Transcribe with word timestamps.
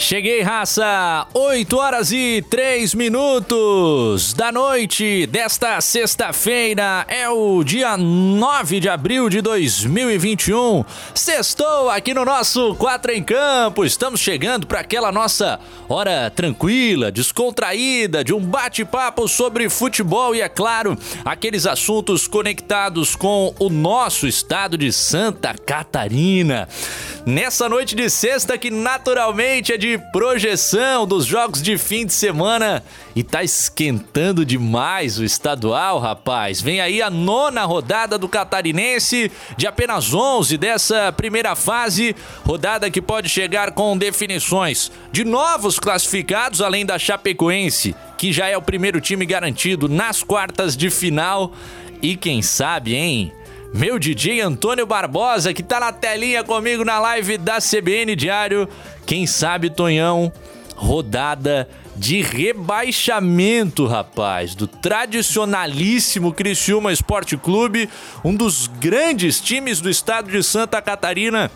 Cheguei, 0.00 0.40
raça! 0.40 1.26
8 1.34 1.76
horas 1.76 2.10
e 2.10 2.42
3 2.48 2.94
minutos 2.94 4.32
da 4.32 4.50
noite 4.50 5.26
desta 5.26 5.78
sexta-feira. 5.82 7.04
É 7.06 7.28
o 7.28 7.62
dia 7.62 7.98
9 7.98 8.80
de 8.80 8.88
abril 8.88 9.28
de 9.28 9.42
2021. 9.42 10.86
Sextou 11.14 11.90
aqui 11.90 12.14
no 12.14 12.24
nosso 12.24 12.74
Quatro 12.76 13.12
em 13.12 13.22
Campo. 13.22 13.84
Estamos 13.84 14.20
chegando 14.20 14.66
para 14.66 14.80
aquela 14.80 15.12
nossa 15.12 15.60
hora 15.86 16.30
tranquila, 16.30 17.12
descontraída, 17.12 18.24
de 18.24 18.32
um 18.32 18.40
bate-papo 18.40 19.28
sobre 19.28 19.68
futebol 19.68 20.34
e, 20.34 20.40
é 20.40 20.48
claro, 20.48 20.96
aqueles 21.26 21.66
assuntos 21.66 22.26
conectados 22.26 23.14
com 23.14 23.54
o 23.58 23.68
nosso 23.68 24.26
estado 24.26 24.78
de 24.78 24.90
Santa 24.92 25.54
Catarina. 25.54 26.66
Nessa 27.26 27.68
noite 27.68 27.94
de 27.94 28.08
sexta, 28.08 28.56
que 28.56 28.70
naturalmente 28.70 29.74
é 29.74 29.76
de 29.76 29.89
projeção 29.98 31.06
dos 31.06 31.24
jogos 31.26 31.62
de 31.62 31.76
fim 31.78 32.06
de 32.06 32.12
semana 32.12 32.82
e 33.14 33.22
tá 33.22 33.42
esquentando 33.42 34.44
demais 34.44 35.18
o 35.18 35.24
estadual, 35.24 35.98
rapaz. 35.98 36.60
Vem 36.60 36.80
aí 36.80 37.02
a 37.02 37.10
nona 37.10 37.64
rodada 37.64 38.16
do 38.18 38.28
Catarinense, 38.28 39.30
de 39.56 39.66
apenas 39.66 40.12
11 40.12 40.56
dessa 40.56 41.12
primeira 41.12 41.54
fase, 41.54 42.14
rodada 42.44 42.90
que 42.90 43.02
pode 43.02 43.28
chegar 43.28 43.72
com 43.72 43.96
definições 43.96 44.90
de 45.10 45.24
novos 45.24 45.78
classificados, 45.78 46.60
além 46.60 46.84
da 46.84 46.98
Chapecoense, 46.98 47.94
que 48.16 48.32
já 48.32 48.46
é 48.48 48.56
o 48.56 48.62
primeiro 48.62 49.00
time 49.00 49.24
garantido 49.24 49.88
nas 49.88 50.22
quartas 50.22 50.76
de 50.76 50.90
final. 50.90 51.52
E 52.02 52.16
quem 52.16 52.40
sabe, 52.40 52.94
hein? 52.94 53.32
Meu 53.72 53.98
DJ 53.98 54.40
Antônio 54.40 54.84
Barbosa, 54.84 55.54
que 55.54 55.62
tá 55.62 55.78
na 55.78 55.92
telinha 55.92 56.42
comigo 56.42 56.84
na 56.84 56.98
live 56.98 57.38
da 57.38 57.58
CBN 57.60 58.16
Diário. 58.16 58.68
Quem 59.06 59.26
sabe, 59.26 59.70
Tonhão, 59.70 60.32
rodada 60.74 61.68
de 61.96 62.22
rebaixamento, 62.22 63.86
rapaz, 63.86 64.54
do 64.54 64.66
tradicionalíssimo 64.66 66.32
Criciúma 66.32 66.92
Esporte 66.92 67.36
Clube, 67.36 67.88
um 68.24 68.34
dos 68.34 68.66
grandes 68.66 69.40
times 69.40 69.80
do 69.80 69.90
estado 69.90 70.30
de 70.30 70.42
Santa 70.42 70.80
Catarina 70.82 71.50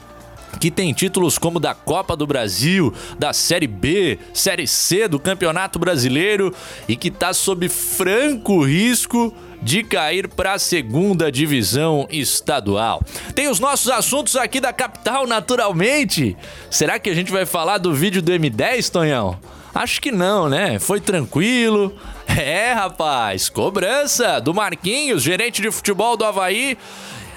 que 0.60 0.70
tem 0.70 0.92
títulos 0.92 1.36
como 1.36 1.58
da 1.58 1.74
Copa 1.74 2.16
do 2.16 2.26
Brasil, 2.26 2.94
da 3.18 3.32
Série 3.32 3.66
B, 3.66 4.18
Série 4.32 4.68
C 4.68 5.08
do 5.08 5.18
Campeonato 5.18 5.80
Brasileiro 5.80 6.54
e 6.88 6.94
que 6.94 7.08
está 7.08 7.32
sob 7.32 7.68
franco 7.68 8.64
risco 8.64 9.34
de 9.64 9.82
cair 9.82 10.28
para 10.28 10.52
a 10.52 10.58
segunda 10.58 11.32
divisão 11.32 12.06
estadual. 12.10 13.02
Tem 13.34 13.48
os 13.48 13.58
nossos 13.58 13.90
assuntos 13.90 14.36
aqui 14.36 14.60
da 14.60 14.72
capital, 14.72 15.26
naturalmente. 15.26 16.36
Será 16.70 16.98
que 16.98 17.08
a 17.08 17.14
gente 17.14 17.32
vai 17.32 17.46
falar 17.46 17.78
do 17.78 17.94
vídeo 17.94 18.20
do 18.20 18.30
M10, 18.30 18.90
Tonhão? 18.90 19.38
Acho 19.74 20.00
que 20.02 20.12
não, 20.12 20.48
né? 20.48 20.78
Foi 20.78 21.00
tranquilo. 21.00 21.96
É, 22.26 22.72
rapaz, 22.72 23.50
cobrança 23.50 24.40
do 24.40 24.54
Marquinhos, 24.54 25.22
gerente 25.22 25.60
de 25.60 25.70
futebol 25.70 26.16
do 26.16 26.24
Havaí 26.24 26.76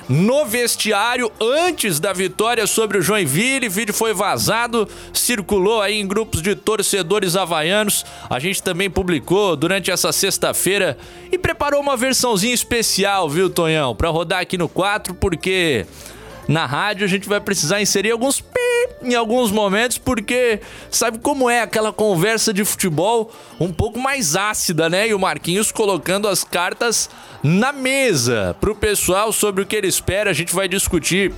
no 0.10 0.46
vestiário 0.46 1.32
antes 1.40 2.00
da 2.00 2.14
vitória 2.14 2.66
sobre 2.66 2.98
o 2.98 3.02
Joinville. 3.02 3.68
O 3.68 3.72
vídeo 3.72 3.94
foi 3.94 4.14
vazado, 4.14 4.88
circulou 5.14 5.82
aí 5.82 6.00
em 6.00 6.08
grupos 6.08 6.42
de 6.42 6.56
torcedores 6.56 7.36
havaianos. 7.36 8.06
A 8.30 8.40
gente 8.40 8.64
também 8.64 8.90
publicou 8.90 9.56
durante 9.56 9.92
essa 9.92 10.12
sexta-feira 10.12 10.98
e 11.32 11.38
preparou 11.38 11.82
uma 11.82 11.98
versãozinha 11.98 12.54
especial, 12.54 13.30
viu, 13.30 13.50
Tonhão? 13.50 13.96
Para 13.96 14.10
rodar 14.10 14.40
aqui 14.40 14.58
no 14.58 14.70
4, 14.70 15.14
porque 15.16 15.86
na 16.48 16.66
rádio 16.66 17.06
a 17.06 17.08
gente 17.08 17.28
vai 17.28 17.40
precisar 17.40 17.82
inserir 17.82 18.12
alguns 18.12 18.40
pi 18.40 18.58
em 19.02 19.14
alguns 19.16 19.52
momentos, 19.52 19.98
porque 19.98 20.60
sabe 20.90 21.20
como 21.20 21.50
é 21.50 21.62
aquela 21.62 21.94
conversa 21.94 22.54
de 22.54 22.66
futebol 22.66 23.32
um 23.60 23.72
pouco 23.72 24.00
mais 24.00 24.36
ácida, 24.36 24.90
né? 24.90 25.08
E 25.08 25.14
o 25.14 25.20
Marquinhos 25.20 25.72
colocando 25.72 26.28
as 26.28 26.44
cartas 26.44 27.10
na 27.44 27.72
mesa 27.72 28.56
pro 28.60 28.76
pessoal 28.76 29.32
sobre 29.32 29.62
o 29.62 29.66
que 29.66 29.76
ele 29.76 29.88
espera. 29.88 30.30
A 30.30 30.34
gente 30.34 30.54
vai 30.54 30.68
discutir 30.68 31.34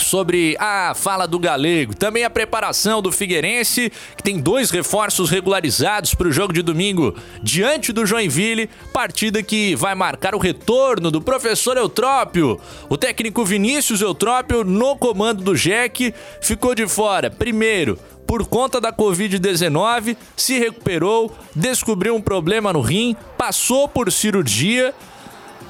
sobre 0.00 0.56
a 0.58 0.94
fala 0.94 1.26
do 1.26 1.38
Galego, 1.38 1.94
também 1.94 2.24
a 2.24 2.30
preparação 2.30 3.00
do 3.00 3.12
Figueirense, 3.12 3.92
que 4.16 4.22
tem 4.22 4.40
dois 4.40 4.70
reforços 4.70 5.30
regularizados 5.30 6.14
para 6.14 6.28
o 6.28 6.32
jogo 6.32 6.52
de 6.52 6.62
domingo 6.62 7.14
diante 7.42 7.92
do 7.92 8.04
Joinville, 8.06 8.68
partida 8.92 9.42
que 9.42 9.74
vai 9.74 9.94
marcar 9.94 10.34
o 10.34 10.38
retorno 10.38 11.10
do 11.10 11.20
professor 11.20 11.76
Eutrópio. 11.76 12.60
O 12.88 12.96
técnico 12.96 13.44
Vinícius 13.44 14.00
Eutrópio, 14.00 14.64
no 14.64 14.96
comando 14.96 15.42
do 15.42 15.56
Jack, 15.56 16.14
ficou 16.40 16.74
de 16.74 16.86
fora. 16.86 17.30
Primeiro, 17.30 17.98
por 18.26 18.46
conta 18.46 18.80
da 18.80 18.92
Covid-19, 18.92 20.16
se 20.36 20.56
recuperou, 20.58 21.36
descobriu 21.54 22.14
um 22.14 22.20
problema 22.20 22.72
no 22.72 22.80
rim, 22.80 23.16
passou 23.36 23.88
por 23.88 24.12
cirurgia 24.12 24.94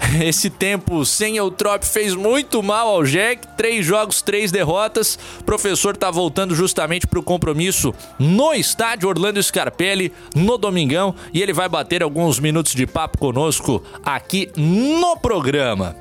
Esse 0.23 0.51
tempo 0.51 1.05
sem 1.05 1.37
Eutrop 1.37 1.85
fez 1.85 2.15
muito 2.15 2.63
mal 2.63 2.89
ao 2.89 3.05
Jack. 3.05 3.47
Três 3.57 3.85
jogos, 3.85 4.23
três 4.23 4.51
derrotas. 4.51 5.19
O 5.41 5.45
professor 5.45 5.97
tá 5.97 6.11
voltando 6.11 6.55
justamente 6.55 7.07
pro 7.07 7.23
compromisso 7.23 7.95
no 8.19 8.53
estádio 8.53 9.09
Orlando 9.09 9.43
Scarpelli 9.43 10.13
no 10.35 10.57
domingão 10.59 11.15
e 11.33 11.43
ele 11.43 11.53
vai 11.53 11.69
bater 11.69 12.03
alguns 12.03 12.39
minutos 12.39 12.75
de 12.75 12.87
papo 12.87 13.19
conosco 13.19 13.83
aqui 14.05 14.51
no 14.57 15.17
programa. 15.17 15.97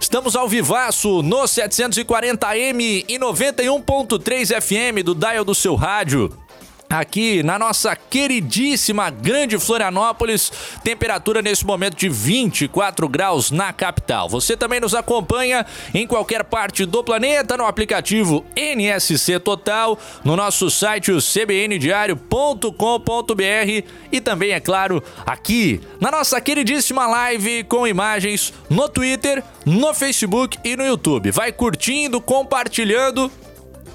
Estamos 0.00 0.36
ao 0.36 0.48
vivaço 0.48 1.22
no 1.22 1.44
740M 1.44 3.04
e 3.08 3.18
91.3 3.18 4.60
FM 4.60 5.02
do 5.02 5.14
dial 5.14 5.44
do 5.44 5.54
seu 5.54 5.74
rádio 5.74 6.43
aqui 6.88 7.42
na 7.42 7.58
nossa 7.58 7.96
queridíssima 7.96 9.10
Grande 9.10 9.58
Florianópolis. 9.58 10.52
Temperatura 10.82 11.42
nesse 11.42 11.66
momento 11.66 11.96
de 11.96 12.08
24 12.08 13.08
graus 13.08 13.50
na 13.50 13.72
capital. 13.72 14.28
Você 14.28 14.56
também 14.56 14.80
nos 14.80 14.94
acompanha 14.94 15.66
em 15.92 16.06
qualquer 16.06 16.44
parte 16.44 16.84
do 16.84 17.02
planeta 17.02 17.56
no 17.56 17.66
aplicativo 17.66 18.44
NSC 18.56 19.38
Total, 19.40 19.98
no 20.22 20.36
nosso 20.36 20.70
site 20.70 21.12
o 21.12 21.20
cbndiario.com.br 21.20 23.88
e 24.12 24.20
também, 24.20 24.52
é 24.52 24.60
claro, 24.60 25.02
aqui 25.26 25.80
na 26.00 26.10
nossa 26.10 26.40
queridíssima 26.40 27.06
live 27.06 27.64
com 27.64 27.86
imagens 27.86 28.52
no 28.70 28.88
Twitter, 28.88 29.42
no 29.64 29.94
Facebook 29.94 30.58
e 30.64 30.76
no 30.76 30.84
YouTube. 30.84 31.30
Vai 31.30 31.52
curtindo, 31.52 32.20
compartilhando 32.20 33.30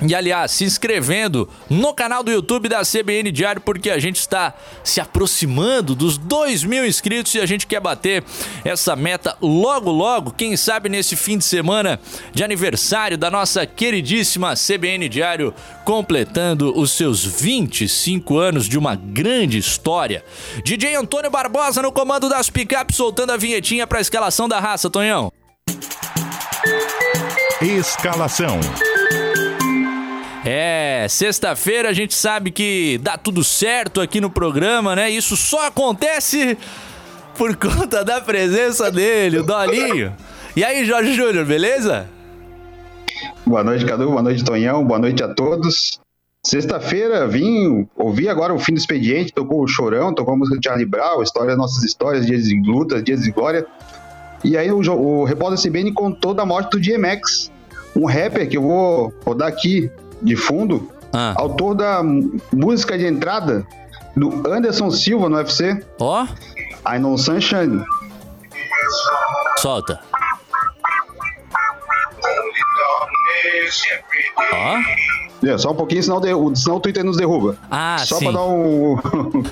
e 0.02 0.16
aliás, 0.16 0.52
se 0.52 0.64
inscrevendo 0.64 1.50
no 1.70 1.94
canal 1.94 2.24
do 2.24 2.32
YouTube 2.32 2.70
da 2.70 2.82
CBN 2.82 3.32
Diário, 3.32 3.62
porque 3.62 3.90
a 3.90 4.00
gente 4.00 4.18
está 4.18 4.54
se 4.84 5.02
aproximando 5.02 5.94
dos 5.94 6.18
2 6.18 6.64
mil 6.64 6.86
inscritos 6.86 7.36
e 7.36 7.40
a 7.40 7.46
gente 7.46 7.68
quer 7.68 7.82
bater 7.82 8.24
essa 8.64 8.96
meta 8.96 9.36
logo, 9.42 9.92
logo. 9.92 10.32
Quem 10.32 10.56
sabe 10.56 10.88
nesse 10.88 11.16
fim 11.16 11.38
de 11.38 11.44
semana 11.44 12.00
de 12.34 12.44
aniversário 12.44 13.18
da 13.18 13.30
nossa 13.30 13.66
queridíssima 13.66 14.54
CBN 14.56 15.09
Diário, 15.09 15.54
completando 15.84 16.78
os 16.80 16.92
seus 16.92 17.26
25 17.26 18.38
anos 18.38 18.70
de 18.70 18.78
uma 18.78 18.96
grande 18.96 19.58
história. 19.58 20.24
DJ 20.64 20.96
Antônio 20.96 21.30
Barbosa 21.30 21.82
no 21.82 21.92
comando 21.92 22.30
das 22.30 22.50
picapes, 22.50 22.96
soltando 22.96 23.32
a 23.32 23.38
vinhetinha 23.38 23.86
para 23.86 23.98
a 23.98 24.02
escalação 24.02 24.48
da 24.48 24.59
raça, 24.59 24.90
Tonhão. 24.90 25.32
Escalação. 27.62 28.59
É, 30.52 31.06
sexta-feira 31.08 31.90
a 31.90 31.94
gente 31.94 32.16
sabe 32.16 32.50
que 32.50 33.00
dá 33.04 33.16
tudo 33.16 33.44
certo 33.44 34.02
aqui 34.02 34.20
no 34.20 34.32
programa, 34.32 34.96
né? 34.96 35.08
Isso 35.08 35.38
só 35.38 35.68
acontece 35.68 36.58
por 37.38 37.53
conta 37.56 38.03
da 38.03 38.20
presença 38.20 38.91
dele, 38.91 39.38
o 39.38 39.44
Dolinho. 39.44 40.12
E 40.56 40.64
aí, 40.64 40.85
Jorge 40.85 41.14
Júnior, 41.14 41.46
beleza? 41.46 42.09
Boa 43.46 43.64
noite, 43.64 43.85
Cadu. 43.85 44.09
Boa 44.09 44.23
noite, 44.23 44.44
Tonhão. 44.44 44.84
Boa 44.84 44.97
noite 44.97 45.22
a 45.22 45.32
todos. 45.32 46.00
Sexta-feira 46.44 47.28
vim, 47.28 47.88
ouvi 47.96 48.28
agora 48.28 48.52
o 48.52 48.58
fim 48.58 48.73
do 48.73 48.79
expediente, 48.79 49.32
tocou 49.32 49.62
o 49.62 49.68
Chorão, 49.68 50.16
tocou 50.16 50.34
a 50.34 50.38
música 50.38 50.58
de 50.58 50.68
Charlie 50.68 50.88
Brown, 50.88 51.22
história 51.22 51.56
nossas 51.56 51.84
histórias, 51.84 52.26
dias 52.26 52.46
de 52.46 52.59
luta, 52.59 53.03
dias 53.03 53.22
de 53.22 53.29
glória. 53.32 53.68
E 54.44 54.58
aí 54.58 54.72
o, 54.72 54.79
o 54.79 55.26
repórter 55.26 55.62
CBN 55.62 55.94
contou 55.94 56.34
da 56.34 56.44
morte 56.44 56.72
do 56.72 56.79
DMX, 56.79 57.52
um 57.96 58.08
rapper 58.08 58.50
que 58.50 58.58
eu 58.58 58.64
vou 58.64 59.14
rodar 59.23 59.47
aqui, 59.47 59.91
de 60.22 60.36
fundo, 60.36 60.90
ah. 61.14 61.34
autor 61.38 61.76
da 61.76 62.02
música 62.52 62.98
de 62.98 63.06
entrada 63.06 63.66
do 64.16 64.48
Anderson 64.52 64.92
Silva 64.92 65.30
no 65.30 65.38
UFC. 65.38 65.84
Ó. 66.00 66.24
Oh. 66.24 66.90
I 66.90 67.00
Know 67.00 67.18
Sunshine. 67.18 67.84
Solta. 69.58 70.00
Ó. 74.54 74.76
Oh. 74.76 75.10
É, 75.48 75.58
só 75.58 75.72
um 75.72 75.76
pouquinho, 75.76 76.04
senão, 76.04 76.20
de, 76.20 76.60
senão 76.60 76.78
o 76.78 76.80
Twitter 76.80 77.04
nos 77.04 77.16
derruba. 77.16 77.58
Ah, 77.72 77.98
só 78.00 78.18
sim. 78.18 78.26
pra 78.26 78.34
dar 78.34 78.46
um. 78.46 78.98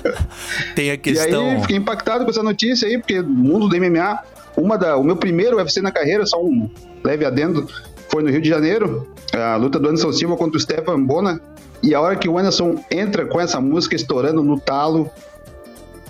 Tem 0.76 0.90
a 0.90 0.98
questão. 0.98 1.46
E 1.46 1.50
aí 1.50 1.60
fiquei 1.62 1.76
impactado 1.76 2.24
com 2.24 2.30
essa 2.30 2.42
notícia 2.42 2.86
aí, 2.86 2.98
porque 2.98 3.22
mundo 3.22 3.68
do 3.68 3.76
MMA, 3.76 4.18
uma 4.56 4.76
da, 4.76 4.96
o 4.96 5.04
meu 5.04 5.16
primeiro 5.16 5.56
UFC 5.56 5.80
na 5.80 5.90
carreira, 5.90 6.26
só 6.26 6.42
um 6.42 6.68
leve 7.02 7.24
adendo, 7.24 7.66
foi 8.10 8.22
no 8.22 8.30
Rio 8.30 8.40
de 8.40 8.48
Janeiro, 8.48 9.06
a 9.32 9.56
luta 9.56 9.78
do 9.78 9.88
Anderson 9.88 10.12
Silva 10.12 10.36
contra 10.36 10.56
o 10.56 10.60
Stefan 10.60 11.02
Bona. 11.02 11.40
E 11.82 11.94
a 11.94 12.00
hora 12.00 12.16
que 12.16 12.28
o 12.28 12.38
Anderson 12.38 12.82
entra 12.90 13.24
com 13.26 13.40
essa 13.40 13.60
música 13.60 13.94
estourando 13.94 14.42
no 14.42 14.58
talo, 14.58 15.08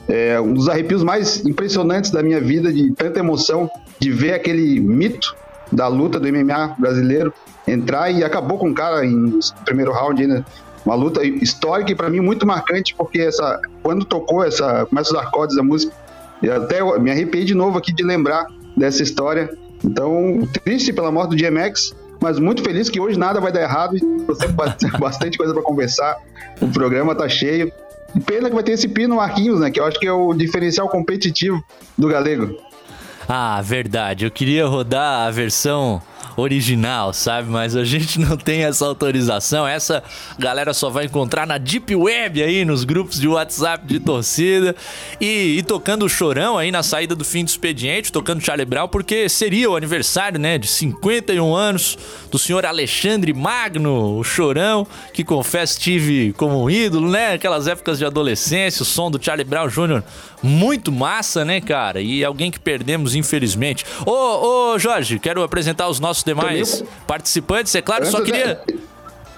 é 0.09 0.41
um 0.41 0.55
dos 0.55 0.69
arrepios 0.69 1.05
mais 1.05 1.45
impressionantes 1.45 2.11
da 2.11 2.23
minha 2.23 2.41
vida, 2.41 2.73
de 2.73 2.91
tanta 2.93 3.19
emoção, 3.19 3.71
de 3.99 4.11
ver 4.11 4.33
aquele 4.33 4.81
mito 4.81 5.37
da 5.71 5.87
luta 5.87 6.19
do 6.19 6.27
MMA 6.27 6.77
brasileiro 6.79 7.33
entrar 7.67 8.11
e 8.11 8.25
acabou 8.25 8.57
com 8.57 8.71
o 8.71 8.75
cara 8.75 9.05
em 9.05 9.39
primeiro 9.65 9.93
round 9.93 10.23
ainda. 10.23 10.45
Uma 10.87 10.95
luta 10.95 11.23
histórica 11.23 11.93
e 11.93 11.95
para 11.95 12.09
mim 12.09 12.21
muito 12.21 12.47
marcante, 12.47 12.95
porque 12.97 13.21
essa, 13.21 13.61
quando 13.83 14.07
tocou 14.07 14.43
essa, 14.43 14.87
começa 14.87 15.13
os 15.13 15.21
acordes 15.21 15.55
da 15.57 15.63
música, 15.63 15.93
eu 16.43 16.57
até 16.57 16.83
me 16.99 17.11
arrepiei 17.11 17.45
de 17.45 17.55
novo 17.55 17.77
aqui 17.77 17.93
de 17.93 18.03
lembrar 18.03 18.47
dessa 18.75 19.03
história. 19.03 19.51
Então, 19.85 20.47
triste 20.65 20.93
pela 20.93 21.11
morte 21.11 21.31
do 21.31 21.37
DMX, 21.37 21.95
mas 22.21 22.39
muito 22.39 22.63
feliz 22.63 22.91
que 22.91 23.01
hoje 23.01 23.19
nada 23.19 23.41
vai 23.41 23.53
dar 23.53 23.63
errado 23.63 23.97
e 23.97 24.01
você 24.27 24.49
bastante 24.99 25.39
coisa 25.39 25.53
para 25.53 25.63
conversar. 25.63 26.17
O 26.61 26.69
programa 26.69 27.15
tá 27.15 27.29
cheio. 27.29 27.73
Pena 28.25 28.49
que 28.49 28.55
vai 28.55 28.65
ter 28.65 28.73
esse 28.73 28.89
pino 28.89 29.17
Marquinhos, 29.17 29.61
né? 29.61 29.71
Que 29.71 29.79
eu 29.79 29.85
acho 29.85 29.99
que 30.01 30.07
é 30.07 30.13
o 30.13 30.33
diferencial 30.33 30.89
competitivo 30.89 31.63
do 31.97 32.09
galego. 32.09 32.57
Ah, 33.29 33.61
verdade. 33.63 34.25
Eu 34.25 34.31
queria 34.31 34.67
rodar 34.67 35.27
a 35.27 35.31
versão 35.31 36.01
original, 36.41 37.13
sabe? 37.13 37.51
Mas 37.51 37.75
a 37.75 37.85
gente 37.85 38.21
não 38.21 38.37
tem 38.37 38.65
essa 38.65 38.87
autorização. 38.87 39.67
Essa 39.67 40.03
galera 40.39 40.73
só 40.73 40.89
vai 40.89 41.07
encontrar 41.07 41.47
na 41.47 41.59
Deep 41.59 41.95
Web 41.95 42.43
aí, 42.43 42.65
nos 42.65 42.85
grupos 42.85 43.21
de 43.21 43.27
WhatsApp 43.27 43.87
de 43.87 43.99
torcida. 43.99 44.75
E, 45.21 45.59
e 45.59 45.63
tocando 45.63 46.05
o 46.05 46.09
chorão 46.09 46.57
aí 46.57 46.71
na 46.71 46.83
saída 46.83 47.15
do 47.15 47.25
fim 47.25 47.45
do 47.45 47.49
expediente, 47.49 48.13
tocando 48.13 48.45
Charlie 48.45 48.65
Brown, 48.65 48.89
porque 48.89 49.29
seria 49.29 49.71
o 49.71 49.77
aniversário, 49.77 50.39
né, 50.39 50.59
de 50.59 50.67
51 50.67 51.55
anos 51.55 51.99
do 52.31 52.39
senhor 52.39 52.65
Alexandre 52.65 53.33
Magno, 53.33 54.19
o 54.19 54.25
chorão, 54.25 54.87
que 55.13 55.25
confesso 55.25 55.81
tive 55.81 56.33
como 56.35 56.63
um 56.63 56.71
ídolo, 56.71 57.11
né? 57.11 57.33
Aquelas 57.33 57.67
épocas 57.67 57.99
de 57.99 58.05
adolescência, 58.05 58.83
o 58.83 58.87
som 58.87 59.11
do 59.11 59.23
Charlie 59.23 59.45
Brown 59.45 59.69
Jr. 59.69 60.03
muito 60.43 60.93
massa, 60.93 61.45
né, 61.45 61.61
cara? 61.61 62.01
E 62.01 62.25
alguém 62.25 62.51
que 62.51 62.61
perdemos, 62.61 63.15
infelizmente. 63.15 63.85
Ô, 64.07 64.73
ô 64.73 64.79
Jorge, 64.79 65.19
quero 65.19 65.43
apresentar 65.43 65.89
os 65.89 66.01
nossos 66.01 66.25
demais 66.25 66.85
participantes, 67.07 67.75
é 67.75 67.83
claro, 67.83 68.07
só 68.07 68.21
queria. 68.21 68.61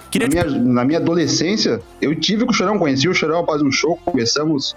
queria 0.09 0.27
na, 0.27 0.45
minha, 0.45 0.59
na 0.59 0.85
minha 0.85 0.99
adolescência, 0.99 1.81
eu 2.01 2.15
tive 2.15 2.45
com 2.45 2.51
o 2.51 2.53
Chorão, 2.53 2.77
conheci 2.77 3.07
o 3.07 3.13
Chorão 3.13 3.39
após 3.39 3.61
um 3.61 3.71
show, 3.71 3.99
conversamos 4.05 4.75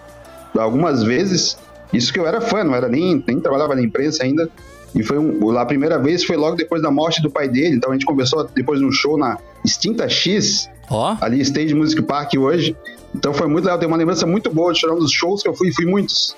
algumas 0.57 1.03
vezes. 1.03 1.59
Isso 1.93 2.13
que 2.13 2.19
eu 2.19 2.27
era 2.27 2.41
fã, 2.41 2.65
não 2.65 2.75
era 2.75 2.89
nem, 2.89 3.23
nem 3.27 3.41
trabalhava 3.41 3.75
na 3.75 3.83
imprensa 3.83 4.25
ainda. 4.25 4.51
E 4.95 5.03
foi 5.03 5.19
um, 5.19 5.59
a 5.59 5.67
primeira 5.67 5.99
vez 5.99 6.25
foi 6.25 6.37
logo 6.37 6.57
depois 6.57 6.81
da 6.81 6.91
morte 6.91 7.21
do 7.21 7.31
pai 7.31 7.49
dele. 7.49 7.77
Então 7.77 7.91
a 7.91 7.95
gente 7.95 8.07
conversou 8.07 8.49
depois 8.55 8.79
de 8.79 8.87
um 8.87 8.93
show 8.93 9.19
na 9.19 9.39
Extinta 9.65 10.09
X, 10.09 10.69
oh. 10.89 11.17
ali 11.21 11.41
Stage 11.41 11.75
Music 11.75 12.01
Park 12.03 12.35
hoje. 12.35 12.77
Então 13.15 13.33
foi 13.33 13.47
muito 13.47 13.65
legal, 13.65 13.79
tem 13.79 13.87
uma 13.87 13.97
lembrança 13.97 14.27
muito 14.27 14.51
boa 14.53 14.73
de 14.73 14.81
Chorão 14.81 14.99
dos 14.99 15.13
shows 15.13 15.43
que 15.43 15.49
eu 15.49 15.55
fui, 15.55 15.73
fui 15.73 15.87
muitos. 15.87 16.37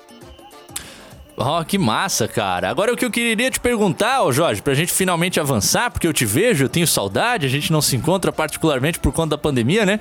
Oh, 1.39 1.63
que 1.63 1.77
massa, 1.77 2.27
cara. 2.27 2.67
Agora 2.67 2.91
o 2.91 2.97
que 2.97 3.05
eu 3.05 3.11
queria 3.11 3.51
te 3.51 3.59
perguntar, 3.59 4.23
ô 4.23 4.31
Jorge, 4.31 4.59
pra 4.59 4.73
gente 4.73 4.91
finalmente 4.91 5.39
avançar, 5.39 5.91
porque 5.91 6.07
eu 6.07 6.13
te 6.13 6.25
vejo, 6.25 6.65
eu 6.65 6.69
tenho 6.69 6.87
saudade, 6.87 7.45
a 7.45 7.49
gente 7.49 7.71
não 7.71 7.79
se 7.79 7.95
encontra 7.95 8.31
particularmente 8.31 8.97
por 8.97 9.13
conta 9.13 9.31
da 9.31 9.37
pandemia, 9.37 9.85
né? 9.85 9.99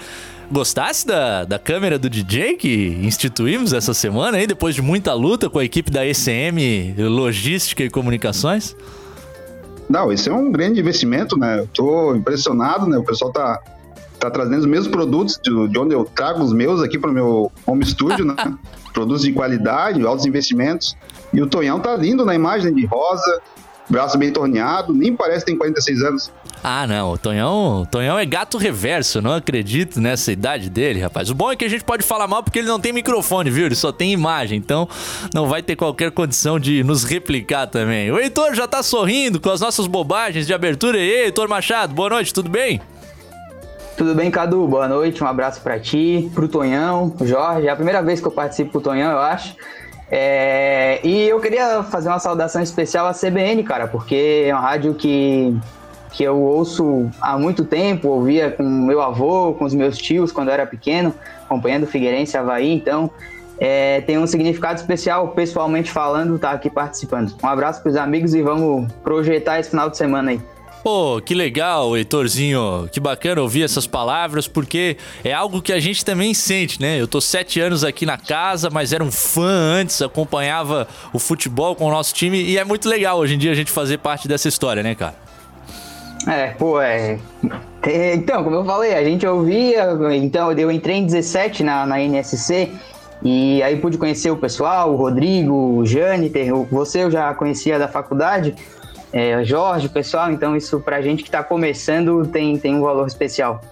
Gostasse 0.50 1.06
da, 1.06 1.44
da 1.44 1.58
câmera 1.58 1.99
do 1.99 2.08
DJ 2.08 2.56
que 2.56 2.99
instituímos 3.02 3.75
essa 3.75 3.93
semana 3.93 4.38
aí, 4.38 4.46
depois 4.46 4.75
de 4.75 4.81
muita 4.81 5.12
luta 5.12 5.50
com 5.50 5.58
a 5.58 5.64
equipe 5.64 5.90
da 5.90 6.06
ECM 6.06 6.94
Logística 6.96 7.82
e 7.82 7.90
Comunicações? 7.90 8.75
Não, 9.90 10.11
esse 10.11 10.31
é 10.31 10.32
um 10.32 10.50
grande 10.50 10.81
investimento, 10.81 11.38
né? 11.38 11.61
Eu 11.61 11.67
tô 11.67 12.14
impressionado, 12.14 12.87
né? 12.87 12.96
O 12.96 13.05
pessoal 13.05 13.31
tá, 13.31 13.61
tá 14.26 14.31
trazendo 14.31 14.61
os 14.61 14.67
mesmos 14.67 14.88
produtos 14.88 15.38
de, 15.43 15.69
de 15.69 15.78
onde 15.78 15.94
eu 15.94 16.05
trago 16.05 16.43
os 16.43 16.52
meus 16.52 16.82
aqui 16.82 16.99
para 16.99 17.11
o 17.11 17.12
meu 17.12 17.52
home 17.67 17.84
studio, 17.84 18.25
né? 18.25 18.34
produtos 18.93 19.23
de 19.23 19.32
qualidade, 19.32 20.05
altos 20.06 20.25
investimentos. 20.25 20.96
E 21.32 21.43
o 21.43 21.46
Tonhão 21.46 21.78
tá 21.78 21.94
lindo 21.96 22.25
na 22.25 22.34
imagem 22.34 22.75
de 22.75 22.87
rosa, 22.87 23.40
braço 23.88 24.17
bem 24.17 24.32
torneado, 24.32 24.93
nem 24.93 25.14
parece 25.14 25.40
que 25.40 25.50
tem 25.50 25.58
46 25.58 26.02
anos. 26.02 26.32
Ah, 26.62 26.87
não, 26.87 27.12
o 27.12 27.19
Tonhão, 27.19 27.82
o 27.82 27.87
Tonhão 27.87 28.19
é 28.19 28.25
gato 28.25 28.58
reverso, 28.58 29.20
não 29.23 29.34
acredito 29.34 30.00
nessa 30.00 30.32
idade 30.32 30.69
dele, 30.69 31.00
rapaz. 31.00 31.31
O 31.31 31.34
bom 31.34 31.52
é 31.52 31.56
que 31.56 31.64
a 31.64 31.69
gente 31.69 31.84
pode 31.84 32.02
falar 32.02 32.26
mal 32.26 32.43
porque 32.43 32.58
ele 32.58 32.69
não 32.69 32.81
tem 32.81 32.93
microfone, 32.93 33.50
viu? 33.50 33.67
Ele 33.67 33.75
só 33.75 33.93
tem 33.93 34.12
imagem, 34.12 34.58
então 34.58 34.88
não 35.32 35.46
vai 35.46 35.62
ter 35.62 35.76
qualquer 35.76 36.11
condição 36.11 36.58
de 36.58 36.82
nos 36.82 37.05
replicar 37.05 37.67
também. 37.67 38.11
O 38.11 38.19
Heitor 38.19 38.55
já 38.55 38.67
tá 38.67 38.82
sorrindo 38.82 39.38
com 39.38 39.50
as 39.50 39.61
nossas 39.61 39.87
bobagens 39.87 40.46
de 40.46 40.55
abertura. 40.55 40.99
E 40.99 41.00
aí, 41.00 41.25
Heitor 41.26 41.49
Machado, 41.49 41.94
boa 41.94 42.08
noite, 42.08 42.32
tudo 42.32 42.49
bem? 42.50 42.81
Tudo 43.96 44.14
bem, 44.14 44.31
Cadu? 44.31 44.69
Boa 44.69 44.87
noite, 44.87 45.25
um 45.25 45.26
abraço 45.26 45.62
para 45.62 45.81
ti, 45.81 46.31
pro 46.34 46.46
Tonhão, 46.46 47.14
Jorge. 47.22 47.66
É 47.66 47.70
a 47.70 47.75
primeira 47.75 48.02
vez 48.02 48.20
que 48.20 48.26
eu 48.26 48.31
participo 48.31 48.72
com 48.72 48.78
o 48.78 48.81
Tonhão, 48.82 49.10
eu 49.10 49.19
acho. 49.19 49.56
É, 50.10 51.00
e 51.02 51.26
eu 51.26 51.40
queria 51.40 51.82
fazer 51.82 52.10
uma 52.10 52.19
saudação 52.19 52.60
especial 52.60 53.06
à 53.06 53.14
CBN, 53.14 53.62
cara, 53.62 53.88
porque 53.88 54.44
é 54.46 54.52
uma 54.52 54.60
rádio 54.60 54.93
que, 54.93 55.56
que 56.12 56.22
eu 56.22 56.38
ouço 56.38 57.10
há 57.22 57.38
muito 57.38 57.64
tempo, 57.64 58.08
ouvia 58.08 58.50
com 58.50 58.62
meu 58.62 59.00
avô, 59.00 59.54
com 59.54 59.64
os 59.64 59.72
meus 59.72 59.96
tios 59.96 60.31
quando 60.31 60.48
eu 60.48 60.54
era 60.54 60.66
pequeno, 60.66 61.14
acompanhando 61.46 61.84
o 61.84 61.87
Figueirense 61.87 62.37
Havaí, 62.37 62.70
então 62.70 63.10
é, 63.58 64.02
tem 64.02 64.19
um 64.19 64.26
significado 64.26 64.78
especial, 64.78 65.28
pessoalmente 65.28 65.90
falando, 65.90 66.37
estar 66.37 66.50
tá 66.50 66.54
aqui 66.54 66.69
participando. 66.69 67.34
Um 67.43 67.48
abraço 67.48 67.81
para 67.81 67.88
os 67.88 67.96
amigos 67.96 68.34
e 68.34 68.43
vamos 68.43 68.93
projetar 69.02 69.58
esse 69.58 69.70
final 69.70 69.88
de 69.88 69.96
semana 69.96 70.32
aí. 70.32 70.56
Pô, 70.86 71.20
que 71.20 71.34
legal, 71.34 71.96
Heitorzinho. 71.96 72.88
Que 72.92 73.00
bacana 73.00 73.42
ouvir 73.42 73.64
essas 73.64 73.88
palavras, 73.88 74.46
porque 74.46 74.96
é 75.24 75.32
algo 75.32 75.60
que 75.60 75.72
a 75.72 75.80
gente 75.80 76.04
também 76.04 76.32
sente, 76.32 76.80
né? 76.80 77.00
Eu 77.00 77.08
tô 77.08 77.20
sete 77.20 77.58
anos 77.58 77.82
aqui 77.82 78.06
na 78.06 78.16
casa, 78.16 78.70
mas 78.70 78.92
era 78.92 79.02
um 79.02 79.10
fã 79.10 79.50
antes, 79.50 80.00
acompanhava 80.00 80.86
o 81.12 81.18
futebol 81.18 81.74
com 81.74 81.86
o 81.86 81.90
nosso 81.90 82.14
time 82.14 82.40
e 82.40 82.56
é 82.56 82.62
muito 82.62 82.88
legal 82.88 83.18
hoje 83.18 83.34
em 83.34 83.38
dia 83.38 83.50
a 83.50 83.54
gente 83.56 83.68
fazer 83.68 83.98
parte 83.98 84.28
dessa 84.28 84.46
história, 84.46 84.80
né, 84.80 84.94
cara? 84.94 85.16
É, 86.24 86.52
pô, 86.52 86.80
é. 86.80 87.18
Então, 88.14 88.44
como 88.44 88.54
eu 88.54 88.64
falei, 88.64 88.94
a 88.94 89.02
gente 89.02 89.26
ouvia, 89.26 89.88
então 90.14 90.52
eu 90.52 90.70
entrei 90.70 90.98
em 90.98 91.04
17 91.04 91.64
na, 91.64 91.84
na 91.84 92.00
NSC 92.00 92.70
e 93.24 93.60
aí 93.60 93.76
pude 93.76 93.98
conhecer 93.98 94.31
o 94.31 94.36
pessoal, 94.36 94.93
o 94.93 94.96
Rodrigo, 94.96 95.52
o 95.78 95.84
Jâniter, 95.84 96.55
você 96.70 97.02
eu 97.02 97.10
já 97.10 97.34
conhecia 97.34 97.76
da 97.76 97.88
faculdade, 97.88 98.55
é, 99.17 99.43
Jorge, 99.44 99.89
pessoal, 99.89 100.31
então 100.31 100.55
isso 100.55 100.79
pra 100.79 101.01
gente 101.01 101.23
que 101.23 101.31
tá 101.31 101.43
começando 101.43 102.27
tem, 102.27 102.58
tem 102.58 102.75
um 102.75 102.82
valor 102.82 103.06
especial. 103.06 103.63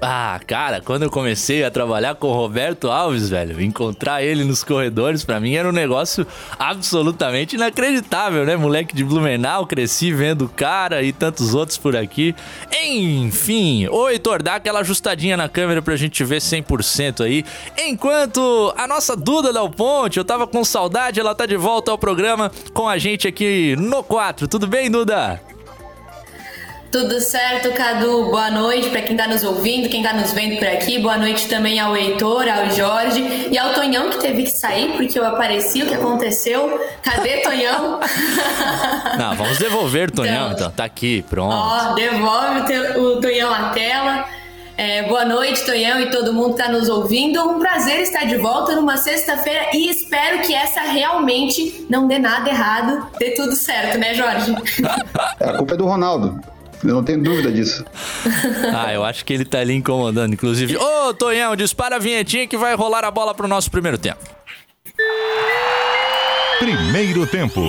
Ah, 0.00 0.38
cara, 0.46 0.80
quando 0.80 1.04
eu 1.04 1.10
comecei 1.10 1.64
a 1.64 1.70
trabalhar 1.70 2.14
com 2.14 2.28
o 2.28 2.32
Roberto 2.34 2.90
Alves, 2.90 3.30
velho, 3.30 3.60
encontrar 3.60 4.22
ele 4.22 4.44
nos 4.44 4.62
corredores, 4.62 5.24
para 5.24 5.40
mim 5.40 5.54
era 5.54 5.68
um 5.68 5.72
negócio 5.72 6.26
absolutamente 6.58 7.56
inacreditável, 7.56 8.44
né? 8.44 8.56
Moleque 8.56 8.94
de 8.94 9.02
Blumenau, 9.02 9.66
cresci 9.66 10.12
vendo 10.12 10.44
o 10.44 10.48
cara 10.48 11.02
e 11.02 11.12
tantos 11.12 11.54
outros 11.54 11.78
por 11.78 11.96
aqui. 11.96 12.34
Enfim, 12.82 13.86
ô 13.88 14.08
Heitor, 14.08 14.42
dá 14.42 14.56
aquela 14.56 14.80
ajustadinha 14.80 15.36
na 15.36 15.48
câmera 15.48 15.80
pra 15.80 15.96
gente 15.96 16.22
ver 16.22 16.40
100% 16.40 17.24
aí. 17.24 17.44
Enquanto 17.78 18.74
a 18.76 18.86
nossa 18.86 19.16
Duda 19.16 19.52
Dal 19.52 19.70
Ponte, 19.70 20.18
eu 20.18 20.24
tava 20.24 20.46
com 20.46 20.64
saudade, 20.64 21.18
ela 21.20 21.34
tá 21.34 21.46
de 21.46 21.56
volta 21.56 21.90
ao 21.90 21.98
programa 21.98 22.50
com 22.72 22.88
a 22.88 22.98
gente 22.98 23.26
aqui 23.26 23.74
no 23.76 24.02
4. 24.02 24.48
Tudo 24.48 24.66
bem, 24.66 24.90
Duda? 24.90 25.53
Tudo 26.94 27.20
certo, 27.20 27.72
Cadu? 27.72 28.26
Boa 28.26 28.52
noite 28.52 28.88
para 28.88 29.02
quem 29.02 29.16
está 29.16 29.26
nos 29.26 29.42
ouvindo, 29.42 29.88
quem 29.88 30.00
está 30.00 30.14
nos 30.14 30.32
vendo 30.32 30.60
por 30.60 30.68
aqui. 30.68 31.00
Boa 31.00 31.18
noite 31.18 31.48
também 31.48 31.80
ao 31.80 31.96
Heitor, 31.96 32.46
ao 32.48 32.70
Jorge 32.70 33.48
e 33.50 33.58
ao 33.58 33.74
Tonhão 33.74 34.10
que 34.10 34.20
teve 34.20 34.44
que 34.44 34.52
sair 34.52 34.92
porque 34.92 35.18
eu 35.18 35.26
apareci. 35.26 35.82
O 35.82 35.88
que 35.88 35.94
aconteceu? 35.94 36.80
Cadê 37.02 37.38
Tonhão? 37.38 37.98
Não, 39.18 39.34
vamos 39.34 39.58
devolver 39.58 40.10
o 40.10 40.12
Tonhão, 40.12 40.52
então. 40.52 40.68
então. 40.68 40.70
Tá 40.70 40.84
aqui, 40.84 41.24
pronto. 41.28 41.52
Ó, 41.52 41.94
devolve 41.94 42.78
o 42.96 43.20
Tonhão 43.20 43.52
à 43.52 43.70
tela. 43.70 44.26
É, 44.76 45.02
boa 45.02 45.24
noite, 45.24 45.64
Tonhão 45.64 45.98
e 45.98 46.12
todo 46.12 46.32
mundo 46.32 46.54
que 46.54 46.62
está 46.62 46.70
nos 46.70 46.88
ouvindo. 46.88 47.42
Um 47.42 47.58
prazer 47.58 48.02
estar 48.02 48.24
de 48.24 48.36
volta 48.36 48.76
numa 48.76 48.98
sexta-feira 48.98 49.66
e 49.74 49.90
espero 49.90 50.42
que 50.42 50.54
essa 50.54 50.82
realmente 50.82 51.86
não 51.90 52.06
dê 52.06 52.20
nada 52.20 52.48
errado, 52.48 53.08
dê 53.18 53.32
tudo 53.32 53.56
certo, 53.56 53.98
né, 53.98 54.14
Jorge? 54.14 54.54
A 55.42 55.54
culpa 55.54 55.74
é 55.74 55.76
do 55.76 55.86
Ronaldo. 55.86 56.53
Eu 56.82 56.94
não 56.94 57.04
tenho 57.04 57.22
dúvida 57.22 57.52
disso. 57.52 57.84
ah, 58.74 58.92
eu 58.92 59.04
acho 59.04 59.24
que 59.24 59.32
ele 59.32 59.44
tá 59.44 59.60
ali 59.60 59.74
incomodando, 59.74 60.32
inclusive. 60.32 60.76
Ô, 60.76 61.08
oh, 61.08 61.14
Tonhão, 61.14 61.54
dispara 61.54 61.96
a 61.96 61.98
vinhetinha 61.98 62.46
que 62.46 62.56
vai 62.56 62.74
rolar 62.74 63.04
a 63.04 63.10
bola 63.10 63.34
pro 63.34 63.46
nosso 63.46 63.70
primeiro 63.70 63.98
tempo. 63.98 64.24
Primeiro 66.58 67.26
tempo. 67.26 67.60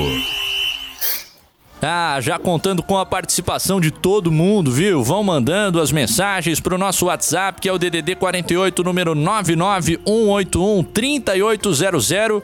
Ah, 1.81 2.17
já 2.21 2.39
contando 2.39 2.81
com 2.81 2.97
a 2.97 3.05
participação 3.05 3.79
de 3.79 3.91
todo 3.91 4.31
mundo, 4.31 4.71
viu? 4.71 5.03
Vão 5.03 5.23
mandando 5.23 5.79
as 5.79 5.91
mensagens 5.91 6.59
pro 6.59 6.77
nosso 6.77 7.05
WhatsApp, 7.05 7.61
que 7.61 7.69
é 7.69 7.73
o 7.73 7.77
DDD 7.77 8.15
48, 8.15 8.83
número 8.83 9.13
99181 9.13 10.83
3800 10.83 12.43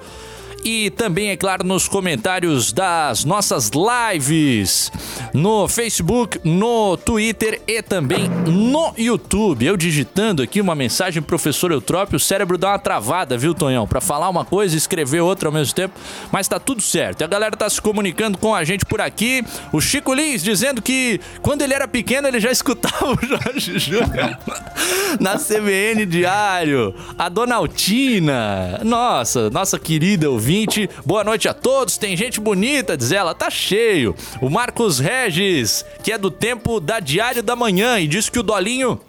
e 0.64 0.90
também, 0.92 1.30
é 1.30 1.38
claro, 1.38 1.66
nos 1.66 1.88
comentários 1.88 2.72
das 2.72 3.26
nossas 3.26 3.72
lives 4.14 4.92
no 5.34 5.68
Facebook, 5.68 6.40
no 6.44 6.96
Twitter 6.98 7.62
e 7.68 7.82
também 7.82 8.30
no 8.30 8.94
YouTube. 8.98 9.66
Eu 9.66 9.76
digitando 9.76 10.44
aqui 10.44 10.62
uma 10.62 10.76
mensagem, 10.76 11.22
professor 11.22 11.72
Eutrópio, 11.72 12.18
o 12.18 12.20
cérebro 12.20 12.58
dá 12.58 12.70
uma 12.70 12.80
travada, 12.80 13.38
viu, 13.38 13.54
Tonhão? 13.54 13.88
Para 13.88 14.00
falar 14.00 14.30
uma 14.30 14.46
coisa 14.46 14.76
e 14.76 14.78
escrever 14.78 15.22
outra 15.22 15.50
ao 15.50 15.54
mesmo 15.54 15.74
tempo, 15.74 15.94
mas 16.32 16.48
tá 16.48 16.60
tudo 16.60 16.82
certo. 16.82 17.24
A 17.24 17.28
galera 17.28 17.56
tá 17.56 17.70
se 17.70 17.82
comunicando 17.82 18.38
com 18.38 18.54
a 18.54 18.64
gente 18.64 18.86
por 18.86 19.02
aqui. 19.02 19.44
O 19.72 19.82
Chico 19.82 20.14
Lins 20.14 20.44
dizendo 20.44 20.82
que 20.82 21.20
quando 21.42 21.62
ele 21.62 21.74
era 21.74 21.88
pequeno 21.88 22.28
ele 22.28 22.40
já 22.40 22.52
escutava 22.54 23.12
o 23.12 23.26
Jorge 23.26 23.80
Júnior 23.80 24.38
na 25.20 25.38
CBN 25.38 26.06
Diário. 26.06 26.94
A 27.18 27.30
Donaltina, 27.30 28.80
nossa, 28.84 29.50
nossa 29.50 29.80
querida 29.80 30.30
ouvinte 30.30 30.51
ouvinte. 30.52 30.90
Boa 31.06 31.24
noite 31.24 31.48
a 31.48 31.54
todos. 31.54 31.98
Tem 31.98 32.16
gente 32.18 32.42
bonita, 32.42 32.98
diz 32.98 33.12
ela. 33.14 33.34
Tá 33.34 33.50
cheio. 33.50 34.14
O 34.42 34.50
Marcos 34.50 35.00
Regis, 35.00 35.86
que 36.04 36.12
é 36.12 36.18
do 36.18 36.30
tempo 36.30 36.82
da 36.82 37.00
Diário 37.00 37.42
da 37.42 37.56
Manhã 37.56 38.00
e 38.00 38.08
diz 38.08 38.30
que 38.30 38.38
o 38.38 38.44
Dolinho 38.44 39.00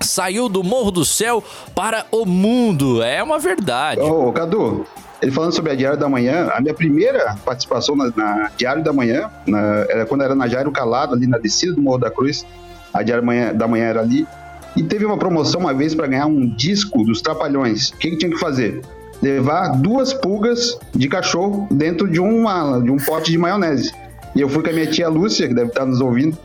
saiu 0.00 0.48
do 0.48 0.64
Morro 0.64 0.90
do 0.90 1.04
Céu 1.04 1.44
para 1.74 2.06
o 2.10 2.24
mundo. 2.24 3.02
É 3.02 3.22
uma 3.22 3.38
verdade. 3.38 4.00
Ô, 4.00 4.32
Cadu, 4.32 4.86
ele 5.20 5.30
falando 5.30 5.52
sobre 5.52 5.72
a 5.72 5.74
Diário 5.74 5.98
da 5.98 6.08
Manhã, 6.08 6.48
a 6.54 6.60
minha 6.62 6.74
primeira 6.74 7.36
participação 7.44 7.94
na, 7.94 8.10
na 8.16 8.50
Diário 8.56 8.82
da 8.82 8.92
Manhã, 8.92 9.30
na, 9.46 9.84
era 9.90 10.06
quando 10.06 10.22
era 10.22 10.34
na 10.34 10.48
Jairo 10.48 10.72
Calado, 10.72 11.14
ali 11.14 11.26
na 11.26 11.36
descida 11.36 11.74
do 11.74 11.82
Morro 11.82 11.98
da 11.98 12.10
Cruz. 12.10 12.46
A 12.92 13.02
Diário 13.02 13.22
da 13.22 13.26
Manhã, 13.26 13.54
da 13.54 13.68
Manhã 13.68 13.84
era 13.84 14.00
ali. 14.00 14.26
E 14.74 14.82
teve 14.82 15.04
uma 15.04 15.18
promoção 15.18 15.60
uma 15.60 15.74
vez 15.74 15.94
para 15.94 16.06
ganhar 16.06 16.26
um 16.26 16.46
disco 16.46 17.04
dos 17.04 17.20
Trapalhões. 17.20 17.90
O 17.90 17.98
que, 17.98 18.10
que 18.10 18.16
tinha 18.16 18.30
que 18.30 18.38
fazer? 18.38 18.82
Levar 19.22 19.68
duas 19.70 20.12
pulgas 20.12 20.78
de 20.94 21.08
cachorro 21.08 21.66
dentro 21.70 22.08
de, 22.08 22.20
uma, 22.20 22.80
de 22.80 22.90
um 22.90 22.96
pote 22.96 23.30
de 23.30 23.38
maionese. 23.38 23.92
E 24.34 24.40
eu 24.40 24.48
fui 24.48 24.62
com 24.62 24.70
a 24.70 24.72
minha 24.72 24.86
tia 24.86 25.08
Lúcia, 25.08 25.48
que 25.48 25.54
deve 25.54 25.68
estar 25.68 25.86
nos 25.86 26.00
ouvindo, 26.00 26.36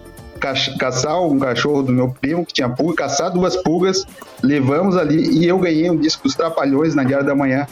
caçar 0.79 1.21
um 1.21 1.37
cachorro 1.37 1.83
do 1.83 1.91
meu 1.91 2.09
primo 2.09 2.45
que 2.45 2.53
tinha 2.53 2.69
pulga, 2.69 2.95
caçar 2.95 3.31
duas 3.31 3.55
pulgas, 3.57 4.05
levamos 4.41 4.97
ali 4.97 5.39
e 5.39 5.47
eu 5.47 5.59
ganhei 5.59 5.89
um 5.89 5.97
disco 5.97 6.23
dos 6.23 6.35
Trapalhões 6.35 6.95
na 6.95 7.03
Diário 7.03 7.25
da 7.25 7.35
Manhã 7.35 7.67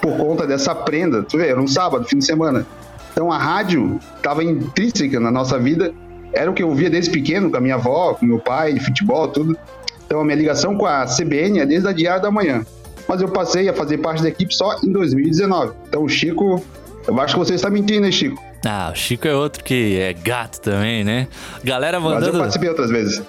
por 0.00 0.16
conta 0.16 0.46
dessa 0.46 0.74
prenda. 0.74 1.22
Tu 1.22 1.36
vê, 1.36 1.48
era 1.48 1.60
um 1.60 1.66
sábado, 1.66 2.06
fim 2.06 2.18
de 2.18 2.24
semana. 2.24 2.66
Então 3.12 3.30
a 3.30 3.38
rádio 3.38 3.98
estava 4.16 4.42
intrínseca 4.42 5.20
na 5.20 5.30
nossa 5.30 5.58
vida, 5.58 5.92
era 6.32 6.50
o 6.50 6.54
que 6.54 6.62
eu 6.62 6.68
ouvia 6.68 6.88
desde 6.88 7.10
pequeno 7.10 7.50
com 7.50 7.56
a 7.56 7.60
minha 7.60 7.74
avó, 7.74 8.14
com 8.14 8.26
meu 8.26 8.38
pai, 8.38 8.78
futebol, 8.78 9.28
tudo. 9.28 9.56
Então 10.06 10.20
a 10.20 10.24
minha 10.24 10.36
ligação 10.36 10.76
com 10.76 10.86
a 10.86 11.04
CBN 11.04 11.60
é 11.60 11.66
desde 11.66 11.88
a 11.88 11.92
Diário 11.92 12.22
da 12.22 12.30
Manhã 12.30 12.64
mas 13.08 13.20
eu 13.20 13.28
passei 13.28 13.68
a 13.68 13.74
fazer 13.74 13.98
parte 13.98 14.22
da 14.22 14.28
equipe 14.28 14.54
só 14.54 14.78
em 14.82 14.90
2019. 14.90 15.72
Então 15.88 16.04
o 16.04 16.08
Chico, 16.08 16.62
eu 17.06 17.20
acho 17.20 17.34
que 17.34 17.38
você 17.38 17.54
está 17.54 17.70
mentindo, 17.70 18.00
né, 18.00 18.12
Chico? 18.12 18.42
Ah, 18.66 18.90
o 18.92 18.96
Chico 18.96 19.28
é 19.28 19.34
outro 19.34 19.62
que 19.62 19.98
é 19.98 20.12
gato 20.12 20.60
também, 20.60 21.04
né? 21.04 21.28
Galera 21.62 22.00
mandando. 22.00 22.20
Mas 22.26 22.34
eu 22.34 22.40
participei 22.40 22.68
outras 22.68 22.90
vezes. 22.90 23.22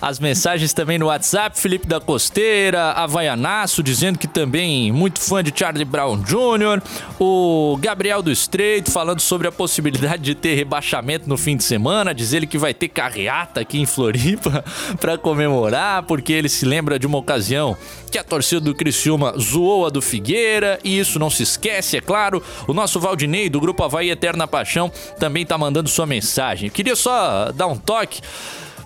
As 0.00 0.20
mensagens 0.20 0.72
também 0.72 0.96
no 0.96 1.06
WhatsApp, 1.06 1.58
Felipe 1.58 1.86
da 1.86 2.00
Costeira, 2.00 2.92
Havaianaço, 2.92 3.82
dizendo 3.82 4.16
que 4.16 4.28
também 4.28 4.92
muito 4.92 5.20
fã 5.20 5.42
de 5.42 5.52
Charlie 5.54 5.84
Brown 5.84 6.18
Jr., 6.18 6.80
o 7.18 7.76
Gabriel 7.80 8.22
do 8.22 8.30
Estreito 8.30 8.92
falando 8.92 9.20
sobre 9.20 9.48
a 9.48 9.52
possibilidade 9.52 10.22
de 10.22 10.34
ter 10.36 10.54
rebaixamento 10.54 11.28
no 11.28 11.36
fim 11.36 11.56
de 11.56 11.64
semana, 11.64 12.14
diz 12.14 12.32
ele 12.32 12.46
que 12.46 12.56
vai 12.56 12.72
ter 12.72 12.88
carreata 12.88 13.60
aqui 13.60 13.80
em 13.80 13.86
Floripa 13.86 14.64
para 15.00 15.18
comemorar, 15.18 16.04
porque 16.04 16.32
ele 16.32 16.48
se 16.48 16.64
lembra 16.64 16.96
de 16.96 17.06
uma 17.06 17.18
ocasião 17.18 17.76
que 18.08 18.18
a 18.18 18.24
torcida 18.24 18.60
do 18.60 18.74
Criciúma 18.76 19.34
zoou 19.36 19.84
a 19.84 19.90
do 19.90 20.00
Figueira, 20.00 20.78
e 20.84 20.96
isso 20.96 21.18
não 21.18 21.28
se 21.28 21.42
esquece, 21.42 21.96
é 21.96 22.00
claro. 22.00 22.40
O 22.68 22.72
nosso 22.72 23.00
Valdinei, 23.00 23.50
do 23.50 23.60
Grupo 23.60 23.82
Havaí 23.82 24.10
Eterna 24.10 24.46
Paixão, 24.46 24.92
também 25.18 25.44
tá 25.44 25.58
mandando 25.58 25.88
sua 25.88 26.06
mensagem. 26.06 26.70
queria 26.70 26.94
só 26.94 27.50
dar 27.52 27.66
um 27.66 27.76
toque 27.76 28.20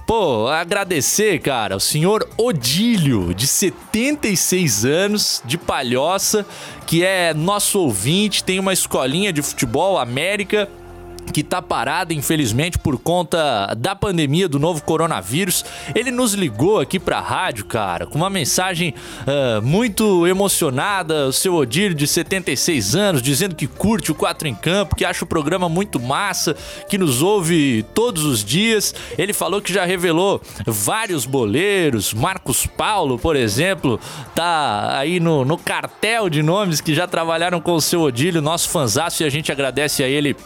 Pô, 0.07 0.49
agradecer, 0.49 1.39
cara, 1.39 1.77
o 1.77 1.81
senhor 1.81 2.29
Odílio, 2.37 3.33
de 3.33 3.47
76 3.47 4.85
anos, 4.85 5.41
de 5.45 5.57
Palhoça, 5.57 6.45
que 6.87 7.05
é 7.05 7.33
nosso 7.33 7.81
ouvinte, 7.81 8.43
tem 8.43 8.59
uma 8.59 8.73
escolinha 8.73 9.33
de 9.33 9.41
futebol 9.43 9.99
América 9.99 10.69
que 11.33 11.43
tá 11.43 11.63
parada, 11.63 12.13
infelizmente, 12.13 12.79
por 12.79 12.99
conta 12.99 13.75
da 13.77 13.97
pandemia 13.97 14.49
do 14.49 14.59
novo 14.59 14.83
coronavírus. 14.83 15.65
Ele 15.95 16.11
nos 16.11 16.35
ligou 16.35 16.79
aqui 16.79 17.01
pra 17.01 17.21
rádio, 17.21 17.65
cara, 17.65 18.07
com 18.07 18.17
uma 18.17 18.31
mensagem 18.31 18.95
uh, 19.23 19.63
muito 19.63 20.27
emocionada. 20.27 21.27
O 21.27 21.33
seu 21.33 21.55
Odílio, 21.55 21.95
de 21.95 22.07
76 22.07 22.95
anos, 22.95 23.23
dizendo 23.23 23.55
que 23.55 23.67
curte 23.67 24.13
o 24.13 24.15
4 24.15 24.47
em 24.47 24.55
Campo, 24.55 24.95
que 24.95 25.05
acha 25.05 25.25
o 25.25 25.27
programa 25.27 25.69
muito 25.69 25.99
massa, 25.99 26.55
que 26.89 26.99
nos 26.99 27.23
ouve 27.23 27.85
todos 27.95 28.25
os 28.25 28.45
dias. 28.45 28.95
Ele 29.17 29.33
falou 29.33 29.63
que 29.63 29.73
já 29.73 29.85
revelou 29.85 30.41
vários 30.67 31.25
boleiros. 31.25 32.13
Marcos 32.13 32.67
Paulo, 32.67 33.19
por 33.19 33.37
exemplo, 33.37 33.99
tá 34.35 34.99
aí 34.99 35.19
no, 35.19 35.45
no 35.45 35.57
cartel 35.57 36.29
de 36.29 36.43
nomes 36.43 36.81
que 36.81 36.95
já 36.95 37.07
trabalharam 37.07 37.61
com 37.61 37.73
o 37.73 37.81
seu 37.81 38.03
Odílio, 38.03 38.43
nosso 38.43 38.69
fanzaço, 38.69 39.23
e 39.23 39.27
a 39.27 39.31
gente 39.31 39.51
agradece 39.51 40.03
a 40.03 40.09
ele 40.09 40.37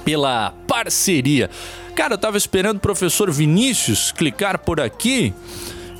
pela 0.00 0.52
parceria. 0.66 1.50
Cara, 1.94 2.14
eu 2.14 2.18
tava 2.18 2.36
esperando 2.36 2.78
o 2.78 2.80
professor 2.80 3.30
Vinícius 3.30 4.10
clicar 4.10 4.58
por 4.58 4.80
aqui. 4.80 5.32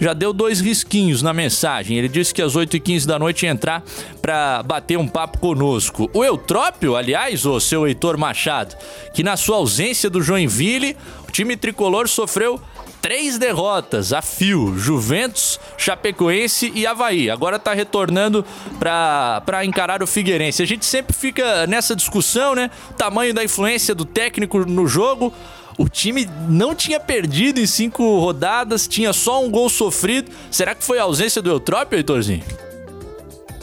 Já 0.00 0.12
deu 0.12 0.32
dois 0.32 0.60
risquinhos 0.60 1.22
na 1.22 1.32
mensagem. 1.32 1.96
Ele 1.96 2.08
disse 2.08 2.34
que 2.34 2.42
às 2.42 2.54
8h15 2.54 3.06
da 3.06 3.18
noite 3.18 3.46
ia 3.46 3.52
entrar 3.52 3.82
para 4.20 4.62
bater 4.64 4.98
um 4.98 5.06
papo 5.06 5.38
conosco. 5.38 6.10
O 6.12 6.24
Eutrópio, 6.24 6.96
aliás, 6.96 7.46
o 7.46 7.60
seu 7.60 7.86
Heitor 7.86 8.18
Machado, 8.18 8.76
que 9.14 9.22
na 9.22 9.36
sua 9.36 9.56
ausência 9.56 10.10
do 10.10 10.20
Joinville, 10.20 10.96
o 11.28 11.30
time 11.30 11.56
tricolor 11.56 12.08
sofreu 12.08 12.60
três 13.04 13.36
derrotas 13.36 14.14
a 14.14 14.22
fio: 14.22 14.78
Juventus, 14.78 15.60
Chapecoense 15.76 16.72
e 16.74 16.86
Havaí. 16.86 17.28
Agora 17.28 17.58
tá 17.58 17.74
retornando 17.74 18.42
para 18.78 19.62
encarar 19.62 20.02
o 20.02 20.06
Figueirense. 20.06 20.62
A 20.62 20.66
gente 20.66 20.86
sempre 20.86 21.14
fica 21.14 21.66
nessa 21.66 21.94
discussão, 21.94 22.54
né? 22.54 22.70
Tamanho 22.96 23.34
da 23.34 23.44
influência 23.44 23.94
do 23.94 24.06
técnico 24.06 24.60
no 24.60 24.86
jogo. 24.86 25.34
O 25.76 25.86
time 25.86 26.26
não 26.48 26.74
tinha 26.74 26.98
perdido 26.98 27.60
em 27.60 27.66
cinco 27.66 28.20
rodadas, 28.20 28.88
tinha 28.88 29.12
só 29.12 29.44
um 29.44 29.50
gol 29.50 29.68
sofrido. 29.68 30.30
Será 30.50 30.74
que 30.74 30.82
foi 30.82 30.98
a 30.98 31.02
ausência 31.02 31.42
do 31.42 31.50
Eutrópio, 31.50 31.98
Heitorzinho? 31.98 32.44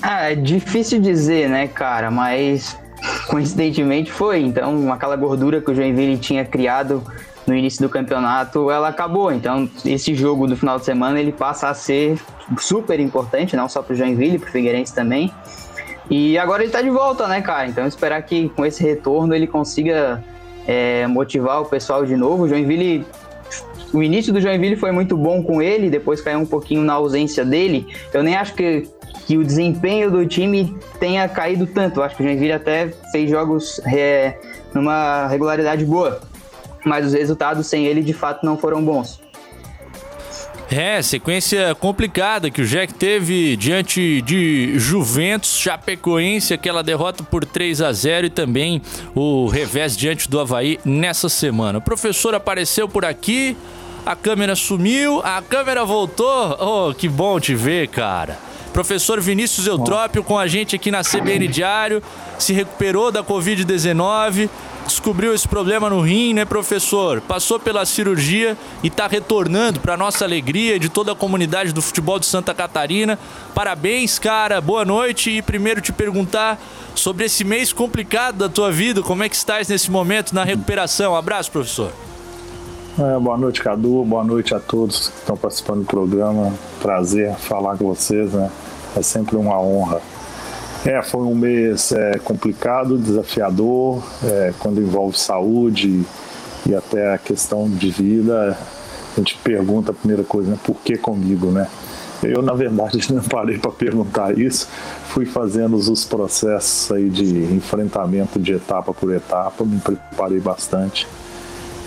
Ah, 0.03 0.31
é 0.31 0.36
difícil 0.36 1.01
dizer, 1.01 1.50
né, 1.50 1.67
cara? 1.67 2.12
Mas 2.12 2.77
coincidentemente 3.25 4.12
foi. 4.12 4.41
Então, 4.41 4.93
aquela 4.93 5.15
gordura 5.15 5.60
que 5.62 5.71
o 5.71 5.74
Joinville 5.74 6.17
tinha 6.17 6.45
criado 6.45 7.03
no 7.45 7.55
início 7.55 7.81
do 7.81 7.89
campeonato, 7.89 8.69
ela 8.69 8.89
acabou. 8.89 9.31
Então, 9.31 9.69
esse 9.86 10.13
jogo 10.13 10.48
do 10.48 10.55
final 10.55 10.77
de 10.77 10.86
semana 10.86 11.19
ele 11.19 11.31
passa 11.31 11.69
a 11.69 11.74
ser 11.74 12.19
super 12.60 13.00
importante, 13.00 13.55
não 13.55 13.67
só 13.67 13.81
para 13.81 13.93
o 13.93 13.95
Joinville, 13.95 14.39
para 14.39 14.50
o 14.50 14.51
Figueirense 14.51 14.93
também. 14.93 15.31
E 16.10 16.38
agora 16.38 16.62
ele 16.62 16.69
está 16.69 16.81
de 16.81 16.89
volta, 16.89 17.27
né, 17.27 17.41
cara? 17.41 17.67
Então, 17.67 17.88
esperar 17.88 18.21
que 18.24 18.50
com 18.50 18.65
esse 18.65 18.83
retorno 18.83 19.33
ele 19.33 19.48
consiga 19.48 20.24
é, 20.67 21.07
motivar 21.07 21.62
o 21.62 21.65
pessoal 21.65 22.05
de 22.05 22.15
novo. 22.15 22.43
O 22.43 22.50
Joinville 22.50 23.05
o 23.93 24.01
início 24.01 24.31
do 24.31 24.39
Joinville 24.39 24.77
foi 24.77 24.91
muito 24.91 25.17
bom 25.17 25.43
com 25.43 25.62
ele, 25.62 25.89
depois 25.89 26.21
caiu 26.21 26.39
um 26.39 26.45
pouquinho 26.45 26.81
na 26.81 26.93
ausência 26.93 27.43
dele. 27.43 27.88
Eu 28.13 28.24
nem 28.24 28.36
acho 28.36 28.53
que, 28.53 28.88
que 29.27 29.38
o 29.38 29.43
desempenho 29.43 30.10
do 30.10 30.25
time 30.25 30.74
tenha 30.98 31.27
caído 31.27 31.67
tanto. 31.67 32.00
Eu 32.00 32.03
acho 32.03 32.15
que 32.15 32.24
o 32.24 32.25
Joinville 32.25 32.53
até 32.53 32.89
fez 33.12 33.29
jogos 33.29 33.81
é, 33.86 34.38
numa 34.74 35.27
regularidade 35.27 35.83
boa 35.83 36.21
mas 36.86 37.06
os 37.06 37.14
resultados 37.14 37.68
sem 37.68 37.86
ele 37.86 38.02
de 38.02 38.14
fato 38.14 38.46
não 38.46 38.58
foram 38.58 38.84
bons. 38.84 39.20
É, 40.72 41.02
sequência 41.02 41.76
complicada 41.76 42.50
que 42.50 42.62
o 42.62 42.66
Jack 42.66 42.94
teve 42.94 43.58
diante 43.58 44.22
de 44.22 44.80
Juventus, 44.80 45.58
Chapecoense, 45.58 46.54
aquela 46.54 46.82
derrota 46.82 47.26
por 47.26 47.44
3 47.44 47.82
a 47.82 47.92
0 47.92 48.28
e 48.28 48.30
também 48.30 48.82
o 49.14 49.48
revés 49.48 49.98
diante 49.98 50.30
do 50.30 50.40
Havaí 50.40 50.80
nessa 50.86 51.28
semana. 51.28 51.80
O 51.80 51.82
professor 51.82 52.34
apareceu 52.34 52.88
por 52.88 53.04
aqui, 53.04 53.58
a 54.06 54.16
câmera 54.16 54.56
sumiu, 54.56 55.20
a 55.26 55.42
câmera 55.42 55.84
voltou. 55.84 56.58
Oh, 56.58 56.94
que 56.94 57.10
bom 57.10 57.38
te 57.38 57.54
ver, 57.54 57.90
cara. 57.90 58.40
Professor 58.72 59.20
Vinícius 59.20 59.68
Eutrópio 59.68 60.24
com 60.24 60.40
a 60.40 60.48
gente 60.48 60.74
aqui 60.74 60.90
na 60.90 61.02
CBN 61.04 61.50
Diário, 61.50 62.02
se 62.40 62.54
recuperou 62.54 63.12
da 63.12 63.22
Covid-19 63.22 64.50
descobriu 64.91 65.33
esse 65.33 65.48
problema 65.48 65.89
no 65.89 66.01
rim, 66.01 66.33
né, 66.33 66.43
professor? 66.43 67.21
Passou 67.21 67.60
pela 67.60 67.86
cirurgia 67.86 68.57
e 68.83 68.88
está 68.88 69.07
retornando 69.07 69.79
para 69.79 69.95
nossa 69.95 70.25
alegria 70.25 70.77
de 70.77 70.89
toda 70.89 71.13
a 71.13 71.15
comunidade 71.15 71.71
do 71.71 71.81
futebol 71.81 72.19
de 72.19 72.25
Santa 72.25 72.53
Catarina. 72.53 73.17
Parabéns, 73.55 74.19
cara. 74.19 74.60
Boa 74.60 74.83
noite 74.83 75.29
e 75.29 75.41
primeiro 75.41 75.81
te 75.81 75.93
perguntar 75.93 76.60
sobre 76.93 77.25
esse 77.25 77.43
mês 77.43 77.71
complicado 77.71 78.38
da 78.38 78.50
tua 78.50 78.71
vida, 78.71 79.01
como 79.01 79.24
é 79.24 79.29
que 79.29 79.36
estás 79.36 79.69
nesse 79.69 79.89
momento 79.89 80.33
na 80.33 80.43
recuperação? 80.43 81.15
abraço, 81.15 81.51
professor. 81.51 81.91
É, 83.00 83.17
boa 83.19 83.38
noite, 83.38 83.62
Cadu. 83.62 84.03
Boa 84.03 84.24
noite 84.24 84.53
a 84.53 84.60
todos 84.60 85.07
que 85.07 85.19
estão 85.19 85.38
participando 85.38 85.79
do 85.79 85.86
programa. 85.86 86.53
Prazer 86.81 87.33
falar 87.36 87.77
com 87.77 87.88
vocês, 87.88 88.33
né? 88.33 88.51
É 88.95 89.01
sempre 89.01 89.38
uma 89.38 89.60
honra. 89.60 90.01
É, 90.84 91.00
foi 91.04 91.22
um 91.22 91.36
mês 91.36 91.92
é, 91.92 92.18
complicado, 92.18 92.98
desafiador, 92.98 94.04
é, 94.24 94.52
quando 94.58 94.82
envolve 94.82 95.18
saúde 95.18 96.04
e 96.68 96.74
até 96.74 97.14
a 97.14 97.20
questão 97.20 97.70
de 97.70 97.92
vida. 97.92 98.58
A 99.16 99.20
gente 99.20 99.38
pergunta 99.44 99.92
a 99.92 99.94
primeira 99.94 100.24
coisa, 100.24 100.50
né? 100.50 100.58
Por 100.64 100.78
que 100.78 100.98
comigo, 100.98 101.52
né? 101.52 101.68
Eu, 102.24 102.42
na 102.42 102.54
verdade, 102.54 103.00
não 103.14 103.22
parei 103.22 103.60
para 103.60 103.72
perguntar 103.72 104.36
isso. 104.36 104.68
Fui 105.10 105.26
fazendo 105.26 105.76
os 105.76 106.04
processos 106.06 106.92
aí 106.92 107.10
de 107.10 107.54
enfrentamento 107.54 108.40
de 108.40 108.54
etapa 108.54 108.92
por 108.92 109.14
etapa, 109.14 109.64
me 109.64 109.80
preparei 109.80 110.40
bastante. 110.40 111.08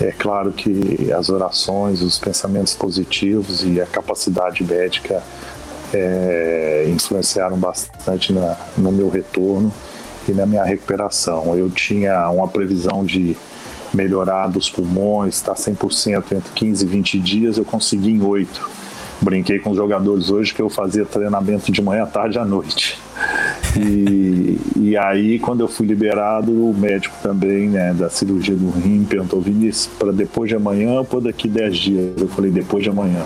É 0.01 0.13
claro 0.13 0.53
que 0.53 1.13
as 1.13 1.29
orações, 1.29 2.01
os 2.01 2.19
pensamentos 2.19 2.75
positivos 2.75 3.65
e 3.65 3.81
a 3.81 3.87
capacidade 3.87 4.63
médica 4.63 5.23
é, 5.93 6.87
influenciaram 6.89 7.57
bastante 7.57 8.33
na, 8.33 8.57
no 8.77 8.91
meu 8.91 9.09
retorno 9.09 9.73
e 10.29 10.33
na 10.33 10.47
minha 10.47 10.65
recuperação. 10.65 11.57
Eu 11.57 11.71
tinha 11.71 12.29
uma 12.31 12.49
previsão 12.49 13.05
de 13.05 13.37
melhorar 13.93 14.49
dos 14.49 14.69
pulmões, 14.69 15.37
estar 15.37 15.55
tá 15.55 15.61
100% 15.61 16.33
entre 16.33 16.53
15 16.55 16.85
e 16.85 16.89
20 16.89 17.19
dias, 17.21 17.59
eu 17.59 17.65
consegui 17.65 18.11
em 18.11 18.23
8. 18.23 18.85
Brinquei 19.21 19.59
com 19.59 19.71
os 19.71 19.77
jogadores 19.77 20.31
hoje 20.31 20.53
que 20.53 20.61
eu 20.61 20.69
fazia 20.69 21.05
treinamento 21.05 21.71
de 21.71 21.81
manhã, 21.81 22.05
tarde 22.05 22.39
à 22.39 22.45
noite. 22.45 22.99
E, 23.77 24.59
e 24.77 24.97
aí, 24.97 25.39
quando 25.39 25.61
eu 25.61 25.69
fui 25.69 25.87
liberado, 25.87 26.51
o 26.53 26.75
médico 26.75 27.15
também, 27.23 27.69
né, 27.69 27.95
da 27.95 28.11
cirurgia 28.11 28.55
do 28.55 28.71
rim, 28.71 29.05
perguntou: 29.05 29.41
Vinícius, 29.41 29.89
para 29.99 30.13
depois 30.13 30.49
de 30.49 30.57
amanhã 30.57 31.05
ou 31.09 31.21
daqui 31.21 31.49
10 31.49 31.77
dias? 31.77 32.21
Eu 32.21 32.29
falei: 32.29 32.51
depois 32.51 32.83
de 32.83 32.91
amanhã. 32.91 33.23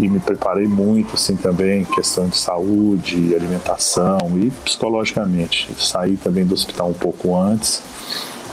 E 0.00 0.08
me 0.08 0.20
preparei 0.20 0.68
muito, 0.68 1.14
assim, 1.14 1.36
também, 1.36 1.84
questão 1.84 2.28
de 2.28 2.36
saúde, 2.36 3.34
alimentação 3.34 4.18
e 4.36 4.50
psicologicamente. 4.50 5.68
Saí 5.76 6.16
também 6.16 6.46
do 6.46 6.54
hospital 6.54 6.90
um 6.90 6.94
pouco 6.94 7.36
antes, 7.36 7.82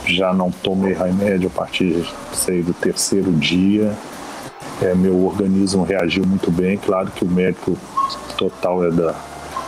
já 0.06 0.32
não 0.32 0.50
tomei 0.50 0.92
remédio 0.92 1.48
a 1.48 1.56
partir 1.56 2.04
sei, 2.32 2.62
do 2.62 2.72
terceiro 2.72 3.30
dia. 3.32 3.92
É, 4.82 4.94
meu 4.94 5.24
organismo 5.24 5.84
reagiu 5.84 6.26
muito 6.26 6.50
bem, 6.50 6.76
claro 6.76 7.10
que 7.10 7.24
o 7.24 7.28
médico 7.28 7.78
total 8.36 8.84
é 8.84 8.90
da 8.90 9.14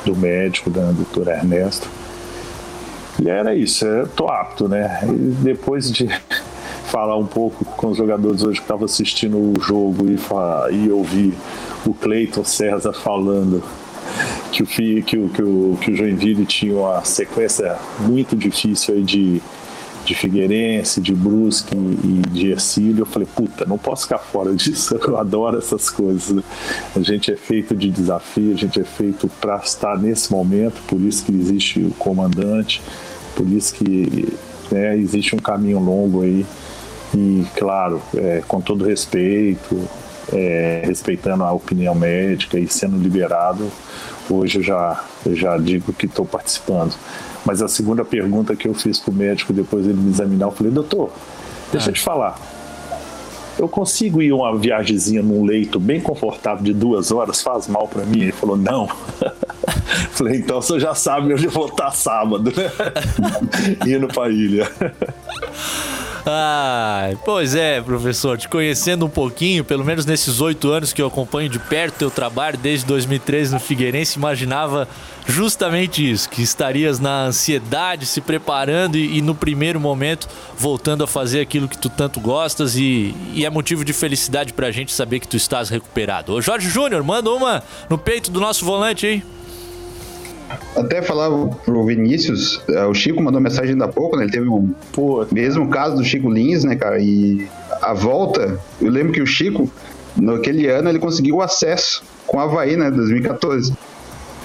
do 0.04 0.16
médico, 0.16 0.70
da 0.70 0.90
doutora 0.90 1.36
Ernesto. 1.36 1.88
E 3.20 3.28
era 3.28 3.54
isso, 3.54 3.84
eu 3.84 4.08
tô 4.08 4.28
apto, 4.28 4.68
né? 4.68 5.00
E 5.04 5.34
depois 5.42 5.90
de 5.92 6.08
falar 6.86 7.16
um 7.16 7.26
pouco 7.26 7.64
com 7.64 7.88
os 7.88 7.96
jogadores 7.96 8.42
hoje 8.42 8.58
que 8.58 8.64
estavam 8.64 8.84
assistindo 8.84 9.36
o 9.36 9.60
jogo 9.60 10.06
e, 10.08 10.18
e 10.74 10.90
ouvir 10.90 11.34
o 11.86 11.94
Cleiton 11.94 12.44
César 12.44 12.92
falando 12.92 13.62
que 14.52 14.62
o, 14.62 14.66
que, 14.66 15.00
o, 15.18 15.28
que, 15.28 15.42
o, 15.42 15.78
que 15.80 15.90
o 15.90 15.96
Joinville 15.96 16.46
tinha 16.46 16.74
uma 16.74 17.04
sequência 17.04 17.76
muito 18.00 18.34
difícil 18.36 18.94
aí 18.94 19.02
de 19.02 19.42
de 20.08 20.14
Figueirense, 20.14 21.02
de 21.02 21.14
Brusque 21.14 21.76
e 21.76 22.22
de 22.30 22.50
Ercílio, 22.50 23.02
eu 23.02 23.06
falei, 23.06 23.28
puta, 23.36 23.66
não 23.66 23.76
posso 23.76 24.04
ficar 24.04 24.18
fora 24.18 24.54
disso, 24.56 24.98
eu 25.06 25.18
adoro 25.18 25.58
essas 25.58 25.90
coisas. 25.90 26.30
Né? 26.30 26.42
A 26.96 27.00
gente 27.00 27.30
é 27.30 27.36
feito 27.36 27.76
de 27.76 27.90
desafio, 27.90 28.54
a 28.54 28.56
gente 28.56 28.80
é 28.80 28.84
feito 28.84 29.28
para 29.40 29.56
estar 29.56 29.98
nesse 29.98 30.32
momento, 30.32 30.80
por 30.86 30.98
isso 30.98 31.26
que 31.26 31.32
existe 31.32 31.80
o 31.80 31.90
comandante, 31.90 32.80
por 33.36 33.46
isso 33.46 33.74
que 33.74 34.28
né, 34.70 34.96
existe 34.96 35.36
um 35.36 35.38
caminho 35.38 35.78
longo 35.78 36.22
aí. 36.22 36.46
E, 37.14 37.44
claro, 37.54 38.00
é, 38.16 38.42
com 38.48 38.62
todo 38.62 38.84
respeito, 38.84 39.78
é, 40.32 40.82
respeitando 40.84 41.44
a 41.44 41.52
opinião 41.52 41.94
médica 41.94 42.58
e 42.58 42.68
sendo 42.68 42.96
liberado, 42.98 43.70
hoje 44.28 44.58
eu 44.58 44.62
já, 44.62 45.04
eu 45.24 45.34
já 45.34 45.56
digo 45.56 45.92
que 45.92 46.06
estou 46.06 46.24
participando. 46.24 46.94
Mas 47.44 47.62
a 47.62 47.68
segunda 47.68 48.04
pergunta 48.04 48.54
que 48.54 48.68
eu 48.68 48.74
fiz 48.74 48.98
pro 48.98 49.12
médico 49.12 49.52
depois 49.52 49.86
ele 49.86 49.96
me 49.96 50.10
examinar, 50.10 50.46
eu 50.46 50.52
falei, 50.52 50.72
doutor, 50.72 51.10
deixa 51.72 51.90
eu 51.90 51.94
te 51.94 52.00
falar. 52.00 52.38
Eu 53.58 53.68
consigo 53.68 54.22
ir 54.22 54.32
uma 54.32 54.56
viagemzinha 54.56 55.20
num 55.20 55.44
leito 55.44 55.80
bem 55.80 56.00
confortável 56.00 56.62
de 56.62 56.72
duas 56.72 57.10
horas? 57.10 57.42
Faz 57.42 57.66
mal 57.66 57.88
para 57.88 58.04
mim? 58.04 58.20
Ele 58.20 58.32
falou, 58.32 58.56
não. 58.56 58.88
Falei, 60.12 60.38
então 60.38 60.62
você 60.62 60.78
já 60.78 60.94
sabe 60.94 61.32
onde 61.32 61.46
eu 61.46 61.50
vou 61.50 61.66
estar 61.66 61.90
sábado, 61.90 62.52
né? 62.56 62.70
Indo 63.86 64.06
pra 64.06 64.28
ilha. 64.28 64.70
Ah, 66.26 67.10
pois 67.24 67.54
é, 67.54 67.80
professor, 67.80 68.36
te 68.36 68.48
conhecendo 68.48 69.06
um 69.06 69.08
pouquinho, 69.08 69.64
pelo 69.64 69.84
menos 69.84 70.04
nesses 70.04 70.40
oito 70.40 70.70
anos 70.70 70.92
que 70.92 71.00
eu 71.00 71.06
acompanho 71.06 71.48
de 71.48 71.58
perto 71.58 71.98
teu 71.98 72.10
trabalho, 72.10 72.58
desde 72.58 72.86
2013 72.86 73.52
no 73.52 73.60
Figueirense, 73.60 74.18
imaginava 74.18 74.88
justamente 75.26 76.10
isso, 76.10 76.28
que 76.28 76.42
estarias 76.42 76.98
na 76.98 77.26
ansiedade, 77.26 78.06
se 78.06 78.20
preparando 78.20 78.96
e, 78.96 79.18
e, 79.18 79.22
no 79.22 79.34
primeiro 79.34 79.78
momento 79.78 80.26
voltando 80.56 81.04
a 81.04 81.06
fazer 81.06 81.40
aquilo 81.40 81.68
que 81.68 81.76
tu 81.76 81.88
tanto 81.90 82.18
gostas 82.18 82.76
e, 82.76 83.14
e 83.34 83.44
é 83.44 83.50
motivo 83.50 83.84
de 83.84 83.92
felicidade 83.92 84.52
pra 84.52 84.70
gente 84.70 84.92
saber 84.92 85.20
que 85.20 85.28
tu 85.28 85.36
estás 85.36 85.68
recuperado. 85.68 86.32
Ô 86.32 86.40
Jorge 86.40 86.68
Júnior, 86.68 87.02
manda 87.04 87.30
uma 87.30 87.62
no 87.90 87.98
peito 87.98 88.30
do 88.30 88.40
nosso 88.40 88.64
volante 88.64 89.06
aí. 89.06 89.22
Até 90.76 91.02
falar 91.02 91.30
pro 91.64 91.84
Vinícius, 91.84 92.62
é, 92.68 92.84
o 92.86 92.94
Chico 92.94 93.22
mandou 93.22 93.40
mensagem 93.40 93.72
ainda 93.72 93.84
há 93.84 93.88
pouco, 93.88 94.16
né? 94.16 94.24
Ele 94.24 94.32
teve 94.32 94.48
o 94.48 94.68
Pô. 94.92 95.26
mesmo 95.30 95.68
caso 95.68 95.96
do 95.96 96.04
Chico 96.04 96.30
Lins, 96.30 96.64
né, 96.64 96.76
cara? 96.76 96.98
E 97.00 97.46
a 97.82 97.92
volta, 97.92 98.58
eu 98.80 98.90
lembro 98.90 99.12
que 99.12 99.20
o 99.20 99.26
Chico, 99.26 99.70
naquele 100.16 100.66
ano, 100.66 100.88
ele 100.88 100.98
conseguiu 100.98 101.36
o 101.36 101.42
acesso 101.42 102.02
com 102.26 102.38
o 102.38 102.40
Havaí, 102.40 102.76
né? 102.76 102.90
2014. 102.90 103.72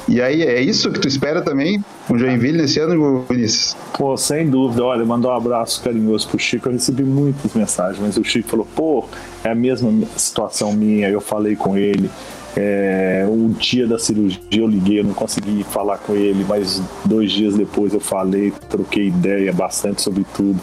E 0.08 0.22
aí, 0.22 0.42
é 0.42 0.62
isso 0.62 0.92
que 0.92 1.00
tu 1.00 1.08
espera 1.08 1.42
também 1.42 1.84
com 2.08 2.16
o 2.16 2.20
Joinville 2.20 2.58
nesse 2.58 2.78
ano, 2.80 3.26
Vinícius? 3.30 3.78
Pô, 3.98 4.18
sem 4.18 4.50
dúvida. 4.50 4.84
Olha, 4.84 5.06
mandou 5.06 5.32
um 5.32 5.36
abraço 5.36 5.82
carinhoso 5.82 6.28
pro 6.28 6.38
Chico. 6.38 6.68
Eu 6.68 6.74
recebi 6.74 7.04
muitas 7.04 7.54
mensagens, 7.54 8.00
mas 8.02 8.18
o 8.18 8.24
Chico 8.24 8.50
falou: 8.50 8.68
pô, 8.76 9.06
é 9.44 9.50
a 9.52 9.56
mesma 9.56 9.92
situação 10.18 10.74
minha. 10.74 11.10
Eu 11.10 11.22
falei 11.22 11.56
com 11.56 11.78
ele. 11.78 12.10
É, 12.56 13.26
o 13.28 13.50
dia 13.50 13.88
da 13.88 13.98
cirurgia 13.98 14.40
eu 14.52 14.68
liguei, 14.68 15.00
eu 15.00 15.04
não 15.04 15.14
consegui 15.14 15.64
falar 15.64 15.98
com 15.98 16.14
ele, 16.14 16.46
mas 16.48 16.82
dois 17.04 17.32
dias 17.32 17.56
depois 17.56 17.94
eu 17.94 18.00
falei, 18.00 18.54
troquei 18.70 19.08
ideia 19.08 19.52
bastante 19.52 20.02
sobre 20.02 20.24
tudo. 20.36 20.60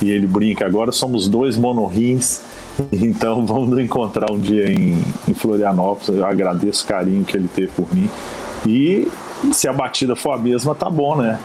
E 0.00 0.10
ele 0.10 0.26
brinca: 0.26 0.64
agora 0.64 0.92
somos 0.92 1.28
dois 1.28 1.56
monorrins. 1.56 2.40
Então 2.90 3.46
vamos 3.46 3.78
encontrar 3.78 4.32
um 4.32 4.38
dia 4.38 4.68
em, 4.68 5.00
em 5.28 5.32
Florianópolis. 5.32 6.08
Eu 6.08 6.26
agradeço 6.26 6.84
o 6.84 6.88
carinho 6.88 7.24
que 7.24 7.36
ele 7.36 7.46
teve 7.46 7.68
por 7.68 7.86
mim. 7.94 8.10
E 8.66 9.06
se 9.52 9.68
a 9.68 9.72
batida 9.72 10.16
for 10.16 10.32
a 10.32 10.38
mesma, 10.38 10.74
tá 10.74 10.90
bom, 10.90 11.16
né? 11.16 11.38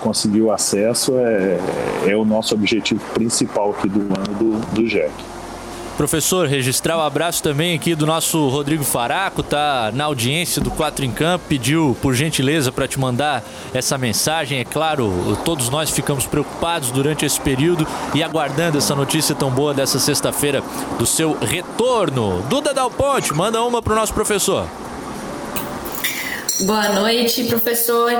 Conseguir 0.00 0.40
o 0.40 0.50
acesso 0.50 1.18
é, 1.18 1.58
é 2.06 2.16
o 2.16 2.24
nosso 2.24 2.54
objetivo 2.54 3.02
principal 3.12 3.72
aqui 3.72 3.90
do 3.90 4.00
ano 4.00 4.38
do, 4.38 4.74
do 4.74 4.86
JEC. 4.86 5.12
Professor, 6.00 6.48
registrar 6.48 6.96
o 6.96 7.00
um 7.00 7.02
abraço 7.02 7.42
também 7.42 7.74
aqui 7.74 7.94
do 7.94 8.06
nosso 8.06 8.48
Rodrigo 8.48 8.82
Faraco, 8.82 9.42
tá 9.42 9.92
na 9.92 10.04
audiência 10.04 10.58
do 10.58 10.70
Quatro 10.70 11.04
em 11.04 11.12
Campo, 11.12 11.44
pediu 11.46 11.94
por 12.00 12.14
gentileza 12.14 12.72
para 12.72 12.88
te 12.88 12.98
mandar 12.98 13.44
essa 13.74 13.98
mensagem. 13.98 14.60
É 14.60 14.64
claro, 14.64 15.36
todos 15.44 15.68
nós 15.68 15.90
ficamos 15.90 16.24
preocupados 16.24 16.90
durante 16.90 17.26
esse 17.26 17.38
período 17.38 17.86
e 18.14 18.22
aguardando 18.22 18.78
essa 18.78 18.94
notícia 18.94 19.34
tão 19.34 19.50
boa 19.50 19.74
dessa 19.74 19.98
sexta-feira 19.98 20.62
do 20.98 21.04
seu 21.04 21.36
retorno. 21.38 22.46
Duda 22.48 22.72
Dal 22.72 22.90
Ponte, 22.90 23.34
manda 23.34 23.62
uma 23.62 23.82
pro 23.82 23.94
nosso 23.94 24.14
professor. 24.14 24.66
Boa 26.62 26.88
noite, 26.94 27.44
professor. 27.44 28.10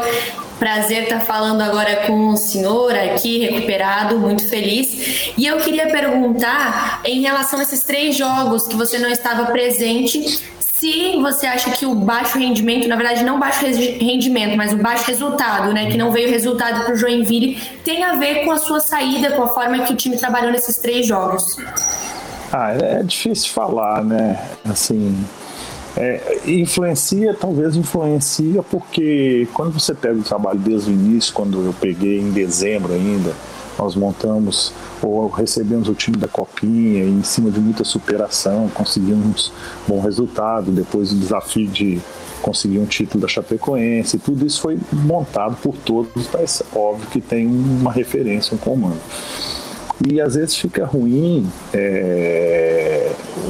Prazer 0.60 1.04
estar 1.04 1.20
falando 1.20 1.62
agora 1.62 2.06
com 2.06 2.28
o 2.28 2.36
senhor 2.36 2.94
aqui, 2.94 3.38
recuperado, 3.38 4.18
muito 4.18 4.46
feliz. 4.46 5.32
E 5.36 5.46
eu 5.46 5.56
queria 5.56 5.88
perguntar, 5.88 7.00
em 7.02 7.22
relação 7.22 7.58
a 7.58 7.62
esses 7.62 7.82
três 7.82 8.14
jogos 8.14 8.68
que 8.68 8.76
você 8.76 8.98
não 8.98 9.08
estava 9.08 9.46
presente, 9.46 10.42
se 10.60 11.16
você 11.16 11.46
acha 11.46 11.70
que 11.70 11.86
o 11.86 11.94
baixo 11.94 12.38
rendimento, 12.38 12.86
na 12.86 12.96
verdade 12.96 13.24
não 13.24 13.38
baixo 13.38 13.64
rendimento, 13.64 14.54
mas 14.54 14.74
o 14.74 14.76
baixo 14.76 15.04
resultado, 15.06 15.72
né, 15.72 15.90
que 15.90 15.96
não 15.96 16.12
veio 16.12 16.28
resultado 16.28 16.84
para 16.84 16.92
o 16.92 16.96
Joinville, 16.96 17.58
tem 17.82 18.04
a 18.04 18.16
ver 18.16 18.44
com 18.44 18.52
a 18.52 18.58
sua 18.58 18.80
saída, 18.80 19.30
com 19.32 19.42
a 19.42 19.48
forma 19.48 19.78
que 19.80 19.94
o 19.94 19.96
time 19.96 20.18
trabalhou 20.18 20.52
nesses 20.52 20.76
três 20.76 21.06
jogos? 21.06 21.56
Ah, 22.52 22.72
é 22.72 23.02
difícil 23.02 23.50
falar, 23.50 24.04
né? 24.04 24.38
Assim, 24.68 25.16
é, 25.96 26.40
influencia, 26.46 27.34
talvez 27.34 27.76
influencia, 27.76 28.62
porque 28.62 29.48
quando 29.52 29.72
você 29.72 29.94
pega 29.94 30.18
o 30.18 30.22
trabalho 30.22 30.58
desde 30.58 30.90
o 30.90 30.92
início, 30.92 31.32
quando 31.32 31.64
eu 31.64 31.74
peguei 31.80 32.20
em 32.20 32.30
dezembro 32.30 32.92
ainda, 32.92 33.34
nós 33.78 33.94
montamos 33.96 34.72
ou 35.02 35.28
recebemos 35.28 35.88
o 35.88 35.94
time 35.94 36.16
da 36.16 36.28
Copinha 36.28 37.02
e 37.02 37.10
em 37.10 37.22
cima 37.22 37.50
de 37.50 37.58
muita 37.58 37.82
superação 37.82 38.68
conseguimos 38.74 39.52
bom 39.88 40.00
resultado, 40.00 40.70
depois 40.70 41.12
o 41.12 41.16
desafio 41.16 41.66
de 41.66 41.98
conseguir 42.42 42.78
um 42.78 42.86
título 42.86 43.22
da 43.22 43.28
Chapecoense, 43.28 44.18
tudo 44.18 44.46
isso 44.46 44.60
foi 44.60 44.78
montado 44.92 45.56
por 45.62 45.74
todos, 45.76 46.28
mas 46.32 46.62
óbvio 46.74 47.08
que 47.08 47.20
tem 47.20 47.46
uma 47.46 47.92
referência, 47.92 48.54
um 48.54 48.58
comando. 48.58 49.00
E 50.08 50.20
às 50.20 50.34
vezes 50.34 50.56
fica 50.56 50.86
ruim 50.86 51.46
é, 51.74 52.79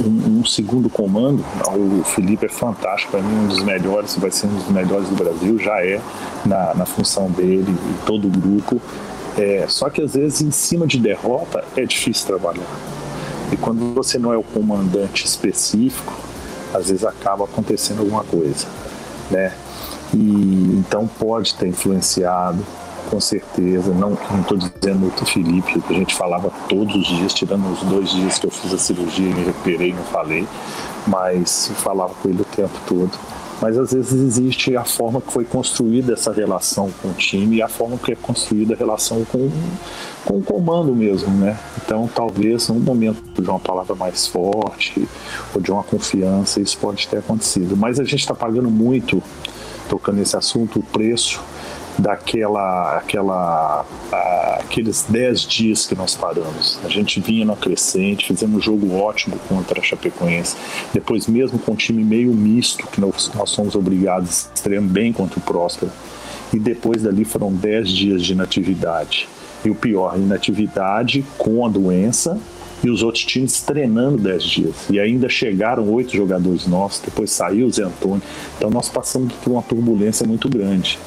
um, 0.05 0.39
um, 0.39 0.45
segundo 0.45 0.89
comando. 0.89 1.43
O 1.75 2.03
Felipe 2.03 2.45
é 2.45 2.49
fantástico, 2.49 3.11
para 3.11 3.21
mim, 3.21 3.45
um 3.45 3.47
dos 3.47 3.63
melhores, 3.63 4.15
vai 4.15 4.31
ser 4.31 4.47
um 4.47 4.55
dos 4.55 4.69
melhores 4.69 5.07
do 5.09 5.15
Brasil, 5.15 5.57
já 5.59 5.83
é 5.83 5.99
na, 6.45 6.73
na 6.73 6.85
função 6.85 7.29
dele 7.29 7.65
e 7.69 8.05
todo 8.05 8.27
o 8.27 8.29
grupo. 8.29 8.81
É, 9.37 9.65
só 9.67 9.89
que 9.89 10.01
às 10.01 10.13
vezes 10.13 10.41
em 10.41 10.51
cima 10.51 10.85
de 10.85 10.99
derrota 10.99 11.63
é 11.75 11.85
difícil 11.85 12.27
trabalhar. 12.27 12.67
E 13.51 13.57
quando 13.57 13.93
você 13.93 14.17
não 14.17 14.33
é 14.33 14.37
o 14.37 14.43
comandante 14.43 15.25
específico, 15.25 16.13
às 16.73 16.87
vezes 16.87 17.03
acaba 17.03 17.45
acontecendo 17.45 17.99
alguma 17.99 18.23
coisa, 18.23 18.65
né? 19.29 19.53
E 20.13 20.75
então 20.77 21.07
pode 21.07 21.55
ter 21.55 21.67
influenciado, 21.67 22.65
com 23.11 23.19
certeza. 23.19 23.93
Não 23.93 24.13
estou 24.13 24.57
dizendo 24.57 25.07
o 25.07 25.25
Felipe, 25.25 25.81
que 25.81 25.93
a 25.93 25.97
gente 25.97 26.15
falava 26.15 26.49
todos 26.69 26.95
os 26.95 27.05
dias, 27.05 27.33
tirando 27.33 27.69
os 27.69 27.83
dois 27.83 28.09
dias 28.09 28.39
que 28.39 28.47
eu 28.47 28.51
fiz 28.51 28.73
a 28.73 28.77
cirurgia 28.77 29.29
e 29.29 29.33
me 29.33 29.43
recuperei, 29.43 29.93
não 29.93 30.03
falei, 30.03 30.47
mas 31.05 31.69
falava 31.75 32.13
com 32.13 32.29
ele 32.29 32.41
o 32.41 32.45
tempo 32.45 32.79
todo. 32.87 33.11
Mas 33.61 33.77
às 33.77 33.93
vezes 33.93 34.13
existe 34.13 34.75
a 34.75 34.83
forma 34.83 35.21
que 35.21 35.31
foi 35.31 35.45
construída 35.45 36.13
essa 36.13 36.31
relação 36.31 36.89
com 36.99 37.09
o 37.09 37.13
time 37.13 37.57
e 37.57 37.61
a 37.61 37.67
forma 37.67 37.95
que 37.97 38.13
é 38.13 38.15
construída 38.15 38.73
a 38.73 38.77
relação 38.77 39.23
com, 39.25 39.51
com 40.25 40.37
o 40.37 40.41
comando 40.41 40.95
mesmo, 40.95 41.29
né? 41.37 41.59
Então 41.77 42.09
talvez 42.15 42.69
num 42.69 42.79
momento 42.79 43.39
de 43.39 43.47
uma 43.47 43.59
palavra 43.59 43.93
mais 43.93 44.25
forte 44.25 45.07
ou 45.53 45.61
de 45.61 45.71
uma 45.71 45.83
confiança 45.83 46.59
isso 46.59 46.75
pode 46.79 47.07
ter 47.07 47.17
acontecido. 47.17 47.77
Mas 47.77 47.99
a 47.99 48.03
gente 48.03 48.21
está 48.21 48.33
pagando 48.33 48.71
muito, 48.71 49.21
tocando 49.87 50.15
nesse 50.15 50.35
assunto, 50.35 50.79
o 50.79 50.83
preço 50.83 51.39
daquela 51.97 52.97
aquela 52.97 53.85
aqueles 54.59 55.05
10 55.09 55.41
dias 55.41 55.85
que 55.85 55.95
nós 55.95 56.15
paramos. 56.15 56.79
A 56.83 56.89
gente 56.89 57.19
vinha 57.19 57.45
no 57.45 57.55
crescente, 57.55 58.27
fizemos 58.27 58.57
um 58.57 58.61
jogo 58.61 58.95
ótimo 58.95 59.37
contra 59.47 59.79
a 59.79 59.83
Chapecoense. 59.83 60.55
Depois 60.93 61.27
mesmo 61.27 61.59
com 61.59 61.73
um 61.73 61.75
time 61.75 62.03
meio 62.03 62.33
misto 62.33 62.87
que 62.87 63.01
nós, 63.01 63.31
nós 63.35 63.49
somos 63.49 63.75
obrigados 63.75 64.47
a 64.49 64.53
estrear 64.53 64.81
bem 64.81 65.11
contra 65.11 65.39
o 65.39 65.41
Próspero. 65.41 65.91
E 66.53 66.59
depois 66.59 67.03
dali 67.03 67.25
foram 67.25 67.51
10 67.51 67.89
dias 67.89 68.23
de 68.23 68.33
inatividade. 68.33 69.27
E 69.63 69.69
o 69.69 69.75
pior, 69.75 70.17
inatividade 70.17 71.25
com 71.37 71.65
a 71.65 71.69
doença 71.69 72.39
e 72.83 72.89
os 72.89 73.03
outros 73.03 73.23
times 73.23 73.61
treinando 73.61 74.17
10 74.17 74.43
dias. 74.43 74.75
E 74.89 74.99
ainda 74.99 75.29
chegaram 75.29 75.87
oito 75.89 76.15
jogadores 76.15 76.65
nossos, 76.65 76.99
depois 77.01 77.29
saiu 77.31 77.67
o 77.67 77.71
Zé 77.71 77.83
Antônio. 77.83 78.21
Então 78.57 78.69
nós 78.69 78.89
passamos 78.89 79.33
por 79.33 79.51
uma 79.51 79.61
turbulência 79.61 80.25
muito 80.25 80.49
grande 80.49 80.97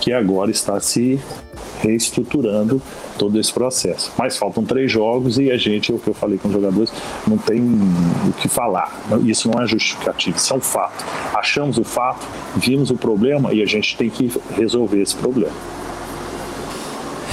que 0.00 0.12
agora 0.12 0.50
está 0.50 0.78
se 0.80 1.20
reestruturando 1.80 2.80
todo 3.16 3.38
esse 3.38 3.52
processo. 3.52 4.12
Mas 4.16 4.36
faltam 4.36 4.64
três 4.64 4.90
jogos 4.90 5.38
e 5.38 5.50
a 5.50 5.56
gente, 5.56 5.92
o 5.92 5.98
que 5.98 6.08
eu 6.08 6.14
falei 6.14 6.38
com 6.38 6.48
os 6.48 6.54
jogadores, 6.54 6.92
não 7.26 7.38
tem 7.38 7.60
o 7.60 8.32
que 8.32 8.48
falar. 8.48 9.00
Isso 9.24 9.50
não 9.50 9.62
é 9.62 9.66
justificativo, 9.66 10.36
isso 10.36 10.52
é 10.52 10.56
um 10.56 10.60
fato. 10.60 11.04
Achamos 11.34 11.78
o 11.78 11.84
fato, 11.84 12.26
vimos 12.56 12.90
o 12.90 12.96
problema 12.96 13.52
e 13.52 13.62
a 13.62 13.66
gente 13.66 13.96
tem 13.96 14.10
que 14.10 14.30
resolver 14.56 15.00
esse 15.00 15.16
problema. 15.16 15.54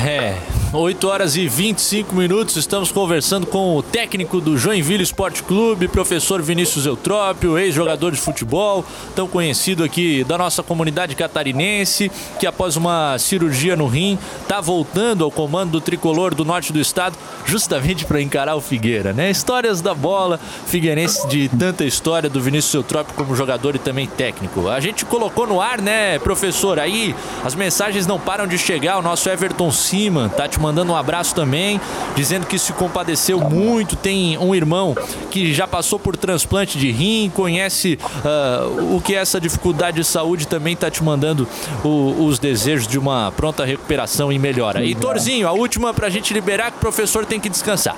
É, 0.06 0.38
8 0.78 1.08
horas 1.08 1.38
e 1.38 1.48
25 1.48 2.14
minutos, 2.14 2.58
estamos 2.58 2.92
conversando 2.92 3.48
com 3.48 3.78
o 3.78 3.82
técnico 3.82 4.42
do 4.42 4.58
Joinville 4.58 5.04
Esporte 5.04 5.42
Clube, 5.42 5.88
professor 5.88 6.42
Vinícius 6.42 6.86
Eutrópio, 6.86 7.58
ex-jogador 7.58 8.12
de 8.12 8.20
futebol, 8.20 8.84
tão 9.16 9.26
conhecido 9.26 9.86
aqui 9.86 10.26
da 10.26 10.38
nossa 10.38 10.62
comunidade 10.62 11.16
catarinense, 11.16 12.12
que 12.40 12.46
após 12.46 12.76
uma 12.76 13.18
cirurgia 13.18 13.78
no 13.78 13.88
rim, 13.88 14.20
está 14.42 14.60
voltando 14.60 15.24
ao 15.24 15.32
comando 15.32 15.72
do 15.72 15.82
tricolor 15.82 16.36
do 16.36 16.44
norte 16.44 16.74
do 16.74 16.80
estado, 16.80 17.18
justamente 17.46 18.04
para 18.04 18.22
encarar 18.22 18.56
o 18.56 18.62
Figueira, 18.62 19.14
né? 19.14 19.32
Histórias 19.32 19.80
da 19.80 19.94
bola, 19.94 20.40
Figueirense 20.66 21.26
de 21.28 21.48
tanta 21.48 21.86
história 21.86 22.30
do 22.30 22.42
Vinícius 22.42 22.74
Eutrópio 22.74 23.14
como 23.16 23.34
jogador 23.34 23.76
e 23.76 23.80
também 23.80 24.08
técnico. 24.08 24.68
A 24.68 24.82
gente 24.82 25.06
colocou 25.06 25.48
no 25.48 25.62
ar, 25.62 25.82
né, 25.82 26.20
professor? 26.20 26.80
Aí 26.80 27.16
as 27.46 27.56
mensagens 27.56 28.06
não 28.06 28.20
param 28.20 28.46
de 28.46 28.58
chegar, 28.58 28.98
o 28.98 29.02
nosso 29.02 29.30
Everton 29.30 29.72
Siman 29.72 30.28
tá 30.28 30.50
te 30.50 30.65
mandando 30.66 30.94
um 30.94 30.96
abraço 30.96 31.36
também, 31.36 31.80
dizendo 32.16 32.48
que 32.48 32.58
se 32.58 32.74
compadeceu 32.74 33.40
muito. 33.40 33.96
Tem 33.96 34.36
um 34.38 34.56
irmão 34.56 34.96
que 35.30 35.54
já 35.54 35.68
passou 35.68 36.00
por 36.00 36.18
transplante 36.18 36.80
de 36.80 36.92
rim, 36.92 37.32
conhece 37.34 38.00
uh, 38.04 38.96
o 38.96 39.00
que 39.00 39.16
é 39.16 39.20
essa 39.20 39.40
dificuldade 39.40 39.98
de 39.98 40.04
saúde, 40.04 40.48
também 40.48 40.74
está 40.74 40.90
te 40.90 41.04
mandando 41.04 41.48
o, 41.84 42.26
os 42.26 42.40
desejos 42.40 42.88
de 42.88 42.98
uma 42.98 43.32
pronta 43.32 43.64
recuperação 43.64 44.32
e 44.32 44.40
melhora. 44.40 44.84
E 44.84 44.96
Torzinho, 44.96 45.48
a 45.48 45.52
última 45.52 45.94
para 45.94 46.08
a 46.08 46.10
gente 46.10 46.34
liberar, 46.34 46.72
que 46.72 46.78
o 46.78 46.80
professor 46.80 47.26
tem 47.26 47.40
que 47.40 47.48
descansar. 47.48 47.96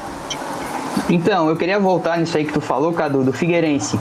Então, 1.10 1.48
eu 1.48 1.56
queria 1.56 1.80
voltar 1.80 2.18
nisso 2.18 2.36
aí 2.36 2.44
que 2.44 2.52
tu 2.52 2.60
falou, 2.60 2.92
Cadu, 2.92 3.24
do 3.24 3.32
Figueirense. 3.32 3.98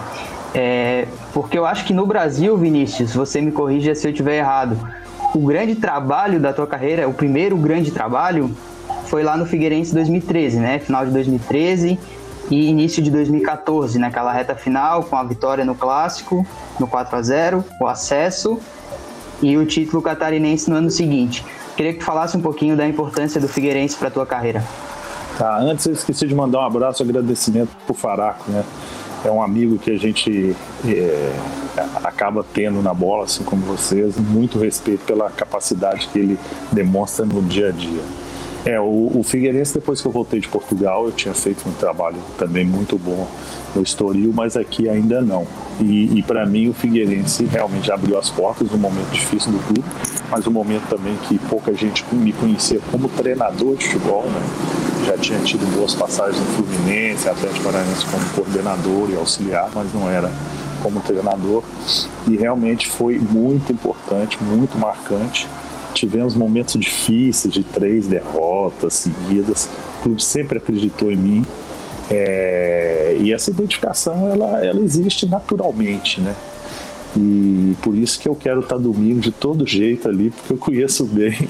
É, 0.54 1.06
porque 1.32 1.56
eu 1.56 1.64
acho 1.64 1.84
que 1.84 1.92
no 1.92 2.04
Brasil, 2.04 2.56
Vinícius, 2.56 3.14
você 3.14 3.40
me 3.40 3.52
corrija 3.52 3.94
se 3.94 4.08
eu 4.08 4.10
estiver 4.10 4.38
errado 4.38 4.76
o 5.36 5.40
grande 5.40 5.74
trabalho 5.74 6.40
da 6.40 6.50
tua 6.52 6.66
carreira, 6.66 7.06
o 7.06 7.12
primeiro 7.12 7.56
grande 7.56 7.90
trabalho, 7.90 8.50
foi 9.04 9.22
lá 9.22 9.36
no 9.36 9.44
Figueirense 9.44 9.92
2013, 9.92 10.58
né? 10.58 10.78
Final 10.78 11.04
de 11.04 11.12
2013 11.12 11.98
e 12.50 12.68
início 12.68 13.02
de 13.02 13.10
2014, 13.10 13.98
naquela 13.98 14.32
reta 14.32 14.54
final, 14.54 15.02
com 15.02 15.14
a 15.14 15.22
vitória 15.22 15.64
no 15.64 15.74
Clássico, 15.74 16.46
no 16.80 16.86
4 16.86 17.16
a 17.16 17.22
0 17.22 17.64
o 17.80 17.86
acesso 17.86 18.58
e 19.42 19.58
o 19.58 19.66
título 19.66 20.00
catarinense 20.00 20.70
no 20.70 20.76
ano 20.76 20.90
seguinte. 20.90 21.44
Queria 21.76 21.92
que 21.92 21.98
tu 21.98 22.04
falasse 22.04 22.34
um 22.34 22.40
pouquinho 22.40 22.74
da 22.74 22.88
importância 22.88 23.38
do 23.38 23.46
Figueirense 23.46 23.94
para 23.96 24.10
tua 24.10 24.24
carreira. 24.24 24.64
Tá, 25.36 25.58
antes 25.58 25.84
eu 25.84 25.92
esqueci 25.92 26.26
de 26.26 26.34
mandar 26.34 26.60
um 26.60 26.64
abraço 26.64 27.02
e 27.02 27.04
agradecimento 27.04 27.68
pro 27.84 27.94
Faraco, 27.94 28.50
né? 28.50 28.64
É 29.26 29.30
um 29.30 29.42
amigo 29.42 29.76
que 29.76 29.90
a 29.90 29.98
gente 29.98 30.54
é, 30.84 31.32
acaba 32.04 32.46
tendo 32.54 32.80
na 32.80 32.94
bola, 32.94 33.24
assim 33.24 33.42
como 33.42 33.60
vocês, 33.62 34.16
muito 34.16 34.56
respeito 34.56 35.04
pela 35.04 35.28
capacidade 35.30 36.08
que 36.12 36.18
ele 36.20 36.38
demonstra 36.70 37.26
no 37.26 37.42
dia 37.42 37.70
a 37.70 37.72
dia. 37.72 38.02
É, 38.66 38.80
o, 38.80 39.12
o 39.14 39.22
Figueirense, 39.22 39.74
depois 39.74 40.00
que 40.00 40.08
eu 40.08 40.10
voltei 40.10 40.40
de 40.40 40.48
Portugal, 40.48 41.06
eu 41.06 41.12
tinha 41.12 41.32
feito 41.32 41.68
um 41.68 41.72
trabalho 41.72 42.16
também 42.36 42.64
muito 42.64 42.98
bom 42.98 43.28
no 43.72 43.80
Estoril, 43.80 44.32
mas 44.34 44.56
aqui 44.56 44.88
ainda 44.88 45.22
não. 45.22 45.46
E, 45.80 46.18
e 46.18 46.22
para 46.24 46.44
mim, 46.44 46.68
o 46.68 46.74
Figueirense 46.74 47.44
realmente 47.44 47.92
abriu 47.92 48.18
as 48.18 48.28
portas 48.28 48.68
num 48.72 48.78
momento 48.78 49.08
difícil 49.12 49.52
do 49.52 49.58
clube, 49.68 49.88
mas 50.28 50.44
um 50.48 50.50
momento 50.50 50.88
também 50.88 51.16
que 51.28 51.38
pouca 51.38 51.72
gente 51.74 52.04
me 52.12 52.32
conhecia 52.32 52.80
como 52.90 53.08
treinador 53.08 53.76
de 53.76 53.86
futebol, 53.86 54.24
né? 54.24 54.42
Já 55.06 55.16
tinha 55.16 55.38
tido 55.38 55.64
boas 55.76 55.94
passagens 55.94 56.36
no 56.36 56.46
Fluminense, 56.46 57.28
Atlético 57.28 57.66
Paranaense 57.66 58.04
como 58.06 58.28
coordenador 58.30 59.08
e 59.10 59.14
auxiliar, 59.14 59.70
mas 59.72 59.94
não 59.94 60.10
era 60.10 60.28
como 60.82 61.00
treinador 61.00 61.62
e 62.28 62.36
realmente 62.36 62.88
foi 62.88 63.16
muito 63.16 63.72
importante, 63.72 64.42
muito 64.42 64.76
marcante. 64.76 65.46
Tivemos 65.96 66.34
momentos 66.34 66.78
difíceis 66.78 67.54
de 67.54 67.64
três 67.64 68.06
derrotas 68.06 68.92
seguidas. 68.92 69.66
O 69.98 70.02
clube 70.02 70.22
sempre 70.22 70.58
acreditou 70.58 71.10
em 71.10 71.16
mim 71.16 71.46
é, 72.10 73.16
e 73.18 73.32
essa 73.32 73.50
identificação 73.50 74.28
ela, 74.30 74.62
ela 74.62 74.80
existe 74.80 75.24
naturalmente, 75.26 76.20
né? 76.20 76.36
E 77.16 77.74
por 77.80 77.96
isso 77.96 78.20
que 78.20 78.28
eu 78.28 78.34
quero 78.34 78.60
estar 78.60 78.76
domingo 78.76 79.20
de 79.20 79.32
todo 79.32 79.66
jeito 79.66 80.06
ali, 80.06 80.28
porque 80.28 80.52
eu 80.52 80.58
conheço 80.58 81.06
bem 81.06 81.48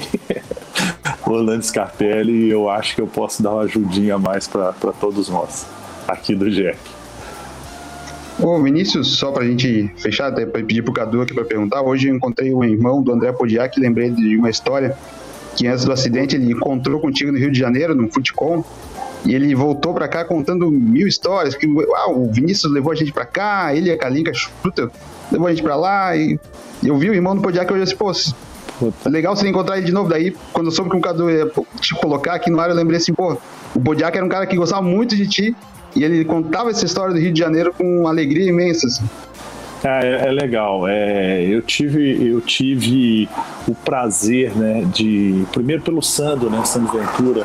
Orlando 1.27 1.65
Scarpelli 1.65 2.47
e 2.47 2.49
eu 2.49 2.71
acho 2.71 2.95
que 2.95 3.01
eu 3.01 3.09
posso 3.09 3.43
dar 3.43 3.51
uma 3.51 3.63
ajudinha 3.63 4.15
a 4.15 4.19
mais 4.19 4.47
para 4.47 4.73
todos 5.01 5.29
nós 5.29 5.67
aqui 6.07 6.37
do 6.37 6.49
Jack. 6.49 6.79
Ô 8.39 8.61
Vinícius, 8.61 9.17
só 9.17 9.33
pra 9.33 9.47
gente 9.47 9.91
fechar, 9.97 10.27
até 10.27 10.45
pra 10.45 10.63
pedir 10.63 10.83
pro 10.83 10.93
Cadu 10.93 11.23
aqui 11.23 11.33
pra 11.33 11.45
perguntar, 11.45 11.81
hoje 11.81 12.09
eu 12.09 12.15
encontrei 12.15 12.53
o 12.53 12.63
irmão 12.63 13.03
do 13.03 13.11
André 13.11 13.33
Podiak, 13.33 13.81
lembrei 13.81 14.11
de 14.11 14.37
uma 14.37 14.51
história 14.51 14.97
que 15.57 15.67
antes 15.67 15.87
do 15.87 15.93
acidente 15.93 16.37
ele 16.37 16.53
encontrou 16.53 17.01
contigo 17.01 17.33
no 17.33 17.39
Rio 17.39 17.51
de 17.51 17.59
Janeiro, 17.59 17.95
no 17.95 18.13
Futecom, 18.13 18.63
e 19.25 19.35
ele 19.35 19.55
voltou 19.55 19.95
pra 19.95 20.07
cá 20.07 20.23
contando 20.23 20.71
mil 20.71 21.09
histórias, 21.09 21.55
que 21.55 21.67
ah, 21.95 22.11
o 22.11 22.31
Vinícius 22.31 22.71
levou 22.71 22.93
a 22.93 22.95
gente 22.95 23.11
pra 23.11 23.25
cá, 23.25 23.75
ele 23.75 23.89
e 23.89 23.93
a 23.93 23.97
Kalinka 23.97 24.35
Chuta 24.35 24.91
levou 25.33 25.47
a 25.47 25.51
gente 25.51 25.63
pra 25.63 25.75
lá, 25.75 26.15
e 26.15 26.39
eu 26.85 26.99
vi 26.99 27.09
o 27.09 27.15
irmão 27.15 27.35
do 27.35 27.41
Podiak 27.41 27.73
eu 27.73 27.83
disse, 27.83 27.97
pô, 27.97 28.13
legal 29.07 29.35
você 29.35 29.49
encontrar 29.49 29.79
ele 29.79 29.87
de 29.87 29.93
novo, 29.93 30.11
daí 30.11 30.37
quando 30.53 30.67
eu 30.67 30.73
soube 30.73 30.91
que 30.91 30.97
o 30.99 31.01
Cadu 31.01 31.31
ia 31.31 31.51
te 31.81 31.95
colocar 31.95 32.35
aqui 32.35 32.51
no 32.51 32.61
ar, 32.61 32.69
eu 32.69 32.77
lembrei 32.77 32.99
assim, 32.99 33.15
pô, 33.15 33.39
o 33.75 33.81
Podiak 33.81 34.15
era 34.15 34.27
um 34.27 34.29
cara 34.29 34.47
que 34.47 34.57
gostava 34.57 34.83
muito 34.83 35.17
de 35.17 35.27
ti, 35.27 35.57
e 35.97 36.05
ele 36.05 36.25
contava 36.25 36.71
essa 36.71 36.85
história 36.85 37.15
do 37.15 37.21
Rio 37.21 37.33
de 37.33 37.39
Janeiro 37.39 37.73
com 37.73 38.07
alegria 38.07 38.49
imensa. 38.49 38.87
Assim. 38.87 39.05
É, 39.85 40.29
é 40.29 40.31
legal. 40.31 40.87
É, 40.89 41.43
eu 41.45 41.63
tive 41.63 42.29
eu 42.29 42.41
tive 42.41 43.29
o 43.69 43.75
prazer, 43.75 44.55
né, 44.57 44.85
de 44.93 45.45
primeiro 45.53 45.83
pelo 45.83 46.03
Sandro, 46.03 46.51
né, 46.51 46.65
Sandro 46.65 46.99
Ventura 46.99 47.45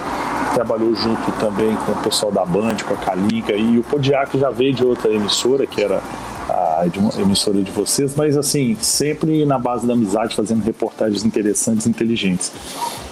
trabalhou 0.53 0.93
junto 0.95 1.31
também 1.39 1.75
com 1.75 1.93
o 1.93 2.03
pessoal 2.03 2.31
da 2.31 2.45
Band, 2.45 2.75
com 2.85 2.93
a 2.93 2.97
Calica 2.97 3.53
e 3.53 3.79
o 3.79 3.83
Podiaco 3.83 4.37
já 4.37 4.49
veio 4.49 4.73
de 4.73 4.83
outra 4.83 5.11
emissora 5.11 5.65
que 5.65 5.81
era 5.81 6.01
a 6.49 6.85
emissora 7.19 7.61
de 7.61 7.71
vocês, 7.71 8.15
mas 8.15 8.35
assim 8.35 8.75
sempre 8.81 9.45
na 9.45 9.57
base 9.57 9.85
da 9.87 9.93
amizade, 9.93 10.35
fazendo 10.35 10.63
reportagens 10.63 11.23
interessantes, 11.23 11.87
inteligentes. 11.87 12.51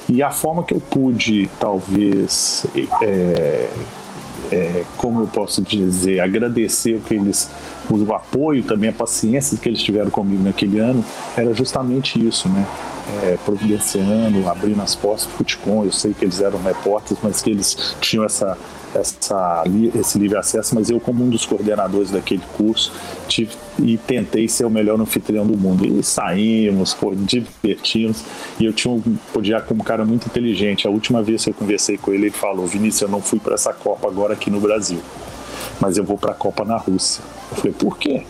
E 0.08 0.24
a 0.24 0.32
forma 0.32 0.64
que 0.64 0.74
eu 0.74 0.80
pude, 0.80 1.50
talvez, 1.60 2.66
é, 3.02 3.70
é, 4.52 4.84
como 4.98 5.22
eu 5.22 5.28
posso 5.28 5.62
dizer, 5.62 6.20
agradecer 6.20 6.96
o 6.96 7.02
que 7.02 7.14
eles 7.14 7.50
o 7.90 8.14
apoio 8.14 8.62
também, 8.64 8.90
a 8.90 8.94
paciência 8.94 9.58
que 9.58 9.68
eles 9.68 9.82
tiveram 9.82 10.12
comigo 10.12 10.44
naquele 10.44 10.80
ano, 10.80 11.04
era 11.36 11.54
justamente 11.54 12.24
isso, 12.24 12.48
né? 12.50 12.66
É, 13.24 13.38
providenciando, 13.44 14.48
abrindo 14.48 14.82
as 14.84 14.96
portas 14.96 15.26
do 15.26 15.32
Futicom. 15.32 15.84
Eu 15.84 15.92
sei 15.92 16.14
que 16.14 16.24
eles 16.24 16.40
eram 16.40 16.62
repórteres, 16.62 17.18
mas 17.24 17.42
que 17.42 17.50
eles 17.50 17.96
tinham 18.00 18.24
essa, 18.24 18.56
essa, 18.96 19.64
esse 19.96 20.18
livre 20.18 20.38
acesso. 20.38 20.76
Mas 20.76 20.90
eu, 20.90 21.00
como 21.00 21.24
um 21.24 21.30
dos 21.30 21.46
coordenadores 21.46 22.12
daquele 22.12 22.44
curso, 22.56 22.92
tive 23.28 23.52
e 23.82 23.98
tentei 23.98 24.48
ser 24.48 24.66
o 24.66 24.70
melhor 24.70 25.00
anfitrião 25.00 25.46
do 25.46 25.58
mundo. 25.58 25.86
E 25.86 26.04
saímos, 26.04 26.94
pô, 26.94 27.14
divertimos. 27.16 28.24
E 28.60 28.66
eu 28.66 28.74
tinha 28.74 28.94
um 28.94 29.02
podia 29.34 29.62
como 29.62 29.82
um 29.82 29.84
cara 29.84 30.06
muito 30.06 30.28
inteligente. 30.28 30.88
A 30.88 30.90
última 30.90 31.22
vez 31.22 31.44
que 31.44 31.50
eu 31.50 31.54
conversei 31.54 31.98
com 31.98 32.12
ele, 32.12 32.26
ele 32.28 32.32
falou: 32.32 32.66
Vinícius, 32.66 33.02
eu 33.02 33.10
não 33.10 33.22
fui 33.22 33.40
para 33.40 33.56
essa 33.56 33.74
Copa 33.74 34.08
agora 34.08 34.34
aqui 34.34 34.50
no 34.50 34.60
Brasil, 34.60 35.00
mas 35.80 35.98
eu 35.98 36.04
vou 36.04 36.18
para 36.18 36.32
a 36.32 36.36
Copa 36.36 36.66
na 36.66 36.78
Rússia. 36.78 37.24
Eu 37.52 37.58
falei, 37.58 37.74
por 37.74 37.98
quê? 37.98 38.24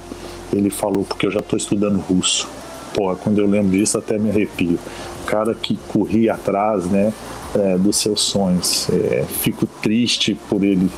Ele 0.51 0.69
falou, 0.69 1.03
porque 1.03 1.25
eu 1.25 1.31
já 1.31 1.39
estou 1.39 1.57
estudando 1.57 1.99
russo. 1.99 2.47
Pô, 2.93 3.15
quando 3.15 3.39
eu 3.39 3.47
lembro 3.47 3.71
disso 3.77 3.97
até 3.97 4.17
me 4.17 4.29
arrepio. 4.29 4.79
O 5.23 5.25
cara 5.25 5.53
que 5.53 5.77
corria 5.87 6.33
atrás, 6.33 6.85
né, 6.85 7.13
é, 7.55 7.77
dos 7.77 7.97
seus 7.97 8.21
sonhos. 8.21 8.89
É, 8.89 9.25
fico 9.41 9.65
triste 9.81 10.37
por 10.49 10.63
ele 10.63 10.89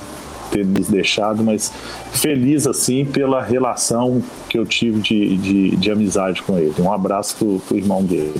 ter 0.51 0.65
nos 0.65 0.89
deixado, 0.89 1.43
mas 1.43 1.71
feliz 2.11 2.67
assim 2.67 3.05
pela 3.05 3.41
relação 3.41 4.21
que 4.49 4.57
eu 4.57 4.65
tive 4.65 4.99
de, 4.99 5.37
de, 5.37 5.75
de 5.77 5.91
amizade 5.91 6.41
com 6.43 6.57
ele. 6.57 6.73
Um 6.79 6.91
abraço 6.91 7.35
pro, 7.37 7.59
pro 7.59 7.77
irmão 7.77 8.03
dele. 8.03 8.39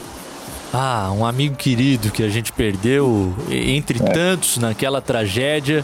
Ah, 0.74 1.12
um 1.13 1.26
amigo 1.26 1.56
querido 1.56 2.12
que 2.12 2.24
a 2.24 2.30
gente 2.30 2.52
perdeu 2.52 3.34
entre 3.50 4.02
é. 4.02 4.06
tantos 4.12 4.58
naquela 4.58 5.02
tragédia. 5.02 5.84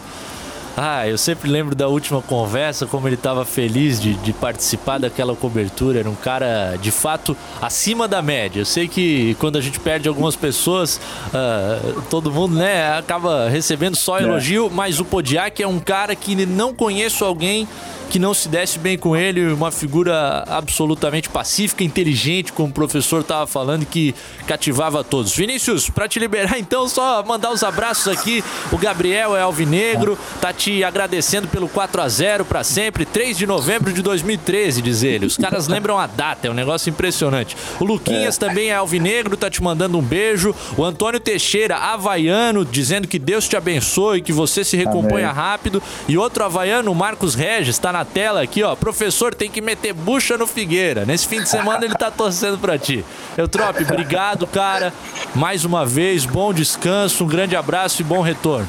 Ah, 0.80 1.08
eu 1.08 1.18
sempre 1.18 1.50
lembro 1.50 1.74
da 1.74 1.88
última 1.88 2.22
conversa, 2.22 2.86
como 2.86 3.08
ele 3.08 3.16
estava 3.16 3.44
feliz 3.44 4.00
de, 4.00 4.14
de, 4.14 4.32
participar 4.32 4.98
daquela 4.98 5.34
cobertura. 5.34 5.98
Era 5.98 6.08
um 6.08 6.14
cara, 6.14 6.76
de 6.80 6.92
fato, 6.92 7.36
acima 7.60 8.06
da 8.06 8.22
média. 8.22 8.60
Eu 8.60 8.64
sei 8.64 8.86
que 8.86 9.34
quando 9.40 9.58
a 9.58 9.60
gente 9.60 9.80
perde 9.80 10.08
algumas 10.08 10.36
pessoas, 10.36 11.00
uh, 11.34 12.00
todo 12.02 12.30
mundo 12.30 12.54
né, 12.54 12.96
acaba 12.96 13.48
recebendo 13.48 13.96
só 13.96 14.20
é. 14.20 14.22
elogio, 14.22 14.66
é. 14.66 14.70
mas 14.70 15.00
o 15.00 15.04
Podiak 15.04 15.60
é 15.60 15.66
um 15.66 15.80
cara 15.80 16.14
que 16.14 16.46
não 16.46 16.72
conheço 16.72 17.24
alguém 17.24 17.66
que 18.08 18.18
não 18.18 18.32
se 18.32 18.48
desse 18.48 18.78
bem 18.78 18.96
com 18.96 19.16
ele, 19.16 19.52
uma 19.52 19.70
figura 19.70 20.44
absolutamente 20.46 21.28
pacífica, 21.28 21.84
inteligente, 21.84 22.52
como 22.52 22.68
o 22.68 22.72
professor 22.72 23.20
estava 23.20 23.46
falando, 23.46 23.84
que 23.84 24.14
cativava 24.46 25.04
todos. 25.04 25.34
Vinícius, 25.34 25.90
para 25.90 26.08
te 26.08 26.18
liberar 26.18 26.56
então, 26.58 26.88
só 26.88 27.22
mandar 27.22 27.52
os 27.52 27.62
abraços 27.62 28.08
aqui. 28.08 28.42
O 28.72 28.78
Gabriel 28.78 29.36
é 29.36 29.42
alvinegro, 29.42 30.18
tá 30.40 30.52
te 30.52 30.82
agradecendo 30.82 31.48
pelo 31.48 31.68
4 31.68 32.00
a 32.00 32.08
0 32.08 32.44
para 32.44 32.64
sempre, 32.64 33.04
3 33.04 33.36
de 33.36 33.46
novembro 33.46 33.92
de 33.92 34.02
2013, 34.02 34.82
diz 34.82 35.02
ele. 35.02 35.26
Os 35.26 35.36
caras 35.36 35.68
lembram 35.68 35.98
a 35.98 36.06
data, 36.06 36.48
é 36.48 36.50
um 36.50 36.54
negócio 36.54 36.90
impressionante. 36.90 37.56
O 37.78 37.84
Luquinhas 37.84 38.36
é. 38.36 38.38
também 38.38 38.70
é 38.70 38.74
alvinegro, 38.74 39.36
tá 39.36 39.50
te 39.50 39.62
mandando 39.62 39.98
um 39.98 40.02
beijo. 40.02 40.54
O 40.76 40.84
Antônio 40.84 41.20
Teixeira, 41.20 41.76
havaiano, 41.76 42.64
dizendo 42.64 43.06
que 43.06 43.18
Deus 43.18 43.46
te 43.46 43.56
abençoe, 43.56 44.22
que 44.22 44.32
você 44.32 44.64
se 44.64 44.76
recomponha 44.76 45.28
Amém. 45.28 45.42
rápido. 45.42 45.82
E 46.08 46.16
outro 46.16 46.44
havaiano, 46.44 46.90
o 46.90 46.94
Marcos 46.94 47.34
Regis, 47.34 47.78
tá 47.78 47.92
na 47.92 47.97
na 47.98 48.04
tela 48.04 48.42
aqui, 48.42 48.62
ó. 48.62 48.76
Professor 48.76 49.34
tem 49.34 49.50
que 49.50 49.60
meter 49.60 49.92
bucha 49.92 50.38
no 50.38 50.46
Figueira. 50.46 51.04
Nesse 51.04 51.26
fim 51.26 51.42
de 51.42 51.48
semana 51.48 51.84
ele 51.84 51.94
tá 51.94 52.10
torcendo 52.10 52.56
pra 52.58 52.78
ti. 52.78 53.04
Eutrope, 53.36 53.82
obrigado, 53.82 54.46
cara. 54.46 54.92
Mais 55.34 55.64
uma 55.64 55.84
vez, 55.84 56.24
bom 56.24 56.52
descanso, 56.52 57.24
um 57.24 57.26
grande 57.26 57.56
abraço 57.56 58.00
e 58.00 58.04
bom 58.04 58.20
retorno. 58.20 58.68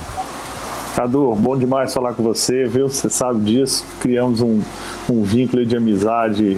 Cadu, 0.96 1.36
bom 1.36 1.56
demais 1.56 1.94
falar 1.94 2.14
com 2.14 2.24
você, 2.24 2.66
viu? 2.66 2.90
Você 2.90 3.10
sabe 3.10 3.40
disso. 3.42 3.86
Criamos 4.00 4.42
um, 4.42 4.62
um 5.08 5.24
vínculo 5.24 5.64
de 5.66 5.78
amizade 5.78 6.58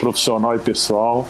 profissional 0.00 0.56
e 0.56 0.58
pessoal. 0.58 1.28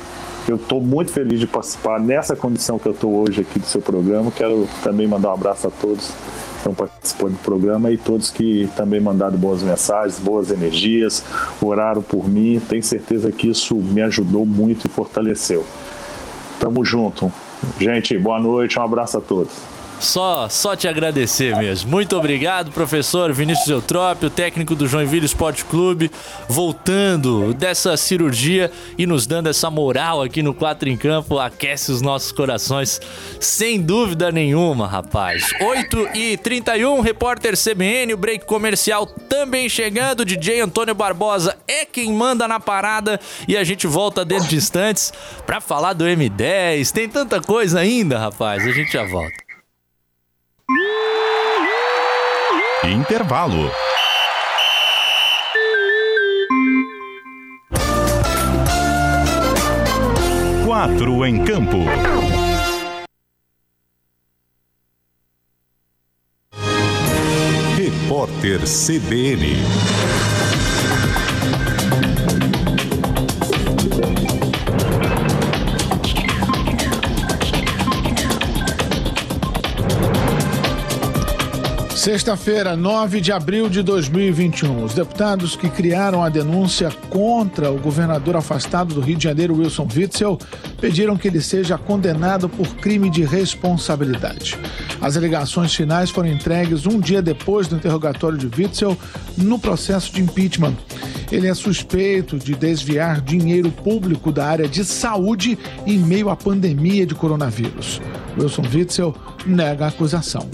Eu 0.48 0.57
estou 0.57 0.81
muito 0.81 1.12
feliz 1.12 1.40
de 1.40 1.46
participar 1.46 2.01
nessa 2.01 2.37
condição 2.37 2.79
que 2.79 2.87
eu 2.87 2.92
estou 2.92 3.14
hoje 3.14 3.40
aqui 3.40 3.59
do 3.59 3.66
seu 3.66 3.81
programa. 3.81 4.31
Quero 4.31 4.68
também 4.83 5.07
mandar 5.07 5.31
um 5.31 5.35
abraço 5.35 5.66
a 5.66 5.70
todos 5.70 6.12
estão 6.62 6.72
participando 6.72 7.33
do 7.33 7.38
programa 7.38 7.90
e 7.90 7.98
todos 7.98 8.31
que 8.31 8.70
também 8.77 9.01
mandaram 9.01 9.37
boas 9.37 9.62
mensagens, 9.62 10.18
boas 10.18 10.51
energias, 10.51 11.22
oraram 11.61 12.01
por 12.01 12.29
mim. 12.29 12.61
Tenho 12.68 12.83
certeza 12.83 13.33
que 13.33 13.48
isso 13.48 13.75
me 13.75 14.01
ajudou 14.03 14.46
muito 14.46 14.87
e 14.87 14.88
fortaleceu. 14.88 15.64
Tamo 16.61 16.85
junto. 16.85 17.31
Gente, 17.79 18.16
boa 18.16 18.40
noite, 18.40 18.79
um 18.79 18.83
abraço 18.83 19.18
a 19.18 19.20
todos. 19.20 19.82
Só, 20.03 20.49
só 20.49 20.75
te 20.75 20.88
agradecer 20.88 21.57
mesmo. 21.57 21.88
Muito 21.88 22.17
obrigado, 22.17 22.73
professor 22.73 23.33
Vinícius 23.33 23.69
Eutrópio, 23.69 24.29
técnico 24.29 24.75
do 24.75 24.88
Joinville 24.88 25.25
Esporte 25.25 25.65
Clube, 25.65 26.11
voltando 26.49 27.55
dessa 27.55 27.97
cirurgia 27.97 28.71
e 28.99 29.07
nos 29.07 29.29
dando 29.29 29.49
essa 29.49 29.71
moral 29.71 30.21
aqui 30.21 30.43
no 30.43 30.53
Quatro 30.53 30.88
em 30.88 30.97
Campo, 30.97 31.38
aquece 31.38 31.93
os 31.93 32.03
nossos 32.03 32.33
corações, 32.33 33.01
sem 33.38 33.81
dúvida 33.81 34.33
nenhuma, 34.33 34.88
rapaz. 34.88 35.51
8 35.61 36.09
e 36.15 36.37
31 36.37 37.01
repórter 37.01 37.55
CBN, 37.57 38.12
o 38.15 38.17
break 38.17 38.45
comercial 38.45 39.07
também 39.07 39.69
chegando, 39.69 40.25
DJ 40.25 40.62
Antônio 40.62 40.97
Barbosa 40.97 41.57
é 41.69 41.87
quem 41.87 42.12
manda 42.12 42.49
na 42.49 42.59
parada 42.59 43.21
e 43.47 43.57
a 43.57 43.62
gente 43.62 43.87
volta 43.87 44.25
dentro 44.25 44.49
de 44.49 44.57
instantes 44.57 45.12
para 45.47 45.61
falar 45.61 45.93
do 45.93 46.05
M10. 46.05 46.91
Tem 46.91 47.09
tanta 47.09 47.41
coisa 47.41 47.79
ainda, 47.79 48.19
rapaz, 48.19 48.67
a 48.67 48.73
gente 48.73 48.93
já 48.93 49.05
volta. 49.05 49.41
Intervalo. 52.85 53.71
Quatro 60.66 61.25
em 61.25 61.45
campo. 61.45 61.79
Repórter 67.77 68.61
CBN. 68.66 70.32
Sexta-feira, 82.03 82.77
9 82.77 83.21
de 83.21 83.31
abril 83.31 83.69
de 83.69 83.81
2021. 83.81 84.83
Os 84.83 84.93
deputados 84.93 85.55
que 85.55 85.71
criaram 85.71 86.21
a 86.21 86.29
denúncia 86.29 86.91
contra 87.09 87.71
o 87.71 87.79
governador 87.79 88.35
afastado 88.35 88.93
do 88.93 89.01
Rio 89.01 89.17
de 89.17 89.23
Janeiro, 89.23 89.57
Wilson 89.57 89.87
Witzel, 89.95 90.37
pediram 90.81 91.17
que 91.17 91.29
ele 91.29 91.41
seja 91.41 91.79
condenado 91.79 92.49
por 92.49 92.67
crime 92.75 93.09
de 93.09 93.23
responsabilidade. 93.23 94.59
As 95.01 95.17
alegações 95.17 95.73
finais 95.73 96.11
foram 96.11 96.29
entregues 96.29 96.87
um 96.87 96.99
dia 96.99 97.23
depois 97.23 97.69
do 97.69 97.77
interrogatório 97.77 98.37
de 98.37 98.49
Witzel 98.49 98.99
no 99.38 99.57
processo 99.57 100.12
de 100.12 100.23
impeachment. 100.23 100.75
Ele 101.31 101.47
é 101.47 101.55
suspeito 101.55 102.37
de 102.37 102.57
desviar 102.57 103.21
dinheiro 103.21 103.71
público 103.71 104.33
da 104.33 104.45
área 104.45 104.67
de 104.67 104.85
saúde 104.85 105.57
em 105.87 105.99
meio 105.99 106.31
à 106.31 106.35
pandemia 106.35 107.07
de 107.07 107.15
coronavírus. 107.15 108.01
Wilson 108.37 108.65
Witzel 108.75 109.15
nega 109.47 109.85
a 109.85 109.88
acusação. 109.88 110.49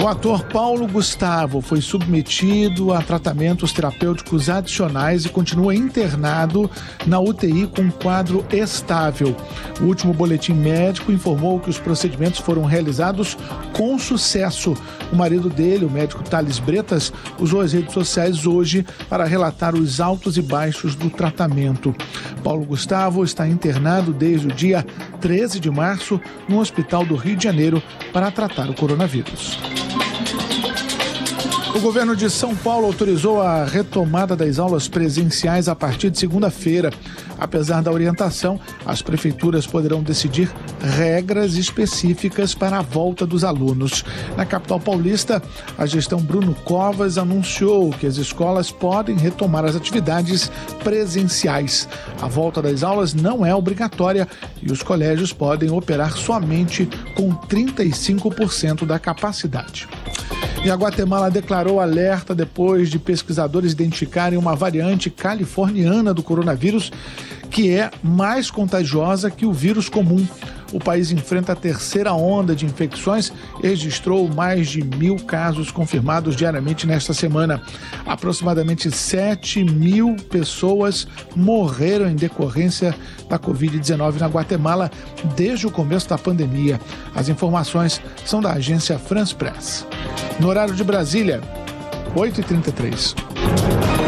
O 0.00 0.06
ator 0.06 0.44
Paulo 0.44 0.86
Gustavo 0.86 1.60
foi 1.60 1.80
submetido 1.80 2.92
a 2.92 3.02
tratamentos 3.02 3.72
terapêuticos 3.72 4.48
adicionais 4.48 5.24
e 5.24 5.28
continua 5.28 5.74
internado 5.74 6.70
na 7.04 7.18
UTI 7.18 7.66
com 7.66 7.90
quadro 7.90 8.46
estável. 8.52 9.36
O 9.80 9.84
último 9.86 10.14
boletim 10.14 10.52
médico 10.52 11.10
informou 11.10 11.58
que 11.58 11.68
os 11.68 11.80
procedimentos 11.80 12.38
foram 12.38 12.64
realizados 12.64 13.36
com 13.72 13.98
sucesso. 13.98 14.76
O 15.12 15.16
marido 15.16 15.50
dele, 15.50 15.84
o 15.84 15.90
médico 15.90 16.22
Thales 16.22 16.60
Bretas, 16.60 17.12
usou 17.36 17.60
as 17.60 17.72
redes 17.72 17.92
sociais 17.92 18.46
hoje 18.46 18.86
para 19.08 19.24
relatar 19.24 19.74
os 19.74 20.00
altos 20.00 20.36
e 20.36 20.42
baixos 20.42 20.94
do 20.94 21.10
tratamento. 21.10 21.92
Paulo 22.44 22.64
Gustavo 22.64 23.24
está 23.24 23.48
internado 23.48 24.12
desde 24.12 24.46
o 24.46 24.52
dia 24.52 24.86
13 25.20 25.58
de 25.58 25.70
março 25.72 26.20
no 26.48 26.60
Hospital 26.60 27.04
do 27.04 27.16
Rio 27.16 27.34
de 27.34 27.42
Janeiro 27.42 27.82
para 28.12 28.30
tratar 28.30 28.70
o 28.70 28.74
coronavírus. 28.74 29.58
O 31.74 31.80
governo 31.80 32.16
de 32.16 32.30
São 32.30 32.56
Paulo 32.56 32.86
autorizou 32.86 33.42
a 33.42 33.64
retomada 33.64 34.34
das 34.34 34.58
aulas 34.58 34.88
presenciais 34.88 35.68
a 35.68 35.76
partir 35.76 36.10
de 36.10 36.18
segunda-feira. 36.18 36.90
Apesar 37.38 37.82
da 37.82 37.92
orientação, 37.92 38.58
as 38.86 39.02
prefeituras 39.02 39.66
poderão 39.66 40.02
decidir 40.02 40.50
regras 40.80 41.54
específicas 41.54 42.54
para 42.54 42.78
a 42.78 42.82
volta 42.82 43.26
dos 43.26 43.44
alunos. 43.44 44.02
Na 44.36 44.46
capital 44.46 44.80
paulista, 44.80 45.42
a 45.76 45.84
gestão 45.84 46.20
Bruno 46.20 46.54
Covas 46.64 47.18
anunciou 47.18 47.90
que 47.90 48.06
as 48.06 48.16
escolas 48.16 48.72
podem 48.72 49.16
retomar 49.16 49.64
as 49.64 49.76
atividades 49.76 50.50
presenciais. 50.82 51.86
A 52.20 52.26
volta 52.26 52.62
das 52.62 52.82
aulas 52.82 53.12
não 53.12 53.44
é 53.44 53.54
obrigatória 53.54 54.26
e 54.62 54.72
os 54.72 54.82
colégios 54.82 55.32
podem 55.32 55.70
operar 55.70 56.16
somente 56.16 56.88
com 57.14 57.32
35% 57.34 58.86
da 58.86 58.98
capacidade. 58.98 59.86
E 60.64 60.70
a 60.70 60.74
Guatemala 60.74 61.30
declarou 61.30 61.80
alerta 61.80 62.34
depois 62.34 62.90
de 62.90 62.98
pesquisadores 62.98 63.72
identificarem 63.72 64.38
uma 64.38 64.56
variante 64.56 65.08
californiana 65.08 66.12
do 66.12 66.22
coronavírus 66.22 66.90
que 67.50 67.74
é 67.74 67.90
mais 68.02 68.50
contagiosa 68.50 69.30
que 69.30 69.46
o 69.46 69.52
vírus 69.52 69.88
comum. 69.88 70.26
O 70.72 70.78
país 70.78 71.10
enfrenta 71.10 71.52
a 71.52 71.56
terceira 71.56 72.12
onda 72.12 72.54
de 72.54 72.66
infecções 72.66 73.32
e 73.62 73.68
registrou 73.68 74.28
mais 74.28 74.68
de 74.68 74.84
mil 74.84 75.16
casos 75.16 75.70
confirmados 75.70 76.36
diariamente 76.36 76.86
nesta 76.86 77.14
semana. 77.14 77.62
Aproximadamente 78.06 78.90
7 78.90 79.64
mil 79.64 80.14
pessoas 80.30 81.08
morreram 81.34 82.08
em 82.08 82.16
decorrência 82.16 82.94
da 83.28 83.38
Covid-19 83.38 84.18
na 84.18 84.26
Guatemala 84.26 84.90
desde 85.34 85.66
o 85.66 85.70
começo 85.70 86.08
da 86.08 86.18
pandemia. 86.18 86.78
As 87.14 87.28
informações 87.28 88.00
são 88.26 88.40
da 88.40 88.52
agência 88.52 88.98
France 88.98 89.34
Press. 89.34 89.86
No 90.38 90.48
horário 90.48 90.74
de 90.74 90.84
Brasília, 90.84 91.40
8h33. 92.14 94.07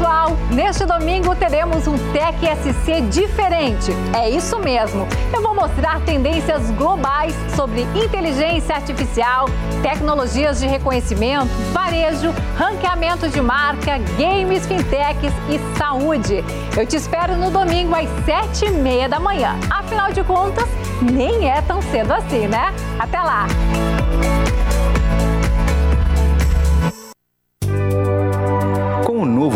Pessoal! 0.00 0.34
Neste 0.50 0.86
domingo 0.86 1.34
teremos 1.36 1.86
um 1.86 1.96
Tech 2.12 2.38
SC 2.40 3.02
diferente. 3.10 3.92
É 4.16 4.30
isso 4.30 4.58
mesmo. 4.58 5.06
Eu 5.30 5.42
vou 5.42 5.54
mostrar 5.54 6.00
tendências 6.00 6.70
globais 6.70 7.34
sobre 7.54 7.82
inteligência 7.94 8.74
artificial, 8.74 9.46
tecnologias 9.82 10.58
de 10.58 10.66
reconhecimento, 10.66 11.48
varejo, 11.72 12.32
ranqueamento 12.56 13.28
de 13.28 13.42
marca, 13.42 13.98
games, 14.18 14.66
fintechs 14.66 15.32
e 15.50 15.76
saúde. 15.76 16.42
Eu 16.76 16.86
te 16.86 16.96
espero 16.96 17.36
no 17.36 17.50
domingo 17.50 17.94
às 17.94 18.08
sete 18.24 18.64
e 18.64 18.70
meia 18.70 19.06
da 19.06 19.20
manhã. 19.20 19.54
Afinal 19.68 20.12
de 20.12 20.24
contas, 20.24 20.68
nem 21.02 21.46
é 21.46 21.60
tão 21.60 21.82
cedo 21.82 22.12
assim, 22.12 22.48
né? 22.48 22.72
Até 22.98 23.20
lá! 23.20 23.46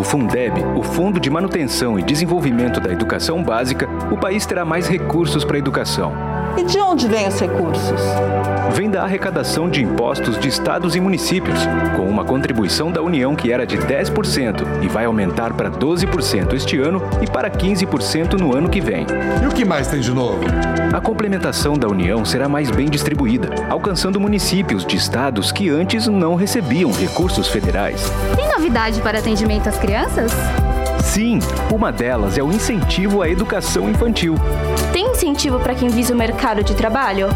Fundeb, 0.04 0.62
o 0.76 0.82
Fundo 0.82 1.18
de 1.18 1.30
Manutenção 1.30 1.98
e 1.98 2.02
Desenvolvimento 2.02 2.80
da 2.80 2.92
Educação 2.92 3.42
Básica, 3.42 3.88
o 4.10 4.16
país 4.16 4.44
terá 4.46 4.64
mais 4.64 4.86
recursos 4.86 5.44
para 5.44 5.56
a 5.56 5.58
educação. 5.58 6.33
E 6.56 6.62
de 6.62 6.78
onde 6.78 7.08
vêm 7.08 7.26
os 7.26 7.40
recursos? 7.40 8.00
Vem 8.72 8.88
da 8.88 9.02
arrecadação 9.02 9.68
de 9.68 9.82
impostos 9.82 10.38
de 10.38 10.48
estados 10.48 10.94
e 10.94 11.00
municípios, 11.00 11.58
com 11.96 12.04
uma 12.08 12.24
contribuição 12.24 12.92
da 12.92 13.02
União 13.02 13.34
que 13.34 13.50
era 13.50 13.66
de 13.66 13.76
10% 13.76 14.82
e 14.82 14.88
vai 14.88 15.04
aumentar 15.04 15.52
para 15.52 15.68
12% 15.68 16.52
este 16.52 16.78
ano 16.78 17.02
e 17.20 17.26
para 17.26 17.50
15% 17.50 18.34
no 18.34 18.54
ano 18.54 18.68
que 18.68 18.80
vem. 18.80 19.04
E 19.42 19.46
o 19.46 19.50
que 19.50 19.64
mais 19.64 19.88
tem 19.88 20.00
de 20.00 20.12
novo? 20.12 20.44
A 20.92 21.00
complementação 21.00 21.74
da 21.74 21.88
União 21.88 22.24
será 22.24 22.48
mais 22.48 22.70
bem 22.70 22.88
distribuída, 22.88 23.50
alcançando 23.68 24.20
municípios 24.20 24.86
de 24.86 24.96
estados 24.96 25.50
que 25.50 25.68
antes 25.68 26.06
não 26.06 26.36
recebiam 26.36 26.92
recursos 26.92 27.48
federais. 27.48 28.00
Tem 28.36 28.48
novidade 28.48 29.00
para 29.00 29.18
atendimento 29.18 29.68
às 29.68 29.76
crianças? 29.76 30.30
Sim, 31.04 31.38
uma 31.72 31.92
delas 31.92 32.36
é 32.38 32.42
o 32.42 32.50
incentivo 32.50 33.22
à 33.22 33.28
educação 33.28 33.88
infantil. 33.88 34.34
Tem 34.92 35.12
incentivo 35.12 35.60
para 35.60 35.74
quem 35.74 35.88
visa 35.88 36.12
o 36.12 36.16
mercado 36.16 36.64
de 36.64 36.74
trabalho? 36.74 37.28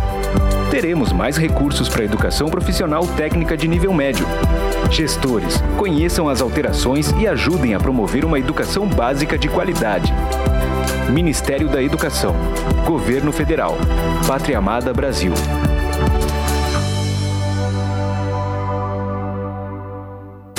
Teremos 0.70 1.12
mais 1.12 1.36
recursos 1.36 1.88
para 1.88 2.02
a 2.02 2.04
educação 2.04 2.48
profissional 2.48 3.06
técnica 3.06 3.56
de 3.56 3.68
nível 3.68 3.92
médio. 3.92 4.26
Gestores, 4.90 5.62
conheçam 5.76 6.28
as 6.28 6.40
alterações 6.40 7.12
e 7.20 7.28
ajudem 7.28 7.74
a 7.74 7.78
promover 7.78 8.24
uma 8.24 8.38
educação 8.38 8.86
básica 8.86 9.38
de 9.38 9.48
qualidade. 9.48 10.12
Ministério 11.12 11.68
da 11.68 11.80
Educação. 11.80 12.34
Governo 12.84 13.30
Federal. 13.30 13.76
Pátria 14.26 14.58
Amada 14.58 14.92
Brasil. 14.92 15.32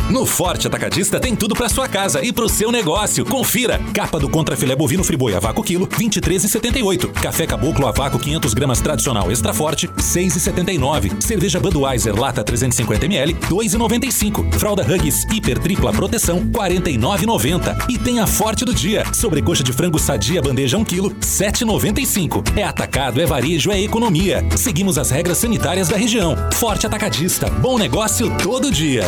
No 0.09 0.25
Forte 0.25 0.65
Atacadista 0.65 1.19
tem 1.19 1.35
tudo 1.35 1.53
para 1.53 1.69
sua 1.69 1.87
casa 1.87 2.25
e 2.25 2.33
pro 2.33 2.49
seu 2.49 2.71
negócio. 2.71 3.23
Confira: 3.23 3.79
capa 3.93 4.19
do 4.19 4.27
contra 4.27 4.57
filé 4.57 4.75
bovino 4.75 5.03
friboi 5.03 5.35
a 5.35 5.39
vácuo 5.39 5.63
quilo, 5.63 5.85
23,78. 5.87 7.11
Café 7.21 7.45
caboclo 7.45 7.85
a 7.85 7.91
vácuo 7.91 8.19
500 8.19 8.53
gramas 8.55 8.81
tradicional 8.81 9.31
extra 9.31 9.53
forte, 9.53 9.87
6,79. 9.87 11.21
Cerveja 11.21 11.59
Budweiser 11.59 12.19
lata 12.19 12.43
350 12.43 13.05
ml, 13.05 13.35
2,95. 13.35 14.51
Fralda 14.55 14.81
Hugs 14.83 15.25
hiper 15.31 15.59
tripla 15.59 15.93
proteção, 15.93 16.39
49,90. 16.47 17.85
E 17.87 17.97
tem 17.99 18.19
a 18.19 18.25
Forte 18.25 18.65
do 18.65 18.73
dia: 18.73 19.03
sobrecoxa 19.13 19.63
de 19.63 19.71
frango 19.71 19.99
sadia 19.99 20.41
bandeja 20.41 20.75
1 20.77 20.85
kg, 20.85 21.15
7,95. 21.21 22.57
É 22.57 22.63
atacado, 22.63 23.21
é 23.21 23.27
varejo, 23.27 23.71
é 23.71 23.79
economia. 23.79 24.43
Seguimos 24.57 24.97
as 24.97 25.11
regras 25.11 25.37
sanitárias 25.37 25.87
da 25.87 25.97
região. 25.97 26.35
Forte 26.53 26.87
Atacadista, 26.87 27.47
bom 27.47 27.77
negócio 27.77 28.35
todo 28.39 28.71
dia. 28.71 29.03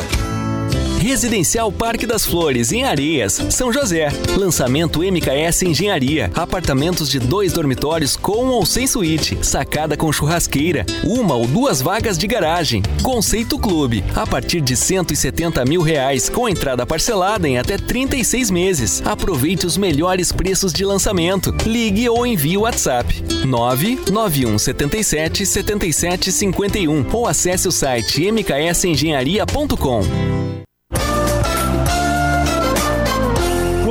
Residencial 1.01 1.71
Parque 1.71 2.05
das 2.05 2.23
Flores, 2.23 2.71
em 2.71 2.83
Areias, 2.83 3.33
São 3.49 3.73
José. 3.73 4.09
Lançamento 4.37 4.99
MKS 4.99 5.63
Engenharia. 5.63 6.29
Apartamentos 6.35 7.09
de 7.09 7.19
dois 7.19 7.53
dormitórios 7.53 8.15
com 8.15 8.49
ou 8.49 8.63
sem 8.67 8.85
suíte. 8.85 9.35
Sacada 9.41 9.97
com 9.97 10.11
churrasqueira. 10.11 10.85
Uma 11.03 11.33
ou 11.33 11.47
duas 11.47 11.81
vagas 11.81 12.19
de 12.19 12.27
garagem. 12.27 12.83
Conceito 13.01 13.57
Clube. 13.57 14.03
A 14.15 14.27
partir 14.27 14.61
de 14.61 14.75
170 14.75 15.65
mil 15.65 15.81
reais, 15.81 16.29
com 16.29 16.47
entrada 16.47 16.85
parcelada 16.85 17.49
em 17.49 17.57
até 17.57 17.79
36 17.79 18.51
meses. 18.51 19.01
Aproveite 19.03 19.65
os 19.65 19.77
melhores 19.77 20.31
preços 20.31 20.71
de 20.71 20.85
lançamento. 20.85 21.51
Ligue 21.65 22.07
ou 22.09 22.27
envie 22.27 22.57
o 22.57 22.61
WhatsApp 22.61 23.23
991 23.43 24.59
77 24.59 25.47
77 25.47 26.31
51 26.31 27.07
ou 27.11 27.25
acesse 27.25 27.67
o 27.67 27.71
site 27.71 28.31
mksengenharia.com. 28.31 30.60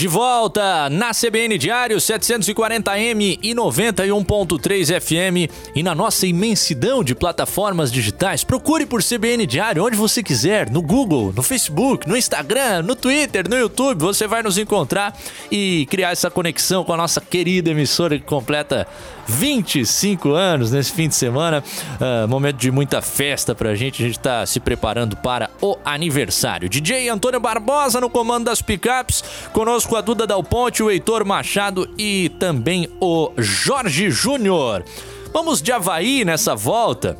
De 0.00 0.08
volta 0.08 0.88
na 0.88 1.10
CBN 1.10 1.58
Diário 1.58 1.98
740M 1.98 3.38
e 3.42 3.54
91.3 3.54 4.98
FM 4.98 5.52
e 5.74 5.82
na 5.82 5.94
nossa 5.94 6.26
imensidão 6.26 7.04
de 7.04 7.14
plataformas 7.14 7.92
digitais. 7.92 8.42
Procure 8.42 8.86
por 8.86 9.02
CBN 9.02 9.46
Diário 9.46 9.84
onde 9.84 9.98
você 9.98 10.22
quiser, 10.22 10.70
no 10.70 10.80
Google, 10.80 11.34
no 11.36 11.42
Facebook, 11.42 12.08
no 12.08 12.16
Instagram, 12.16 12.80
no 12.80 12.96
Twitter, 12.96 13.46
no 13.46 13.58
YouTube. 13.58 14.00
Você 14.00 14.26
vai 14.26 14.42
nos 14.42 14.56
encontrar 14.56 15.14
e 15.52 15.84
criar 15.90 16.12
essa 16.12 16.30
conexão 16.30 16.82
com 16.82 16.94
a 16.94 16.96
nossa 16.96 17.20
querida 17.20 17.68
emissora 17.68 18.18
que 18.18 18.24
completa 18.24 18.88
25 19.28 20.30
anos 20.32 20.72
nesse 20.72 20.92
fim 20.92 21.08
de 21.08 21.14
semana. 21.14 21.62
Uh, 22.00 22.26
momento 22.26 22.56
de 22.56 22.70
muita 22.70 23.02
festa 23.02 23.54
pra 23.54 23.74
gente. 23.74 24.02
A 24.02 24.06
gente 24.06 24.18
tá 24.18 24.46
se 24.46 24.58
preparando 24.60 25.14
para 25.16 25.50
o 25.60 25.76
aniversário. 25.84 26.70
DJ 26.70 27.08
Antônio 27.10 27.38
Barbosa 27.38 28.00
no 28.00 28.08
comando 28.08 28.46
das 28.46 28.62
picapes. 28.62 29.22
Conosco 29.52 29.89
a 29.96 30.00
Duda 30.00 30.26
Dal 30.26 30.42
Ponte, 30.42 30.82
o 30.82 30.90
Heitor 30.90 31.24
Machado 31.24 31.88
e 31.98 32.30
também 32.38 32.88
o 33.00 33.32
Jorge 33.36 34.10
Júnior. 34.10 34.84
Vamos 35.32 35.60
de 35.62 35.72
Havaí 35.72 36.24
nessa 36.24 36.54
volta. 36.54 37.16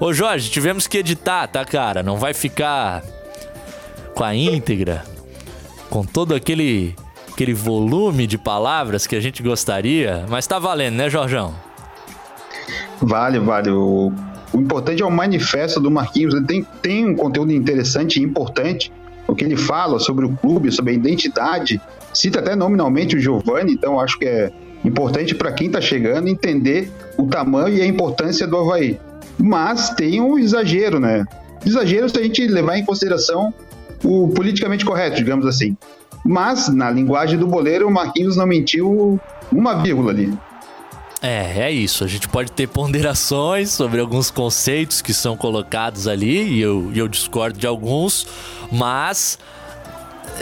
Ô 0.00 0.12
Jorge, 0.12 0.50
tivemos 0.50 0.86
que 0.86 0.98
editar, 0.98 1.46
tá, 1.46 1.64
cara? 1.64 2.02
Não 2.02 2.16
vai 2.16 2.34
ficar 2.34 3.02
com 4.14 4.24
a 4.24 4.34
íntegra, 4.34 5.04
com 5.88 6.04
todo 6.04 6.34
aquele 6.34 6.94
aquele 7.32 7.54
volume 7.54 8.26
de 8.26 8.36
palavras 8.36 9.06
que 9.06 9.16
a 9.16 9.20
gente 9.20 9.42
gostaria, 9.42 10.26
mas 10.28 10.46
tá 10.46 10.58
valendo, 10.58 10.96
né, 10.96 11.08
Jorjão? 11.08 11.54
Vale, 13.00 13.38
vale. 13.38 13.70
O, 13.70 14.12
o 14.52 14.60
importante 14.60 15.02
é 15.02 15.06
o 15.06 15.10
manifesto 15.10 15.80
do 15.80 15.90
Marquinhos. 15.90 16.34
Ele 16.34 16.46
tem, 16.46 16.66
tem 16.80 17.08
um 17.08 17.16
conteúdo 17.16 17.52
interessante 17.52 18.20
e 18.20 18.22
importante. 18.22 18.92
O 19.26 19.34
que 19.34 19.44
ele 19.44 19.56
fala 19.56 19.98
sobre 19.98 20.26
o 20.26 20.36
clube, 20.36 20.70
sobre 20.70 20.92
a 20.92 20.94
identidade, 20.94 21.80
cita 22.12 22.40
até 22.40 22.54
nominalmente 22.54 23.16
o 23.16 23.20
Giovani, 23.20 23.72
então 23.72 23.98
acho 23.98 24.18
que 24.18 24.26
é 24.26 24.52
importante 24.84 25.34
para 25.34 25.52
quem 25.52 25.68
está 25.68 25.80
chegando 25.80 26.28
entender 26.28 26.90
o 27.16 27.26
tamanho 27.26 27.76
e 27.76 27.82
a 27.82 27.86
importância 27.86 28.46
do 28.46 28.56
Havaí. 28.56 28.98
Mas 29.38 29.90
tem 29.90 30.20
um 30.20 30.38
exagero, 30.38 30.98
né? 30.98 31.24
Exagero 31.64 32.08
se 32.08 32.18
a 32.18 32.22
gente 32.22 32.46
levar 32.46 32.76
em 32.76 32.84
consideração 32.84 33.54
o 34.04 34.28
politicamente 34.28 34.84
correto, 34.84 35.16
digamos 35.16 35.46
assim. 35.46 35.76
Mas, 36.24 36.68
na 36.68 36.90
linguagem 36.90 37.38
do 37.38 37.46
boleiro, 37.46 37.88
o 37.88 37.90
Marquinhos 37.90 38.36
não 38.36 38.46
mentiu 38.46 39.20
uma 39.50 39.74
vírgula 39.74 40.10
ali. 40.10 40.32
É, 41.22 41.66
é 41.66 41.70
isso. 41.70 42.02
A 42.02 42.08
gente 42.08 42.28
pode 42.28 42.50
ter 42.50 42.66
ponderações 42.66 43.70
sobre 43.70 44.00
alguns 44.00 44.28
conceitos 44.28 45.00
que 45.00 45.14
são 45.14 45.36
colocados 45.36 46.08
ali, 46.08 46.42
e 46.54 46.60
eu, 46.60 46.90
eu 46.94 47.06
discordo 47.06 47.56
de 47.56 47.66
alguns, 47.66 48.26
mas 48.72 49.38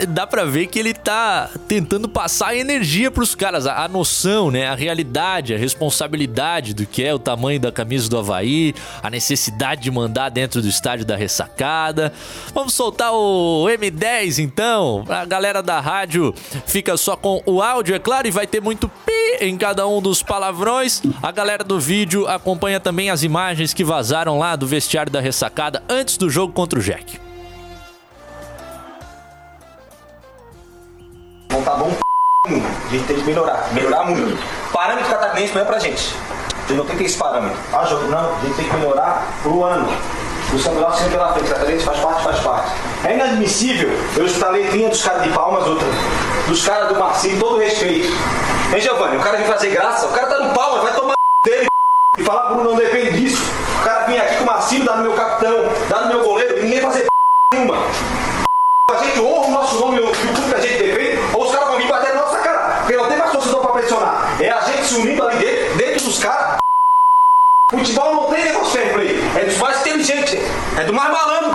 dá 0.07 0.25
pra 0.25 0.45
ver 0.45 0.67
que 0.67 0.79
ele 0.79 0.93
tá 0.93 1.49
tentando 1.67 2.07
passar 2.07 2.55
energia 2.55 3.11
pros 3.11 3.35
caras, 3.35 3.65
a, 3.65 3.83
a, 3.83 3.87
noção, 3.87 4.51
né? 4.51 4.67
A 4.67 4.75
realidade, 4.75 5.53
a 5.53 5.57
responsabilidade 5.57 6.73
do 6.73 6.85
que 6.85 7.03
é 7.03 7.13
o 7.13 7.19
tamanho 7.19 7.59
da 7.59 7.71
camisa 7.71 8.09
do 8.09 8.17
Havaí, 8.17 8.73
a 9.01 9.09
necessidade 9.09 9.81
de 9.81 9.91
mandar 9.91 10.29
dentro 10.29 10.61
do 10.61 10.67
estádio 10.67 11.05
da 11.05 11.15
ressacada. 11.15 12.11
Vamos 12.53 12.73
soltar 12.73 13.13
o 13.13 13.65
M10 13.65 14.39
então. 14.39 15.05
A 15.07 15.25
galera 15.25 15.61
da 15.61 15.79
rádio 15.79 16.33
fica 16.65 16.97
só 16.97 17.15
com 17.15 17.41
o 17.45 17.61
áudio, 17.61 17.95
é 17.95 17.99
claro, 17.99 18.27
e 18.27 18.31
vai 18.31 18.47
ter 18.47 18.61
muito 18.61 18.89
pi 18.89 19.37
em 19.41 19.57
cada 19.57 19.87
um 19.87 20.01
dos 20.01 20.23
palavrões. 20.23 21.01
A 21.21 21.31
galera 21.31 21.63
do 21.63 21.79
vídeo 21.79 22.27
acompanha 22.27 22.79
também 22.79 23.09
as 23.09 23.23
imagens 23.23 23.73
que 23.73 23.83
vazaram 23.83 24.37
lá 24.37 24.55
do 24.55 24.67
vestiário 24.67 25.11
da 25.11 25.21
ressacada 25.21 25.83
antes 25.89 26.17
do 26.17 26.29
jogo 26.29 26.53
contra 26.53 26.79
o 26.79 26.81
Jack. 26.81 27.30
Não 31.61 31.65
tá 31.65 31.75
bom 31.75 31.91
a 32.47 32.89
gente 32.89 33.05
tem 33.05 33.15
que 33.17 33.23
melhorar, 33.23 33.67
melhorar 33.71 34.03
muito. 34.03 34.37
Parâmetro 34.73 35.11
catarinense 35.11 35.53
não 35.53 35.61
é 35.61 35.65
pra 35.65 35.77
gente. 35.77 36.15
A 36.51 36.67
gente 36.67 36.77
não 36.77 36.85
tem 36.85 36.95
que 36.95 37.03
ter 37.03 37.09
esse 37.09 37.17
parâmetro. 37.17 37.57
Ah, 37.71 37.85
jogo, 37.85 38.07
não, 38.07 38.35
a 38.35 38.39
gente 38.41 38.55
tem 38.55 38.67
que 38.67 38.75
melhorar 38.77 39.27
pro 39.43 39.63
ano. 39.63 39.87
O 40.51 40.59
São 40.59 40.75
Paulo 40.75 40.95
sempre 40.95 41.11
pela 41.11 41.33
frente, 41.33 41.49
catarinense 41.49 41.85
faz 41.85 41.99
parte, 41.99 42.23
faz 42.23 42.39
parte. 42.39 42.71
É 43.05 43.13
inadmissível 43.13 43.89
eu 44.17 44.25
escutar 44.25 44.47
a 44.47 44.51
letrinha 44.51 44.89
dos 44.89 45.03
caras 45.03 45.23
de 45.23 45.29
Palmas, 45.29 45.67
outra, 45.67 45.87
dos 46.47 46.65
caras 46.65 46.89
do 46.89 46.95
Marcinho, 46.95 47.39
todo 47.39 47.59
respeito. 47.59 48.07
Hein, 48.73 48.81
Giovanni? 48.81 49.17
O 49.17 49.21
cara 49.21 49.37
vem 49.37 49.45
fazer 49.45 49.69
graça, 49.69 50.07
o 50.07 50.11
cara 50.11 50.27
tá 50.27 50.39
no 50.39 50.53
Palmas, 50.53 50.81
vai 50.81 50.93
tomar 50.95 51.13
dele 51.45 51.67
e 52.17 52.23
falar 52.23 52.53
pro 52.53 52.63
não 52.63 52.75
depende 52.75 53.21
disso. 53.21 53.43
O 53.79 53.83
cara 53.83 54.05
vinha 54.05 54.21
aqui 54.23 54.37
com 54.37 54.43
o 54.43 54.47
Marcinho, 54.47 54.85
dá 54.85 54.95
no 54.95 55.03
meu 55.03 55.13
capitão, 55.13 55.55
dá 55.87 56.01
no 56.01 56.07
meu 56.07 56.23
goleiro, 56.23 56.63
ninguém 56.63 56.81
fazer 56.81 57.05
nenhuma. 57.53 57.77
A 58.93 59.03
gente 59.03 59.19
honra 59.19 59.47
o 59.47 59.51
nosso 59.51 59.79
nome 59.79 59.97
e 59.97 60.01
o 60.01 60.11
que 60.11 60.55
a 60.55 60.59
gente 60.59 60.83
defende, 60.83 61.19
ou 61.33 61.45
os 61.45 61.51
caras 61.51 61.69
vão 61.69 61.77
vir 61.77 61.87
bater 61.87 62.13
na 62.13 62.21
nossa 62.21 62.39
cara. 62.39 62.59
Porque 62.81 62.97
não 62.97 63.07
tem 63.07 63.17
mais 63.17 63.31
torcedor 63.31 63.61
pra 63.61 63.71
pressionar. 63.71 64.41
É 64.41 64.49
a 64.49 64.61
gente 64.61 64.85
se 64.85 64.95
unindo 64.95 65.27
ali 65.27 65.37
dentro, 65.39 65.77
dentro 65.77 66.05
dos 66.05 66.19
caras. 66.19 66.57
Futebol 67.71 68.15
não 68.15 68.33
tem 68.33 68.43
negócio 68.43 68.93
play. 68.93 69.19
É 69.39 69.45
dos 69.45 69.57
mais 69.57 69.79
inteligentes. 69.81 70.39
É 70.77 70.83
do 70.83 70.93
mais 70.93 71.11
malandro. 71.11 71.51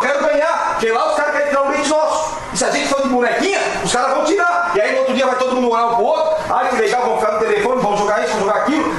Quero 0.00 0.24
ganhar. 0.24 0.74
Porque 0.74 0.92
lá 0.92 1.10
os 1.10 1.16
caras 1.16 1.32
querem 1.32 1.48
tirar 1.48 1.62
o 1.62 1.70
leite 1.70 1.88
nosso. 1.88 2.38
E 2.52 2.56
se 2.56 2.64
a 2.64 2.70
gente 2.70 2.88
for 2.88 3.02
de 3.02 3.08
bonequinha, 3.08 3.58
os 3.84 3.92
caras 3.92 4.14
vão 4.14 4.24
tirar. 4.24 4.72
E 4.76 4.80
aí 4.80 4.92
no 4.92 4.98
outro 5.00 5.14
dia 5.14 5.26
vai 5.26 5.36
todo 5.36 5.56
mundo 5.56 5.70
olhar 5.70 5.86
um 5.86 5.94
pro 5.96 6.04
outro. 6.04 6.54
Ai 6.54 6.68
que 6.68 6.76
legal, 6.76 7.04
vão 7.04 7.18
ficar 7.18 7.32
no 7.32 7.38
telefone, 7.40 7.82
vão 7.82 7.96
jogar 7.96 8.22
isso, 8.22 8.32
vão 8.34 8.40
jogar 8.40 8.60
aquilo. 8.60 8.94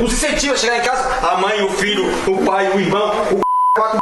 Nos 0.00 0.12
incentiva 0.12 0.54
a 0.54 0.58
chegar 0.58 0.78
em 0.78 0.82
casa, 0.82 1.26
a 1.26 1.36
mãe, 1.36 1.62
o 1.62 1.70
filho, 1.70 2.04
o 2.26 2.44
pai, 2.44 2.68
o 2.70 2.80
irmão, 2.80 3.10
o 3.30 3.40
quatro 3.74 3.98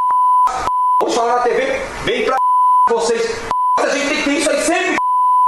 falar 1.21 1.37
na 1.37 1.43
TV, 1.43 1.81
vem 2.05 2.25
pra 2.25 2.37
vocês. 2.89 3.37
A 3.79 3.87
gente 3.89 4.09
tem 4.09 4.17
que 4.17 4.25
ter 4.25 4.31
isso 4.39 4.51
aí 4.51 4.63
sempre. 4.63 4.97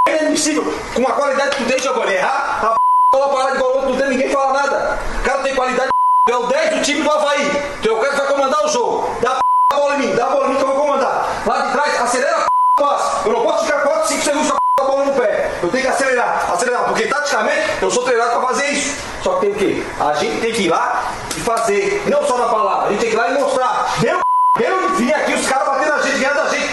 É 0.07 0.17
inadmissível. 0.19 0.65
Com 0.95 1.09
a 1.09 1.13
qualidade 1.13 1.57
que 1.57 1.65
tu 1.65 1.69
tem, 1.69 1.79
Giovanni, 1.79 2.15
errar, 2.15 2.61
a 2.63 3.17
bola 3.17 3.33
parada 3.33 3.57
igual 3.57 3.77
outro, 3.77 3.91
não 3.91 3.99
tem 3.99 4.09
ninguém 4.09 4.29
fala 4.31 4.53
nada. 4.53 4.99
O 5.21 5.25
cara 5.25 5.43
tem 5.43 5.55
qualidade, 5.55 5.89
é 6.29 6.37
o 6.37 6.47
10 6.47 6.75
do 6.75 6.83
time 6.83 7.03
do 7.03 7.11
Havaí. 7.11 7.51
Tu 7.83 7.89
é 7.89 8.01
cara 8.01 8.17
vai 8.17 8.27
comandar 8.27 8.65
o 8.65 8.69
jogo. 8.69 9.17
Dá 9.23 9.39
a 9.73 9.75
bola 9.75 9.95
em 9.95 9.99
mim, 9.99 10.15
dá 10.15 10.27
a 10.27 10.31
bola 10.31 10.47
em 10.47 10.51
mim 10.51 10.57
que 10.57 10.63
eu 10.63 10.69
vou 10.69 10.77
comandar. 10.77 11.43
Lá 11.47 11.61
de 11.63 11.73
trás, 11.73 12.03
acelera 12.03 12.37
a 12.37 12.81
passe. 12.81 13.27
Eu 13.27 13.33
não 13.33 13.43
posso 13.43 13.65
ficar 13.65 13.81
4, 13.81 14.09
5 14.09 14.23
segundos 14.23 14.51
com 14.51 14.83
a 14.83 14.85
bola 14.85 15.05
no 15.07 15.15
pé. 15.15 15.51
Eu 15.63 15.71
tenho 15.71 15.85
que 15.85 15.89
acelerar, 15.89 16.51
acelerar, 16.53 16.85
porque 16.85 17.07
taticamente 17.07 17.83
eu 17.83 17.91
sou 17.91 18.03
treinado 18.03 18.31
para 18.33 18.49
fazer 18.49 18.67
isso. 18.73 19.01
Só 19.23 19.35
que 19.37 19.47
tem 19.47 19.51
o 19.53 19.55
quê? 19.55 19.83
A 20.01 20.13
gente 20.15 20.41
tem 20.41 20.53
que 20.53 20.63
ir 20.65 20.69
lá 20.69 21.15
e 21.35 21.41
fazer, 21.41 22.03
não 22.09 22.27
só 22.27 22.37
na 22.37 22.49
palavra, 22.49 22.89
a 22.89 22.91
gente 22.91 23.01
tem 23.01 23.11
que 23.11 23.17
ir 23.17 23.19
lá 23.19 23.31
e 23.31 23.35
mostrar. 23.35 23.95
Deu 24.01 24.21
eu 24.61 24.95
vim 24.97 25.11
aqui, 25.11 25.35
os 25.35 25.49
caras 25.49 25.67
batendo 25.67 25.93
a 25.93 26.03
gente, 26.03 26.19
ganhando 26.19 26.41
a 26.41 26.49
gente. 26.49 26.73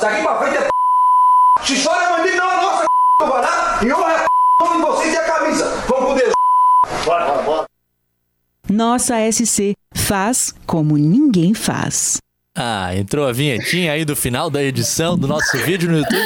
Daqui 0.00 0.22
pra 0.22 0.38
frente 0.38 0.56
é. 0.58 0.68
Se 1.64 1.82
chora 1.82 2.04
é 2.04 2.16
bandido, 2.16 2.36
não 2.36 2.52
é 2.52 2.56
nossa, 2.56 2.84
vai 3.20 3.42
dar. 3.42 3.84
E 3.84 3.92
honra 3.92 4.12
é 4.12 4.62
o 4.62 4.72
de 4.72 4.82
vocês 4.82 5.14
e 5.14 5.16
a 5.16 5.24
camisa. 5.24 5.64
Vamos 5.88 6.06
com 6.06 6.14
Deus. 6.14 6.32
Bora, 7.04 7.26
bora, 7.26 7.42
bora. 7.42 7.66
Nossa 8.68 9.14
SC 9.30 9.74
faz 9.94 10.54
como 10.66 10.96
ninguém 10.96 11.54
faz. 11.54 12.18
Ah, 12.56 12.96
entrou 12.96 13.28
a 13.28 13.32
vinhetinha 13.32 13.92
aí 13.92 14.02
do 14.02 14.16
final 14.16 14.48
da 14.48 14.62
edição 14.62 15.16
do 15.18 15.28
nosso 15.28 15.56
vídeo 15.60 15.90
no 15.90 15.98
YouTube. 15.98 16.22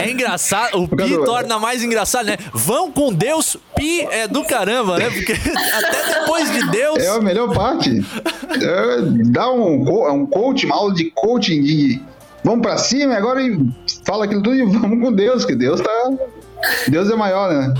É 0.00 0.10
engraçado, 0.10 0.82
o 0.82 0.88
Pi 0.88 1.14
torna 1.24 1.56
mais 1.58 1.84
engraçado, 1.84 2.26
né? 2.26 2.36
Vão 2.52 2.90
com 2.90 3.12
Deus, 3.12 3.56
Pi 3.76 4.00
é 4.10 4.26
do 4.26 4.42
caramba, 4.42 4.98
né? 4.98 5.08
Porque 5.08 5.32
até 5.72 6.18
depois 6.18 6.50
de 6.50 6.68
Deus. 6.68 6.98
É 6.98 7.08
a 7.10 7.20
melhor 7.20 7.54
parte. 7.54 7.90
É, 8.60 8.96
dá 9.30 9.52
um, 9.52 10.12
um 10.12 10.26
coach, 10.26 10.66
uma 10.66 10.74
aula 10.74 10.94
de 10.94 11.04
coaching 11.12 11.62
de. 11.62 12.02
Vamos 12.42 12.62
pra 12.62 12.76
cima 12.76 13.14
agora 13.14 13.40
e 13.40 13.56
fala 14.04 14.24
aquilo 14.24 14.42
tudo 14.42 14.56
e 14.56 14.64
vamos 14.64 15.00
com 15.00 15.12
Deus, 15.12 15.44
que 15.44 15.54
Deus 15.54 15.80
tá. 15.80 16.10
Deus 16.88 17.08
é 17.08 17.14
maior, 17.14 17.52
né? 17.52 17.72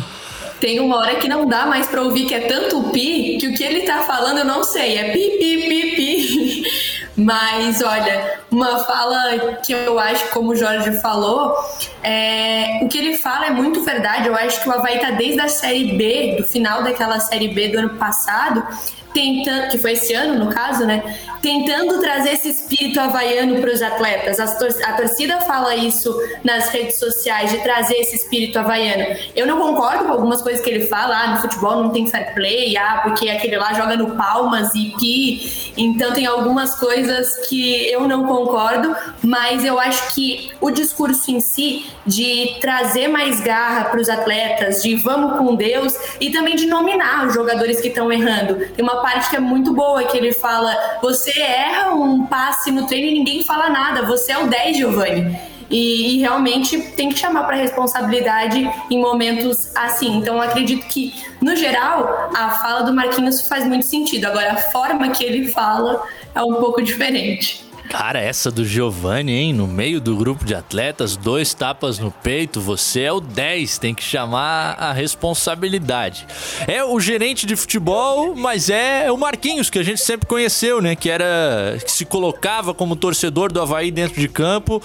Tem 0.61 0.79
uma 0.79 0.99
hora 0.99 1.17
que 1.17 1.27
não 1.27 1.49
dá 1.49 1.67
mais 1.67 1.89
pra 1.89 2.03
ouvir 2.03 2.27
que 2.27 2.35
é 2.35 2.47
tanto 2.47 2.81
pi 2.91 3.37
que 3.41 3.49
o 3.49 3.55
que 3.55 3.65
ele 3.65 3.81
tá 3.81 4.03
falando 4.03 4.39
eu 4.39 4.45
não 4.45 4.63
sei. 4.63 4.97
É 4.97 5.13
pi, 5.13 5.37
pi, 5.37 5.69
pi, 5.69 5.97
pi. 5.97 6.82
Mas 7.17 7.83
olha, 7.83 8.41
uma 8.51 8.79
fala 8.85 9.57
que 9.65 9.73
eu 9.73 9.99
acho, 9.99 10.29
como 10.31 10.53
o 10.53 10.57
Jorge 10.57 11.01
falou, 11.01 11.55
é, 12.03 12.81
o 12.83 12.89
que 12.89 12.99
ele 12.99 13.17
fala 13.17 13.47
é 13.47 13.51
muito 13.51 13.83
verdade. 13.83 14.29
Eu 14.29 14.35
acho 14.35 14.63
que 14.63 14.69
o 14.69 14.73
Havaí 14.73 14.99
tá 14.99 15.11
desde 15.11 15.41
a 15.41 15.49
série 15.49 15.93
B, 15.93 16.37
do 16.39 16.45
final 16.45 16.83
daquela 16.83 17.21
série 17.21 17.49
B 17.49 17.69
do 17.69 17.79
ano 17.79 17.91
passado, 17.91 18.67
tentando, 19.13 19.71
que 19.71 19.79
foi 19.79 19.93
esse 19.93 20.13
ano 20.15 20.45
no 20.45 20.51
caso, 20.51 20.85
né? 20.87 21.03
Tentando 21.41 22.01
trazer 22.01 22.31
esse 22.31 22.49
espírito 22.49 23.01
havaiano 23.01 23.61
para 23.61 23.73
os 23.73 23.83
atletas. 23.83 24.41
A 24.41 24.93
torcida 24.93 25.41
fala 25.41 25.75
isso 25.75 26.17
nas 26.43 26.69
redes 26.69 26.99
sociais, 26.99 27.51
de 27.51 27.59
trazer 27.59 27.95
esse 27.97 28.17
espírito 28.17 28.59
havaiano. 28.59 29.17
Eu 29.35 29.47
não 29.47 29.59
concordo 29.59 30.05
com 30.05 30.13
algumas 30.13 30.41
coisas 30.43 30.63
que 30.63 30.71
ele 30.71 30.87
fala, 30.87 31.17
ah, 31.17 31.27
no 31.29 31.41
futebol 31.41 31.83
não 31.83 31.91
tem 31.91 32.09
fair 32.09 32.33
play, 32.35 32.77
ah, 32.77 33.01
porque 33.03 33.29
aquele 33.29 33.57
lá 33.57 33.73
joga 33.73 33.97
no 33.97 34.17
palmas 34.17 34.75
e 34.75 34.95
pi. 34.99 35.73
Então 35.77 36.13
tem 36.13 36.27
algumas 36.27 36.75
coisas 36.79 37.02
que 37.49 37.91
eu 37.91 38.07
não 38.07 38.27
concordo, 38.27 38.95
mas 39.23 39.65
eu 39.65 39.79
acho 39.79 40.15
que 40.15 40.51
o 40.61 40.71
discurso 40.71 41.31
em 41.31 41.41
si 41.41 41.87
de 42.07 42.57
trazer 42.61 43.09
mais 43.09 43.41
garra 43.41 43.85
para 43.85 44.01
os 44.01 44.09
atletas, 44.09 44.83
de 44.83 44.97
vamos 44.97 45.39
com 45.39 45.55
Deus 45.55 45.95
e 46.21 46.31
também 46.31 46.57
de 46.57 46.67
nominar 46.67 47.27
os 47.27 47.35
jogadores 47.35 47.81
que 47.81 47.89
estão 47.89 48.13
errando. 48.13 48.67
Tem 48.75 48.83
uma 48.83 49.03
parte 49.03 49.31
que 49.31 49.37
é 49.37 49.41
muito 49.41 49.73
boa 49.73 50.05
que 50.05 50.17
ele 50.17 50.33
fala: 50.33 50.77
você 51.01 51.39
erra 51.41 51.93
um 51.95 52.27
passe 52.27 52.71
no 52.71 52.87
treino 52.87 53.09
e 53.09 53.15
ninguém 53.15 53.45
fala 53.45 53.69
nada, 53.69 54.03
você 54.03 54.33
é 54.33 54.39
o 54.39 54.47
10, 54.47 54.77
Giovanni. 54.77 55.52
E, 55.73 56.17
e, 56.17 56.19
realmente 56.19 56.79
tem 56.93 57.09
que 57.09 57.19
chamar 57.19 57.45
para 57.45 57.57
responsabilidade 57.57 58.71
em 58.91 59.01
momentos 59.01 59.75
assim. 59.75 60.19
Então, 60.19 60.41
acredito 60.41 60.87
que, 60.87 61.15
no 61.41 61.57
geral, 61.57 62.31
a 62.37 62.51
fala 62.51 62.83
do 62.83 62.93
Marquinhos 62.93 63.49
faz 63.49 63.67
muito 63.67 63.87
sentido. 63.87 64.27
Agora, 64.27 64.53
a 64.53 64.57
forma 64.57 65.09
que 65.09 65.25
ele 65.25 65.51
fala 65.51 66.05
é 66.35 66.43
um 66.43 66.57
pouco 66.57 66.83
diferente. 66.83 67.65
Cara, 67.93 68.19
essa 68.19 68.51
do 68.51 68.65
Giovanni, 68.65 69.33
hein? 69.33 69.53
No 69.53 69.67
meio 69.67 70.01
do 70.01 70.17
grupo 70.17 70.47
de 70.47 70.55
atletas, 70.55 71.15
dois 71.15 71.53
tapas 71.53 71.99
no 71.99 72.11
peito, 72.11 72.59
você 72.59 73.03
é 73.03 73.13
o 73.13 73.21
10, 73.21 73.77
tem 73.77 73.95
que 73.95 74.03
chamar 74.03 74.77
a 74.79 74.95
responsabilidade. 74.95 76.27
É 76.67 76.83
o 76.83 76.99
gerente 76.99 77.45
de 77.45 77.55
futebol, 77.55 78.35
mas 78.35 78.71
é 78.71 79.13
o 79.13 79.19
Marquinhos, 79.19 79.69
que 79.69 79.79
a 79.79 79.83
gente 79.83 80.01
sempre 80.01 80.27
conheceu, 80.27 80.81
né? 80.81 80.97
Que 80.97 81.11
era. 81.11 81.77
que 81.85 81.93
se 81.93 82.07
colocava 82.07 82.73
como 82.73 82.97
torcedor 82.97 83.53
do 83.53 83.61
Havaí 83.61 83.91
dentro 83.91 84.19
de 84.19 84.27
campo 84.27 84.83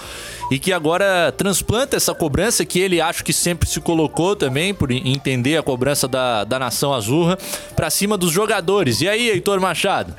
e 0.52 0.60
que 0.60 0.74
agora 0.74 1.32
transplanta 1.32 1.96
essa 1.96 2.14
cobrança 2.14 2.66
que 2.66 2.78
ele 2.78 3.00
acho 3.00 3.24
que 3.24 3.32
sempre 3.32 3.70
se 3.70 3.80
colocou 3.80 4.36
também, 4.36 4.74
por 4.74 4.92
entender 4.92 5.56
a 5.56 5.64
cobrança 5.64 6.10
da, 6.10 6.44
da 6.44 6.60
nação 6.60 6.94
azurra, 6.94 7.38
para 7.74 7.90
cima 7.90 8.18
dos 8.18 8.34
jogadores. 8.34 9.00
E 9.00 9.08
aí, 9.08 9.30
Heitor 9.30 9.62
Machado? 9.62 10.14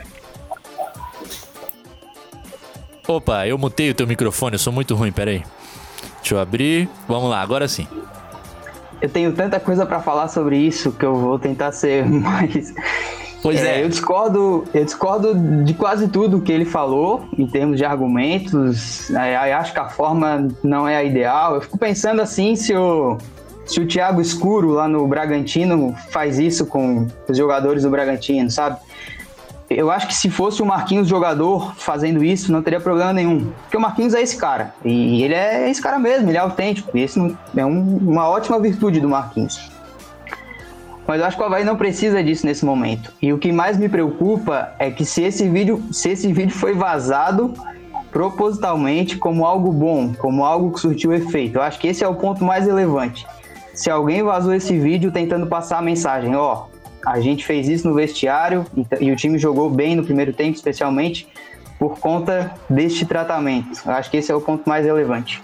Opa, 3.08 3.46
eu 3.46 3.56
mutei 3.56 3.88
o 3.90 3.94
teu 3.94 4.06
microfone, 4.06 4.54
eu 4.54 4.58
sou 4.58 4.70
muito 4.72 4.94
ruim, 4.94 5.10
peraí. 5.10 5.42
Deixa 6.20 6.34
eu 6.34 6.38
abrir. 6.38 6.88
Vamos 7.08 7.30
lá, 7.30 7.40
agora 7.40 7.66
sim. 7.66 7.88
Eu 9.00 9.08
tenho 9.08 9.32
tanta 9.32 9.58
coisa 9.58 9.86
para 9.86 10.00
falar 10.00 10.28
sobre 10.28 10.58
isso 10.58 10.92
que 10.92 11.06
eu 11.06 11.16
vou 11.16 11.38
tentar 11.38 11.72
ser 11.72 12.04
mais 12.06 12.74
Pois 13.42 13.62
é. 13.62 13.80
é. 13.80 13.84
Eu 13.84 13.88
discordo, 13.88 14.64
eu 14.74 14.84
discordo 14.84 15.34
de 15.64 15.72
quase 15.72 16.08
tudo 16.08 16.40
que 16.42 16.52
ele 16.52 16.64
falou 16.66 17.24
em 17.36 17.46
termos 17.46 17.78
de 17.78 17.84
argumentos. 17.84 19.10
É, 19.10 19.36
acho 19.54 19.72
que 19.72 19.80
a 19.80 19.88
forma 19.88 20.48
não 20.62 20.86
é 20.86 20.96
a 20.96 21.04
ideal. 21.04 21.54
Eu 21.54 21.60
fico 21.60 21.78
pensando 21.78 22.20
assim 22.20 22.56
se 22.56 22.74
o, 22.74 23.16
se 23.64 23.80
o 23.80 23.86
Thiago 23.86 24.20
Escuro 24.20 24.70
lá 24.72 24.88
no 24.88 25.06
Bragantino 25.06 25.94
faz 26.10 26.38
isso 26.38 26.66
com 26.66 27.06
os 27.28 27.36
jogadores 27.36 27.84
do 27.84 27.90
Bragantino, 27.90 28.50
sabe? 28.50 28.78
Eu 29.70 29.90
acho 29.90 30.06
que 30.06 30.14
se 30.14 30.30
fosse 30.30 30.62
o 30.62 30.66
Marquinhos 30.66 31.06
jogador 31.06 31.74
fazendo 31.76 32.24
isso, 32.24 32.50
não 32.50 32.62
teria 32.62 32.80
problema 32.80 33.12
nenhum. 33.12 33.52
Porque 33.62 33.76
o 33.76 33.80
Marquinhos 33.80 34.14
é 34.14 34.22
esse 34.22 34.36
cara. 34.36 34.74
E 34.82 35.22
ele 35.22 35.34
é 35.34 35.70
esse 35.70 35.80
cara 35.82 35.98
mesmo, 35.98 36.30
ele 36.30 36.38
é 36.38 36.40
autêntico. 36.40 36.96
E 36.96 37.02
esse 37.02 37.18
é 37.54 37.66
um, 37.66 37.98
uma 37.98 38.28
ótima 38.28 38.58
virtude 38.58 38.98
do 38.98 39.08
Marquinhos. 39.08 39.70
Mas 41.06 41.20
eu 41.20 41.26
acho 41.26 41.36
que 41.36 41.42
o 41.42 41.46
Havaí 41.46 41.64
não 41.64 41.76
precisa 41.76 42.22
disso 42.22 42.46
nesse 42.46 42.64
momento. 42.64 43.12
E 43.20 43.32
o 43.32 43.38
que 43.38 43.52
mais 43.52 43.76
me 43.76 43.88
preocupa 43.88 44.72
é 44.78 44.90
que 44.90 45.04
se 45.04 45.22
esse 45.22 45.48
vídeo, 45.48 45.82
se 45.92 46.10
esse 46.10 46.32
vídeo 46.32 46.54
foi 46.54 46.74
vazado 46.74 47.54
propositalmente 48.10 49.16
como 49.16 49.44
algo 49.44 49.70
bom, 49.72 50.14
como 50.14 50.44
algo 50.44 50.72
que 50.72 50.80
surtiu 50.80 51.12
efeito. 51.12 51.56
Eu 51.56 51.62
acho 51.62 51.78
que 51.78 51.88
esse 51.88 52.02
é 52.02 52.08
o 52.08 52.14
ponto 52.14 52.44
mais 52.44 52.66
relevante. 52.66 53.26
Se 53.74 53.90
alguém 53.90 54.22
vazou 54.22 54.52
esse 54.54 54.78
vídeo 54.78 55.12
tentando 55.12 55.46
passar 55.46 55.78
a 55.78 55.82
mensagem, 55.82 56.34
ó, 56.34 56.64
a 57.12 57.20
gente 57.20 57.44
fez 57.44 57.68
isso 57.68 57.88
no 57.88 57.94
vestiário 57.94 58.66
e, 59.00 59.10
o 59.10 59.16
time 59.16 59.38
jogou 59.38 59.70
bem 59.70 59.96
no 59.96 60.04
primeiro 60.04 60.32
tempo, 60.32 60.56
especialmente 60.56 61.26
por 61.78 61.98
conta 61.98 62.52
deste 62.68 63.06
tratamento. 63.06 63.80
Eu 63.86 63.92
acho 63.92 64.10
que 64.10 64.16
esse 64.16 64.30
é 64.30 64.34
o 64.34 64.40
ponto 64.40 64.68
mais 64.68 64.84
relevante. 64.84 65.40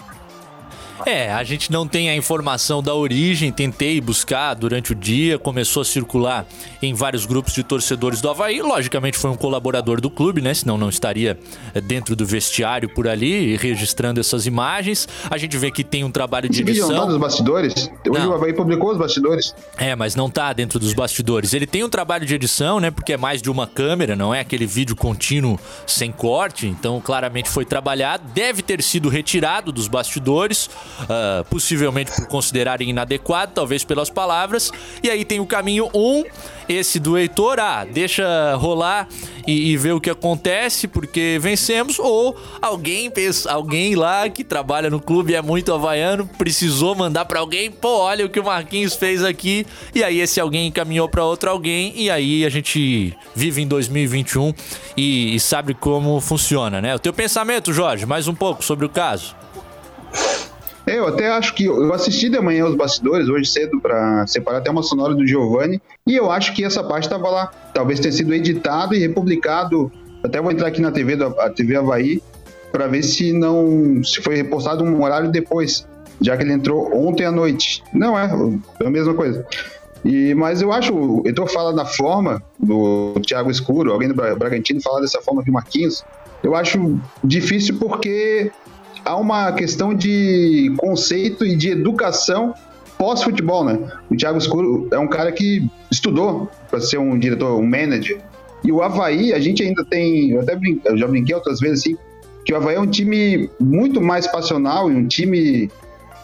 É, 1.05 1.33
a 1.33 1.43
gente 1.43 1.73
não 1.73 1.87
tem 1.87 2.09
a 2.09 2.17
informação 2.17 2.83
da 2.83 2.95
origem, 2.95 3.51
tentei 3.51 4.01
buscar 4.01 4.55
durante 4.55 4.93
o 4.93 4.95
dia, 4.95 5.39
começou 5.39 5.83
a 5.83 5.85
circular 5.85 6.47
em 6.81 6.95
vários 6.95 7.27
grupos 7.27 7.53
de 7.53 7.63
torcedores 7.63 8.21
do 8.21 8.31
Havaí. 8.31 8.63
Logicamente 8.63 9.19
foi 9.19 9.31
um 9.31 9.37
colaborador 9.37 10.01
do 10.01 10.09
clube, 10.09 10.41
né? 10.41 10.55
Senão 10.55 10.79
não 10.79 10.89
estaria 10.89 11.39
eh, 11.75 11.81
dentro 11.81 12.15
do 12.15 12.25
vestiário 12.25 12.89
por 12.89 13.09
ali, 13.09 13.57
registrando 13.57 14.21
essas 14.21 14.47
imagens. 14.47 15.09
A 15.29 15.37
gente 15.37 15.57
vê 15.57 15.71
que 15.71 15.83
tem 15.83 16.05
um 16.05 16.11
trabalho 16.11 16.49
de 16.49 16.63
edição. 16.63 16.89
Não 16.91 17.01
tá 17.01 17.07
nos 17.07 17.19
bastidores? 17.19 17.75
Hoje 17.75 18.21
não. 18.21 18.31
o 18.31 18.35
Havaí 18.35 18.53
publicou 18.53 18.93
os 18.93 18.99
bastidores. 18.99 19.55
É, 19.77 19.97
mas 19.97 20.15
não 20.15 20.31
tá 20.31 20.53
dentro 20.53 20.79
dos 20.79 20.93
bastidores. 20.93 21.53
Ele 21.53 21.67
tem 21.67 21.83
um 21.83 21.89
trabalho 21.89 22.25
de 22.25 22.35
edição, 22.35 22.79
né? 22.79 22.91
Porque 22.91 23.13
é 23.13 23.17
mais 23.17 23.43
de 23.43 23.51
uma 23.51 23.67
câmera, 23.67 24.15
não 24.15 24.35
é 24.35 24.41
aquele 24.41 24.67
vídeo 24.67 24.95
contínuo 24.95 25.59
sem 25.87 26.13
corte. 26.13 26.67
Então, 26.67 27.01
claramente 27.01 27.49
foi 27.49 27.65
trabalhado. 27.65 28.25
Deve 28.33 28.63
ter 28.63 28.83
sido 28.83 29.09
retirado 29.09 29.73
dos 29.73 29.89
bastidores 29.89 30.71
uh, 31.03 31.45
possivelmente 31.45 32.13
por 32.13 32.27
considerarem 32.27 32.91
inadequado, 32.91 33.53
talvez 33.55 33.85
pelas 33.85 34.11
palavras. 34.11 34.71
E 35.03 35.11
aí 35.11 35.25
tem 35.25 35.41
o 35.41 35.47
caminho 35.47 35.89
1, 35.95 35.99
um, 35.99 36.25
esse 36.69 36.99
do 36.99 37.19
Heitor, 37.19 37.59
ah, 37.61 37.85
deixa 37.85 38.55
rolar 38.57 39.07
e, 39.47 39.73
e, 39.73 39.77
ver 39.77 39.93
o 39.93 40.01
que 40.01 40.09
acontece, 40.09 40.89
porque 40.89 41.39
vencemos, 41.41 41.99
ou 41.99 42.37
alguém 42.63 43.13
alguém 43.49 43.95
lá 43.95 44.29
que 44.29 44.43
trabalha 44.43 44.89
no 44.89 45.01
clube 45.01 45.35
é 45.35 45.43
muito 45.43 45.73
havaiano, 45.73 46.27
precisou 46.39 46.95
mandar 46.95 47.27
para 47.27 47.41
alguém, 47.41 47.71
pô, 47.71 47.99
olha 47.99 48.25
o 48.25 48.29
que 48.29 48.41
o 48.41 48.45
Marquinhos 48.45 48.95
fez 48.95 49.23
aqui, 49.23 49.67
e 49.95 50.03
aí 50.03 50.21
esse 50.21 50.41
alguém 50.41 50.69
encaminhou 50.69 51.09
para 51.09 51.25
outro 51.25 51.51
alguém, 51.51 51.93
e 51.95 52.11
aí 52.11 52.45
a 52.45 52.49
gente 52.49 53.15
vive 53.35 53.63
em 53.63 53.69
2021 53.69 54.55
e, 54.97 55.35
e 55.35 55.41
sabe 55.41 55.75
como 55.75 56.21
funciona, 56.21 56.81
né? 56.81 56.95
O 56.95 56.99
teu 56.99 57.13
pensamento, 57.13 57.73
Jorge, 57.73 58.07
mais 58.07 58.27
um 58.27 58.35
pouco 58.35 58.65
sobre 58.65 58.87
o 58.87 58.89
caso. 58.89 59.37
É, 60.87 60.99
eu 60.99 61.07
até 61.07 61.29
acho 61.29 61.55
que 61.55 61.65
eu 61.65 61.93
assisti 61.95 62.29
de 62.29 62.39
manhã 62.41 62.67
os 62.67 62.75
bastidores 62.75 63.29
hoje 63.29 63.51
cedo 63.51 63.81
para 63.81 64.27
separar 64.27 64.59
até 64.59 64.71
uma 64.71 64.83
sonora 64.83 65.15
do 65.15 65.27
Giovanni 65.27 65.81
e 66.07 66.15
eu 66.15 66.31
acho 66.31 66.55
que 66.55 66.63
essa 66.63 66.85
parte 66.85 67.05
estava 67.05 67.29
lá. 67.31 67.47
Talvez 67.73 68.01
tenha 68.01 68.13
sido 68.13 68.35
editado 68.35 68.95
e 68.95 68.99
republicado. 68.99 69.91
Até 70.23 70.41
vou 70.41 70.53
entrar 70.53 70.69
aqui 70.69 70.81
na 70.81 70.91
TV 70.91 71.17
da 71.17 71.31
TV 71.51 71.77
Havaí 71.77 72.23
para 72.71 72.87
ver 72.87 73.03
se 73.03 73.33
não 73.33 74.03
se 74.03 74.21
foi 74.21 74.37
repostado 74.37 74.85
um 74.85 75.03
horário 75.03 75.31
depois, 75.31 75.87
já 76.21 76.37
que 76.37 76.43
ele 76.43 76.53
entrou 76.53 76.95
ontem 76.95 77.25
à 77.25 77.33
noite. 77.33 77.83
Não 77.93 78.19
é, 78.19 78.25
é 78.81 78.87
a 78.87 78.91
mesma 78.91 79.15
coisa. 79.15 79.47
E, 80.05 80.35
mas 80.35 80.61
eu 80.61 80.71
acho, 80.71 80.95
o 80.95 81.23
Heitor 81.25 81.51
fala 81.51 81.73
da 81.73 81.87
forma 81.87 82.43
do 82.59 83.15
Thiago 83.27 83.51
Escuro, 83.51 83.91
alguém 83.91 84.09
do 84.09 84.15
Bragantino 84.15 84.83
fala 84.83 85.01
dessa 85.01 85.23
forma 85.23 85.43
o 85.47 85.53
Marquinhos. 85.53 86.05
Eu 86.43 86.55
acho 86.55 86.99
difícil 87.23 87.79
porque 87.79 88.53
há 89.05 89.17
uma 89.17 89.53
questão 89.53 89.95
de 89.95 90.73
conceito 90.79 91.45
e 91.45 91.55
de 91.57 91.71
educação 91.71 92.55
pós-futebol, 92.97 93.65
né? 93.65 93.79
O 94.11 94.17
Thiago 94.17 94.39
Escuro 94.39 94.89
é 94.93 94.99
um 94.99 95.09
cara 95.09 95.31
que 95.33 95.69
estudou 95.91 96.49
para 96.71 96.81
ser 96.81 96.99
um 96.99 97.19
diretor, 97.19 97.59
um 97.59 97.67
manager. 97.67 98.21
E 98.63 98.73
o 98.73 98.83
Havaí, 98.83 99.33
a 99.33 99.39
gente 99.39 99.63
ainda 99.63 99.85
tem, 99.85 100.31
eu 100.31 100.41
até 100.41 100.59
eu 100.85 100.97
já 100.97 101.07
brinquei 101.07 101.35
outras 101.35 101.61
vezes 101.61 101.81
assim, 101.81 101.97
que 102.45 102.53
o 102.53 102.57
Havaí 102.57 102.77
é 102.77 102.81
um 102.81 102.87
time 102.87 103.51
muito 103.61 104.01
mais 104.01 104.27
passional 104.27 104.91
e 104.91 104.95
um 104.95 105.07
time 105.07 105.71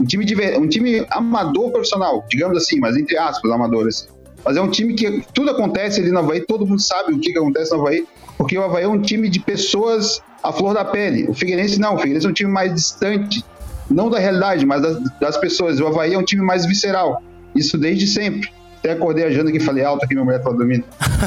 um 0.01 0.05
time, 0.05 0.25
de, 0.25 0.35
um 0.57 0.67
time 0.67 1.05
amador 1.11 1.71
profissional, 1.71 2.25
digamos 2.31 2.57
assim, 2.57 2.81
mas 2.81 2.97
entre 2.97 3.19
aspas, 3.19 3.51
amadores. 3.51 4.09
Mas 4.43 4.57
é 4.57 4.61
um 4.63 4.71
time 4.71 4.95
que 4.95 5.23
tudo 5.35 5.51
acontece 5.51 6.01
ali 6.01 6.11
no 6.11 6.21
Havaí, 6.21 6.41
todo 6.41 6.67
mundo 6.67 6.81
sabe 6.81 7.13
o 7.13 7.19
que, 7.19 7.33
que 7.33 7.39
acontece 7.39 7.71
no 7.73 7.81
Havaí, 7.83 8.07
porque 8.39 8.57
o 8.57 8.63
Havaí 8.63 8.85
é 8.85 8.89
um 8.89 9.01
time 9.01 9.29
de 9.29 9.39
pessoas 9.39 10.23
à 10.43 10.53
flor 10.53 10.75
da 10.75 10.85
pele. 10.85 11.27
O 11.29 11.35
Figueirense 11.35 11.79
não, 11.79 11.95
o 11.95 11.99
Figueirense 11.99 12.27
é 12.27 12.31
um 12.31 12.33
time 12.33 12.51
mais 12.51 12.75
distante, 12.75 13.45
não 13.91 14.09
da 14.09 14.19
realidade, 14.19 14.65
mas 14.65 14.83
das, 14.83 14.99
das 15.21 15.37
pessoas. 15.37 15.81
O 15.81 15.87
Havaí 15.87 16.15
é 16.15 16.19
um 16.19 16.25
time 16.25 16.43
mais 16.43 16.65
visceral. 16.65 17.23
Isso 17.55 17.77
desde 17.77 18.07
sempre. 18.07 18.49
Até 18.79 18.93
acordei 18.93 19.25
a 19.25 19.31
Jana 19.31 19.53
que 19.53 19.61
falei 19.61 19.85
alto 19.85 20.05
aqui, 20.05 20.15
minha 20.15 20.25
mulher 20.25 20.43
tá 20.43 20.51
dormindo. 20.51 20.85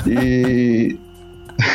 E. 0.08 0.98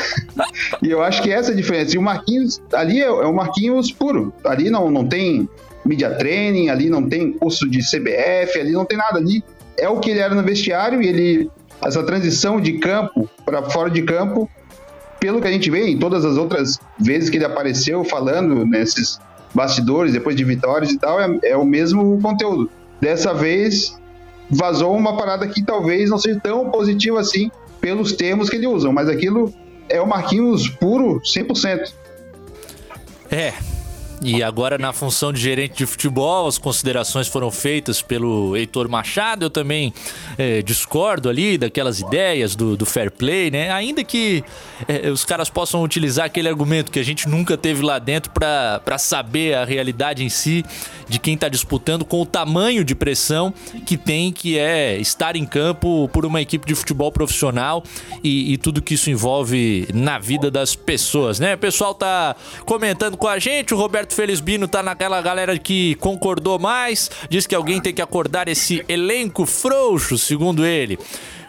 e 0.82 0.91
eu 0.91 1.03
acho 1.03 1.22
que 1.22 1.30
essa 1.30 1.51
é 1.51 1.53
a 1.53 1.57
diferença. 1.57 1.95
E 1.95 1.99
o 1.99 2.03
Marquinhos, 2.03 2.61
ali 2.72 3.01
é, 3.01 3.05
é 3.05 3.11
o 3.11 3.32
Marquinhos 3.32 3.93
puro. 3.93 4.32
Ali 4.45 4.70
não, 4.70 4.91
não 4.91 5.07
tem 5.07 5.49
media 5.84 6.11
training, 6.11 6.68
ali 6.68 6.91
não 6.91 7.09
tem 7.09 7.32
curso 7.32 7.68
de 7.68 7.78
CBF, 7.78 8.59
ali 8.59 8.72
não 8.72 8.84
tem 8.84 8.99
nada. 8.99 9.18
Ali 9.18 9.45
é 9.78 9.89
o 9.89 10.01
que 10.01 10.11
ele 10.11 10.20
era 10.20 10.34
no 10.34 10.43
vestiário 10.43 11.01
e 11.01 11.07
ele. 11.07 11.51
Essa 11.80 12.03
transição 12.03 12.61
de 12.61 12.72
campo 12.78 13.30
para 13.45 13.62
fora 13.70 13.89
de 13.89 14.03
campo 14.03 14.51
pelo 15.21 15.41
que 15.41 15.49
a 15.49 15.53
gente 15.53 15.71
vê 15.71 15.89
em 15.89 15.99
todas 15.99 16.25
as 16.25 16.37
outras 16.37 16.79
vezes 16.99 17.31
que 17.31 17.37
ele 17.37 17.45
apareceu 17.45 18.05
falando 18.05 18.64
nesses 18.64 19.21
bastidores, 19.55 20.12
depois 20.12 20.37
de 20.37 20.45
vitórias 20.45 20.91
e 20.91 20.99
tal, 20.99 21.21
é, 21.21 21.39
é 21.43 21.57
o 21.57 21.64
mesmo 21.64 22.21
conteúdo. 22.21 22.71
Dessa 23.01 23.33
vez, 23.33 23.99
vazou 24.51 24.97
uma 24.97 25.16
parada 25.16 25.47
que 25.47 25.62
talvez 25.62 26.11
não 26.11 26.19
seja 26.19 26.41
tão 26.41 26.71
positiva 26.71 27.21
assim 27.21 27.51
pelos 27.81 28.12
termos 28.12 28.51
que 28.51 28.57
ele 28.57 28.66
usa, 28.66 28.91
mas 28.93 29.09
aquilo 29.09 29.53
é 29.89 30.01
o 30.01 30.07
Marquinhos 30.07 30.69
puro 30.69 31.21
100%. 31.21 31.93
É, 33.31 33.53
e 34.21 34.43
agora, 34.43 34.77
na 34.79 34.93
função 34.93 35.33
de 35.33 35.41
gerente 35.41 35.79
de 35.79 35.87
futebol, 35.87 36.49
as 36.49 36.59
considerações 36.59 37.29
foram 37.29 37.51
feitas 37.51 38.03
pelo 38.03 38.57
Heitor 38.57 38.89
Machado. 38.89 39.45
Eu 39.45 39.51
também 39.51 39.93
é, 40.37 40.61
discordo 40.61 41.29
ali 41.29 41.57
daquelas 41.57 42.01
ideias 42.01 42.57
do, 42.57 42.77
do 42.77 42.85
fair 42.85 43.11
play, 43.11 43.51
né? 43.51 43.71
Ainda 43.71 44.03
que 44.03 44.43
é, 44.89 45.09
os 45.09 45.25
caras 45.25 45.49
possam 45.49 45.83
utilizar 45.83 46.27
aquele 46.27 46.49
argumento 46.49 46.91
que 46.91 46.99
a 46.99 47.05
gente 47.05 47.29
nunca 47.29 47.57
teve 47.57 47.83
lá 47.83 47.99
dentro 47.99 48.33
para 48.33 48.99
saber 48.99 49.55
a 49.55 49.64
realidade 49.64 50.25
em 50.25 50.29
si 50.29 50.64
de 51.09 51.19
quem 51.19 51.35
está 51.35 51.49
disputando 51.49 52.05
com 52.05 52.21
o 52.21 52.27
tamanho 52.27 52.85
de 52.85 52.95
pressão 52.95 53.53
que 53.87 53.97
tem, 53.97 54.33
que 54.33 54.59
é 54.59 54.99
estar 54.99 55.37
em 55.37 55.47
campo 55.47 56.09
por 56.12 56.27
uma 56.27 56.41
equipe 56.41 56.66
de 56.66 56.75
futebol 56.75 57.11
profissional 57.11 57.83
e, 58.23 58.53
e 58.53 58.57
tudo 58.57 58.83
que 58.83 58.95
isso 58.95 59.11
envolve 59.11 59.89
na 59.95 60.19
vida 60.19 60.51
das 60.51 60.75
pessoas, 60.75 61.39
né? 61.39 61.55
O 61.55 61.59
pessoal 61.59 61.95
tá 61.95 62.37
comentando 62.66 63.16
com 63.16 63.29
a 63.29 63.39
gente, 63.39 63.73
o 63.73 63.77
Roberto 63.77 64.08
Roberto 64.09 64.15
Felizbino 64.15 64.67
tá 64.67 64.83
naquela 64.83 65.21
galera 65.21 65.59
que 65.59 65.95
concordou 65.97 66.59
mais, 66.59 67.11
diz 67.29 67.47
que 67.47 67.55
alguém 67.55 67.81
tem 67.81 67.93
que 67.93 68.01
acordar 68.01 68.49
esse 68.49 68.83
elenco 68.89 69.45
frouxo, 69.45 70.17
segundo 70.17 70.65
ele 70.65 70.99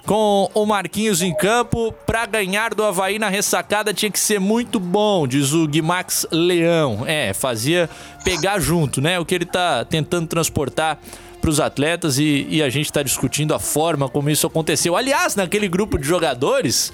com 0.05 0.49
o 0.53 0.66
Marquinhos 0.66 1.22
em 1.22 1.34
campo. 1.34 1.93
Para 2.05 2.26
ganhar 2.26 2.74
do 2.74 2.84
Havaí 2.84 3.20
na 3.20 3.30
ressacada 3.30 3.93
tinha 3.93 4.12
que 4.12 4.20
ser 4.20 4.39
muito 4.39 4.80
bom, 4.80 5.28
diz 5.28 5.53
o 5.53 5.68
Guimax 5.68 6.26
Leão. 6.32 7.03
É, 7.05 7.34
fazia 7.34 7.89
pegar 8.24 8.60
junto, 8.60 8.99
né? 8.99 9.20
O 9.20 9.26
que 9.26 9.36
ele 9.36 9.45
tá 9.45 9.86
tentando 9.86 10.28
transportar 10.28 10.99
para 11.39 11.49
os 11.49 11.60
atletas 11.60 12.18
e, 12.18 12.47
e 12.49 12.62
a 12.62 12.70
gente 12.70 12.88
está 12.88 13.03
discutindo 13.03 13.53
a 13.53 13.60
forma 13.60 14.10
como 14.10 14.30
isso 14.30 14.47
aconteceu. 14.47 14.97
Aliás, 14.97 15.36
naquele 15.36 15.68
grupo 15.68 15.97
de 15.97 16.05
jogadores 16.05 16.91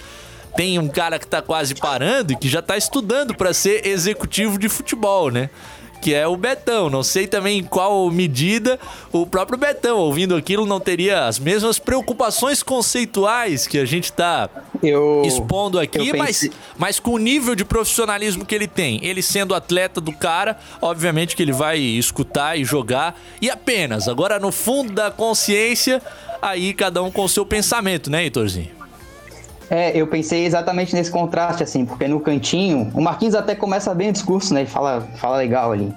tem 0.55 0.79
um 0.79 0.87
cara 0.87 1.19
que 1.19 1.27
tá 1.27 1.41
quase 1.41 1.75
parando 1.75 2.33
e 2.33 2.35
que 2.35 2.47
já 2.47 2.61
tá 2.61 2.77
estudando 2.77 3.35
para 3.35 3.53
ser 3.53 3.85
executivo 3.85 4.57
de 4.57 4.69
futebol, 4.69 5.29
né? 5.29 5.49
que 6.05 6.13
é 6.13 6.27
o 6.27 6.37
Betão. 6.37 6.87
Não 6.87 7.01
sei 7.01 7.25
também 7.25 7.57
em 7.57 7.63
qual 7.63 8.11
medida 8.11 8.79
o 9.11 9.25
próprio 9.25 9.57
Betão, 9.57 9.97
ouvindo 9.97 10.35
aquilo, 10.35 10.63
não 10.63 10.79
teria 10.79 11.25
as 11.25 11.39
mesmas 11.39 11.79
preocupações 11.79 12.61
conceituais 12.61 13.65
que 13.65 13.79
a 13.79 13.85
gente 13.85 14.05
está 14.05 14.47
expondo 15.25 15.79
aqui, 15.79 16.15
mas, 16.15 16.47
mas 16.77 16.99
com 16.99 17.11
o 17.11 17.17
nível 17.17 17.55
de 17.55 17.65
profissionalismo 17.65 18.45
que 18.45 18.53
ele 18.53 18.67
tem. 18.67 19.03
Ele 19.03 19.23
sendo 19.23 19.55
atleta 19.55 19.99
do 19.99 20.11
cara, 20.11 20.59
obviamente 20.79 21.35
que 21.35 21.41
ele 21.41 21.53
vai 21.53 21.79
escutar 21.79 22.55
e 22.55 22.63
jogar 22.63 23.19
e 23.41 23.49
apenas. 23.49 24.07
Agora, 24.07 24.37
no 24.39 24.51
fundo 24.51 24.93
da 24.93 25.09
consciência, 25.09 25.99
aí 26.39 26.71
cada 26.75 27.01
um 27.01 27.09
com 27.09 27.23
o 27.23 27.29
seu 27.29 27.47
pensamento, 27.47 28.11
né, 28.11 28.25
Heitorzinho? 28.25 28.84
É, 29.69 29.97
eu 29.97 30.05
pensei 30.07 30.45
exatamente 30.45 30.93
nesse 30.95 31.09
contraste, 31.09 31.63
assim, 31.63 31.85
porque 31.85 32.07
no 32.07 32.19
cantinho, 32.19 32.91
o 32.93 33.01
Marquinhos 33.01 33.35
até 33.35 33.55
começa 33.55 33.93
bem 33.93 34.09
o 34.09 34.13
discurso, 34.13 34.53
né? 34.53 34.61
Ele 34.61 34.69
fala, 34.69 35.01
fala 35.15 35.37
legal 35.37 35.71
ali. 35.71 35.93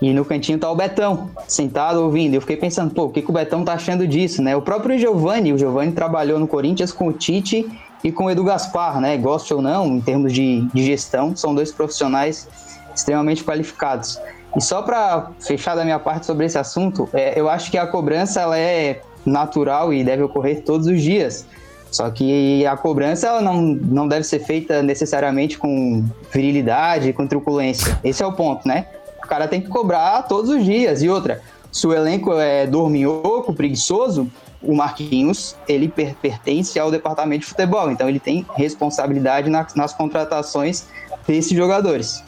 E 0.00 0.12
no 0.12 0.24
cantinho 0.24 0.58
tá 0.58 0.70
o 0.70 0.74
Betão, 0.74 1.30
sentado 1.46 2.02
ouvindo. 2.02 2.34
Eu 2.34 2.40
fiquei 2.40 2.56
pensando, 2.56 2.92
pô, 2.92 3.04
o 3.04 3.10
que, 3.10 3.22
que 3.22 3.30
o 3.30 3.32
Betão 3.32 3.64
tá 3.64 3.74
achando 3.74 4.06
disso, 4.06 4.42
né? 4.42 4.56
O 4.56 4.62
próprio 4.62 4.98
Giovani, 4.98 5.52
o 5.52 5.58
Giovani 5.58 5.92
trabalhou 5.92 6.38
no 6.38 6.46
Corinthians 6.46 6.92
com 6.92 7.08
o 7.08 7.12
Tite 7.12 7.66
e 8.02 8.12
com 8.12 8.24
o 8.24 8.30
Edu 8.30 8.44
Gaspar, 8.44 9.00
né? 9.00 9.16
Goste 9.16 9.54
ou 9.54 9.62
não, 9.62 9.86
em 9.86 10.00
termos 10.00 10.32
de, 10.32 10.62
de 10.74 10.84
gestão, 10.84 11.34
são 11.36 11.54
dois 11.54 11.72
profissionais 11.72 12.48
extremamente 12.94 13.42
qualificados. 13.42 14.20
E 14.56 14.60
só 14.60 14.82
para 14.82 15.30
fechar 15.40 15.74
da 15.74 15.84
minha 15.84 15.98
parte 15.98 16.26
sobre 16.26 16.46
esse 16.46 16.58
assunto, 16.58 17.08
é, 17.12 17.38
eu 17.38 17.48
acho 17.48 17.70
que 17.70 17.78
a 17.78 17.86
cobrança 17.86 18.40
ela 18.40 18.58
é 18.58 19.00
natural 19.24 19.92
e 19.92 20.04
deve 20.04 20.22
ocorrer 20.22 20.62
todos 20.62 20.86
os 20.86 21.00
dias. 21.00 21.46
Só 21.94 22.10
que 22.10 22.66
a 22.66 22.76
cobrança 22.76 23.28
ela 23.28 23.40
não, 23.40 23.62
não 23.62 24.08
deve 24.08 24.24
ser 24.24 24.40
feita 24.40 24.82
necessariamente 24.82 25.56
com 25.56 26.04
virilidade, 26.32 27.12
com 27.12 27.24
truculência. 27.24 27.96
Esse 28.02 28.20
é 28.20 28.26
o 28.26 28.32
ponto, 28.32 28.66
né? 28.66 28.86
O 29.24 29.28
cara 29.28 29.46
tem 29.46 29.60
que 29.60 29.68
cobrar 29.68 30.22
todos 30.22 30.50
os 30.50 30.64
dias. 30.64 31.04
E 31.04 31.08
outra, 31.08 31.40
se 31.70 31.86
o 31.86 31.94
elenco 31.94 32.32
é 32.32 32.66
dorminhoco, 32.66 33.54
preguiçoso, 33.54 34.28
o 34.60 34.74
Marquinhos, 34.74 35.54
ele 35.68 35.86
per 35.86 36.16
pertence 36.16 36.80
ao 36.80 36.90
departamento 36.90 37.42
de 37.42 37.46
futebol. 37.46 37.88
Então 37.92 38.08
ele 38.08 38.18
tem 38.18 38.44
responsabilidade 38.56 39.48
na, 39.48 39.64
nas 39.76 39.94
contratações 39.94 40.88
desses 41.28 41.56
jogadores. 41.56 42.24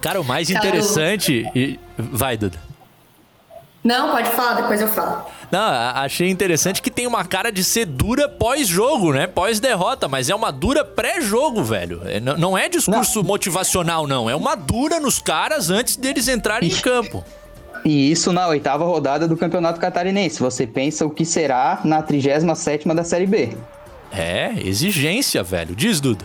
Cara, 0.00 0.20
o 0.20 0.24
mais 0.24 0.50
interessante. 0.50 1.48
E... 1.54 1.78
Vai, 1.96 2.36
Duda. 2.36 2.58
Não, 3.82 4.10
pode 4.10 4.28
falar, 4.30 4.54
depois 4.54 4.80
eu 4.80 4.88
falo. 4.88 5.24
Não, 5.50 5.60
achei 5.94 6.28
interessante 6.28 6.82
que 6.82 6.90
tem 6.90 7.06
uma 7.06 7.24
cara 7.24 7.50
de 7.50 7.64
ser 7.64 7.86
dura 7.86 8.28
pós-jogo, 8.28 9.12
né? 9.12 9.26
Pós-derrota, 9.26 10.06
mas 10.06 10.28
é 10.28 10.34
uma 10.34 10.52
dura 10.52 10.84
pré-jogo, 10.84 11.64
velho. 11.64 12.02
É, 12.04 12.20
não 12.20 12.56
é 12.56 12.68
discurso 12.68 13.20
não. 13.20 13.26
motivacional, 13.26 14.06
não. 14.06 14.28
É 14.28 14.36
uma 14.36 14.54
dura 14.54 15.00
nos 15.00 15.18
caras 15.18 15.70
antes 15.70 15.96
deles 15.96 16.28
entrarem 16.28 16.70
em 16.70 16.74
campo. 16.76 17.24
E 17.84 18.10
isso 18.10 18.32
na 18.32 18.46
oitava 18.48 18.84
rodada 18.84 19.26
do 19.26 19.36
Campeonato 19.36 19.80
Catarinense. 19.80 20.38
Você 20.40 20.66
pensa 20.66 21.06
o 21.06 21.10
que 21.10 21.24
será 21.24 21.80
na 21.82 22.02
37 22.02 22.86
da 22.88 23.02
Série 23.02 23.26
B. 23.26 23.56
É, 24.12 24.52
exigência, 24.62 25.42
velho. 25.42 25.74
Diz, 25.74 26.00
Duda. 26.00 26.24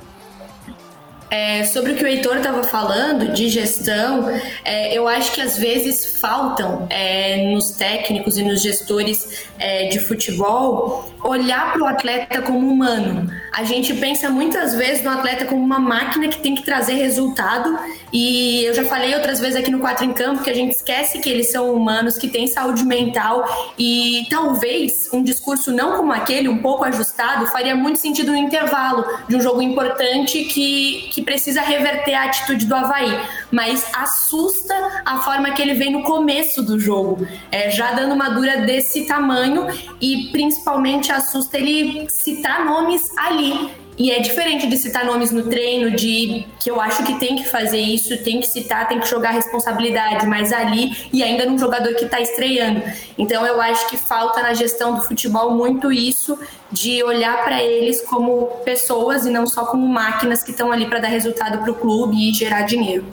É, 1.30 1.64
sobre 1.66 1.94
o 1.94 1.96
que 1.96 2.04
o 2.04 2.08
Heitor 2.08 2.38
estava 2.38 2.64
falando 2.64 3.34
de 3.34 3.50
gestão, 3.50 4.30
é, 4.64 4.96
eu 4.96 5.08
acho 5.08 5.32
que 5.34 5.42
às 5.42 5.58
vezes 5.58 6.20
faltam 6.20 6.88
é, 6.90 7.52
nos 7.52 7.72
técnicos 7.72 8.38
e 8.38 8.44
nos 8.44 8.62
gestores 8.62 9.46
é, 9.58 9.88
de 9.88 10.00
futebol 10.00 11.12
olhar 11.24 11.74
para 11.74 11.82
o 11.82 11.86
atleta 11.86 12.42
como 12.42 12.68
humano. 12.68 13.30
A 13.52 13.64
gente 13.64 13.94
pensa 13.96 14.30
muitas 14.30 14.76
vezes 14.76 15.04
no 15.04 15.10
atleta 15.10 15.46
como 15.46 15.64
uma 15.64 15.80
máquina 15.80 16.28
que 16.28 16.40
tem 16.40 16.54
que 16.54 16.64
trazer 16.64 16.94
resultado 16.96 17.78
e 18.12 18.64
eu 18.66 18.74
já 18.74 18.84
falei 18.84 19.16
outras 19.16 19.40
vezes 19.40 19.56
aqui 19.56 19.72
no 19.72 19.80
Quatro 19.80 20.06
em 20.06 20.14
Campo 20.14 20.44
que 20.44 20.50
a 20.50 20.54
gente 20.54 20.74
esquece 20.74 21.20
que 21.20 21.30
eles 21.30 21.52
são 21.52 21.74
humanos, 21.74 22.18
que 22.18 22.28
têm 22.28 22.48
saúde 22.48 22.84
mental 22.84 23.44
e 23.78 24.28
talvez 24.30 25.10
um 25.12 25.24
discurso 25.24 25.72
não 25.72 25.98
como 25.98 26.12
aquele, 26.12 26.48
um 26.48 26.60
pouco 26.60 26.84
ajustado, 26.84 27.48
faria 27.48 27.76
muito 27.76 28.00
sentido 28.00 28.32
no 28.32 28.38
intervalo 28.38 29.06
de 29.28 29.36
um 29.36 29.42
jogo 29.42 29.62
importante 29.62 30.44
que, 30.46 31.10
que 31.16 31.22
precisa 31.22 31.62
reverter 31.62 32.14
a 32.14 32.26
atitude 32.26 32.66
do 32.66 32.76
Havaí. 32.76 33.18
Mas 33.50 33.88
assusta 33.96 34.76
a 35.06 35.20
forma 35.20 35.52
que 35.52 35.62
ele 35.62 35.74
vem 35.74 35.94
no 35.94 36.04
começo 36.04 36.62
do 36.62 36.78
jogo, 36.78 37.26
é, 37.50 37.72
já 37.72 37.94
dando 37.94 38.14
uma 38.14 38.30
dura 38.30 38.66
desse 38.66 39.06
tamanho 39.06 39.66
e 40.02 40.28
principalmente 40.34 41.14
assusta 41.14 41.58
ele 41.58 42.06
citar 42.10 42.66
nomes 42.66 43.02
ali. 43.18 43.85
E 43.98 44.12
é 44.12 44.20
diferente 44.20 44.68
de 44.68 44.78
citar 44.78 45.06
nomes 45.06 45.32
no 45.32 45.44
treino, 45.44 45.92
de 45.92 46.46
que 46.60 46.70
eu 46.70 46.82
acho 46.82 47.04
que 47.04 47.18
tem 47.18 47.38
que 47.38 47.46
fazer 47.46 47.80
isso, 47.80 48.18
tem 48.24 48.42
que 48.42 48.48
citar, 48.48 48.88
tem 48.90 49.00
que 49.00 49.08
jogar 49.08 49.32
responsabilidade, 49.32 50.28
mas 50.28 50.52
ali 50.52 50.92
e 51.14 51.24
ainda 51.24 51.46
num 51.46 51.58
jogador 51.58 51.94
que 51.96 52.04
está 52.04 52.20
estreando. 52.20 52.82
Então 53.18 53.46
eu 53.46 53.62
acho 53.62 53.88
que 53.90 53.96
falta 53.96 54.42
na 54.42 54.54
gestão 54.54 54.96
do 54.96 55.02
futebol 55.02 55.52
muito 55.52 55.94
isso 55.94 56.38
de 56.70 57.02
olhar 57.04 57.44
para 57.46 57.64
eles 57.64 58.02
como 58.02 58.48
pessoas 58.66 59.26
e 59.26 59.30
não 59.30 59.48
só 59.48 59.66
como 59.66 59.88
máquinas 59.88 60.44
que 60.44 60.52
estão 60.52 60.74
ali 60.74 60.88
para 60.88 61.00
dar 61.00 61.08
resultado 61.08 61.60
para 61.60 61.72
o 61.72 61.76
clube 61.76 62.30
e 62.30 62.34
gerar 62.34 62.64
dinheiro. 62.64 63.06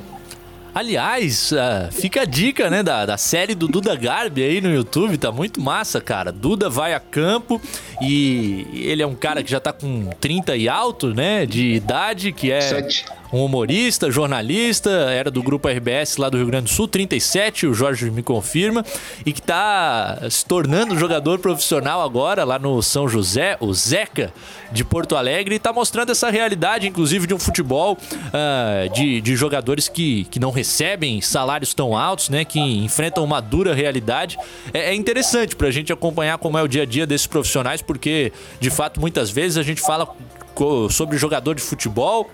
Aliás, 0.75 1.53
uh, 1.53 1.93
fica 1.93 2.23
a 2.23 2.25
dica, 2.25 2.71
né, 2.71 2.83
da, 2.83 3.05
da 3.05 3.19
série 3.19 3.55
do 3.55 3.69
Duda 3.69 3.95
Garbi 3.95 4.43
aí 4.43 4.61
no 4.61 4.73
YouTube, 4.73 5.19
tá 5.19 5.31
muito 5.31 5.61
massa, 5.61 6.01
cara. 6.01 6.33
Duda 6.33 6.71
vai 6.71 6.95
a 6.95 7.01
campo 7.01 7.61
e 8.01 8.67
ele 8.73 9.03
é 9.03 9.07
um 9.07 9.15
cara 9.15 9.43
que 9.43 9.51
já 9.51 9.61
tá 9.61 9.73
com 9.73 10.09
30 10.19 10.57
e 10.57 10.69
alto, 10.69 11.13
né, 11.13 11.45
de 11.45 11.75
idade, 11.75 12.33
que 12.33 12.51
é... 12.51 12.61
Sete 12.61 13.05
um 13.33 13.45
humorista, 13.45 14.11
jornalista, 14.11 14.91
era 14.91 15.31
do 15.31 15.43
grupo 15.43 15.69
RBS 15.69 16.19
lá 16.19 16.29
do 16.29 16.37
Rio 16.37 16.47
Grande 16.47 16.65
do 16.65 16.71
Sul, 16.71 16.87
37, 16.87 17.67
o 17.67 17.75
Jorge 17.75 18.11
me 18.11 18.23
confirma, 18.23 18.85
e 19.25 19.33
que 19.33 19.41
está 19.41 20.19
se 20.31 20.45
tornando 20.45 20.99
jogador 20.99 21.39
profissional 21.39 22.03
agora 22.03 22.45
lá 22.45 22.59
no 22.59 22.83
São 22.83 23.09
José, 23.09 23.57
o 23.59 23.73
Zeca 23.73 24.33
de 24.71 24.85
Porto 24.85 25.17
Alegre, 25.17 25.55
e 25.55 25.57
está 25.57 25.73
mostrando 25.73 26.13
essa 26.13 26.31
realidade, 26.31 26.87
inclusive, 26.87 27.27
de 27.27 27.35
um 27.35 27.39
futebol 27.39 27.97
uh, 27.97 28.93
de, 28.93 29.21
de 29.21 29.35
jogadores 29.35 29.89
que, 29.89 30.25
que 30.25 30.39
não 30.39 30.51
recebem 30.51 31.21
salários 31.21 31.73
tão 31.73 31.97
altos, 31.97 32.29
né? 32.29 32.45
Que 32.45 32.61
enfrentam 32.61 33.25
uma 33.25 33.41
dura 33.41 33.75
realidade. 33.75 34.39
É, 34.73 34.91
é 34.91 34.95
interessante 34.95 35.57
para 35.57 35.69
a 35.69 35.71
gente 35.71 35.93
acompanhar 35.93 36.39
como 36.39 36.59
é 36.59 36.63
o 36.63 36.69
dia 36.69 36.83
a 36.83 36.87
dia 36.87 37.07
desses 37.07 37.27
profissionais, 37.27 37.81
porque 37.81 38.33
de 38.61 38.71
fato 38.71 39.01
muitas 39.01 39.31
vezes 39.31 39.57
a 39.57 39.63
gente 39.63 39.81
fala 39.81 40.09
sobre 40.91 41.17
jogador 41.17 41.55
de 41.55 41.63
futebol 41.63 42.31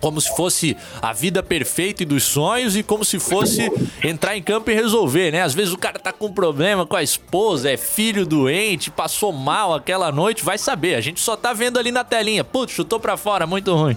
como 0.00 0.20
se 0.20 0.34
fosse 0.34 0.76
a 1.00 1.12
vida 1.12 1.42
perfeita 1.42 2.02
e 2.02 2.06
dos 2.06 2.24
sonhos 2.24 2.76
e 2.76 2.82
como 2.82 3.04
se 3.04 3.18
fosse 3.18 3.70
entrar 4.02 4.36
em 4.36 4.42
campo 4.42 4.70
e 4.70 4.74
resolver, 4.74 5.30
né? 5.30 5.42
Às 5.42 5.54
vezes 5.54 5.72
o 5.72 5.78
cara 5.78 5.98
tá 5.98 6.12
com 6.12 6.32
problema 6.32 6.86
com 6.86 6.96
a 6.96 7.02
esposa, 7.02 7.70
é 7.70 7.76
filho 7.76 8.26
doente, 8.26 8.90
passou 8.90 9.32
mal 9.32 9.74
aquela 9.74 10.10
noite, 10.10 10.44
vai 10.44 10.58
saber. 10.58 10.94
A 10.94 11.00
gente 11.00 11.20
só 11.20 11.36
tá 11.36 11.52
vendo 11.52 11.78
ali 11.78 11.92
na 11.92 12.04
telinha, 12.04 12.42
putz, 12.42 12.72
chutou 12.72 12.98
para 12.98 13.16
fora, 13.16 13.46
muito 13.46 13.74
ruim. 13.74 13.96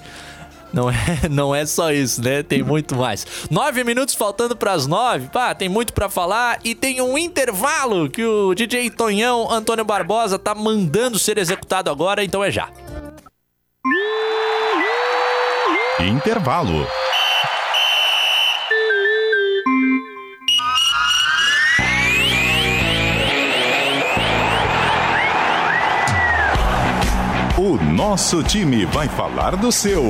Não 0.74 0.90
é, 0.90 0.96
não 1.30 1.54
é 1.54 1.66
só 1.66 1.92
isso, 1.92 2.22
né? 2.22 2.42
Tem 2.42 2.64
muito 2.64 2.96
mais. 2.96 3.26
Nove 3.50 3.84
minutos 3.84 4.16
faltando 4.16 4.56
para 4.56 4.74
as 4.74 4.88
nove. 4.88 5.28
Pá, 5.28 5.54
tem 5.54 5.70
muito 5.70 5.94
para 5.94 6.10
falar 6.10 6.60
e 6.64 6.74
tem 6.74 7.00
um 7.00 7.16
intervalo 7.18 8.10
que 8.10 8.26
o 8.26 8.56
DJ 8.56 8.90
Tonhão 8.90 9.50
Antônio 9.52 9.86
Barbosa 9.86 10.40
tá 10.40 10.56
mandando 10.56 11.20
ser 11.20 11.38
executado 11.38 11.92
agora, 11.92 12.24
então 12.24 12.44
é 12.44 12.50
já. 12.50 12.70
Intervalo. 16.04 16.86
O 27.58 27.78
nosso 27.78 28.44
time 28.44 28.86
vai 28.86 29.08
falar 29.08 29.56
do 29.56 29.72
seu. 29.72 30.04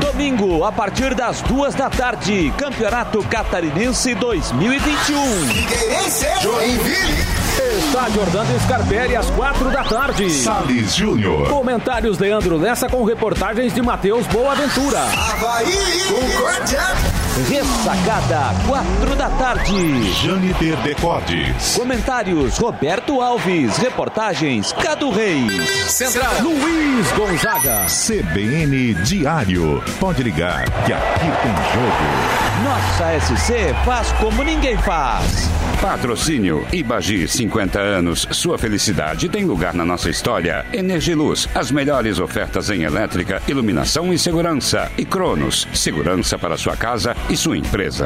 Domingo, 0.00 0.64
a 0.64 0.72
partir 0.72 1.14
das 1.14 1.40
duas 1.42 1.74
da 1.76 1.88
tarde, 1.88 2.52
Campeonato 2.58 3.22
Catarinense 3.22 4.16
2021. 4.16 5.46
Figueirense, 5.46 6.26
Joinville. 6.40 7.41
Estádio 7.60 8.22
Orlando 8.22 8.60
Scarpelli 8.64 9.14
às 9.16 9.28
quatro 9.30 9.70
da 9.70 9.84
tarde. 9.84 10.30
Salles 10.30 10.94
Júnior. 10.94 11.48
Comentários 11.48 12.18
Leandro 12.18 12.56
Lessa 12.56 12.88
com 12.88 13.04
reportagens 13.04 13.74
de 13.74 13.82
Matheus 13.82 14.26
Boaventura. 14.26 15.00
Havaí, 15.00 16.02
Concórdia. 16.08 17.21
Ressacada, 17.32 18.54
quatro 18.68 19.16
da 19.16 19.30
tarde. 19.30 20.12
Janiter 20.22 20.76
Decotes. 20.82 21.76
Comentários, 21.78 22.58
Roberto 22.58 23.22
Alves. 23.22 23.78
Reportagens, 23.78 24.70
Cadu 24.72 25.10
Reis. 25.10 25.66
Central, 25.90 26.42
Luiz 26.42 27.10
Gonzaga. 27.12 27.86
CBN 27.86 28.92
Diário. 29.02 29.82
Pode 29.98 30.22
ligar, 30.22 30.64
que 30.84 30.92
aqui 30.92 31.20
tem 31.20 31.54
jogo. 31.72 32.42
Nossa 32.64 33.18
SC 33.18 33.74
faz 33.82 34.12
como 34.12 34.44
ninguém 34.44 34.76
faz. 34.76 35.48
Patrocínio 35.80 36.64
Ibagi, 36.72 37.26
50 37.26 37.80
anos. 37.80 38.28
Sua 38.30 38.56
felicidade 38.56 39.28
tem 39.28 39.44
lugar 39.44 39.74
na 39.74 39.84
nossa 39.84 40.08
história. 40.08 40.64
Energiluz, 40.72 41.48
as 41.54 41.72
melhores 41.72 42.20
ofertas 42.20 42.70
em 42.70 42.82
elétrica, 42.82 43.42
iluminação 43.48 44.12
e 44.12 44.18
segurança. 44.18 44.92
E 44.96 45.04
Cronos, 45.04 45.66
segurança 45.74 46.38
para 46.38 46.56
sua 46.56 46.76
casa 46.76 47.16
e 47.28 47.36
sua 47.36 47.56
empresa 47.56 48.04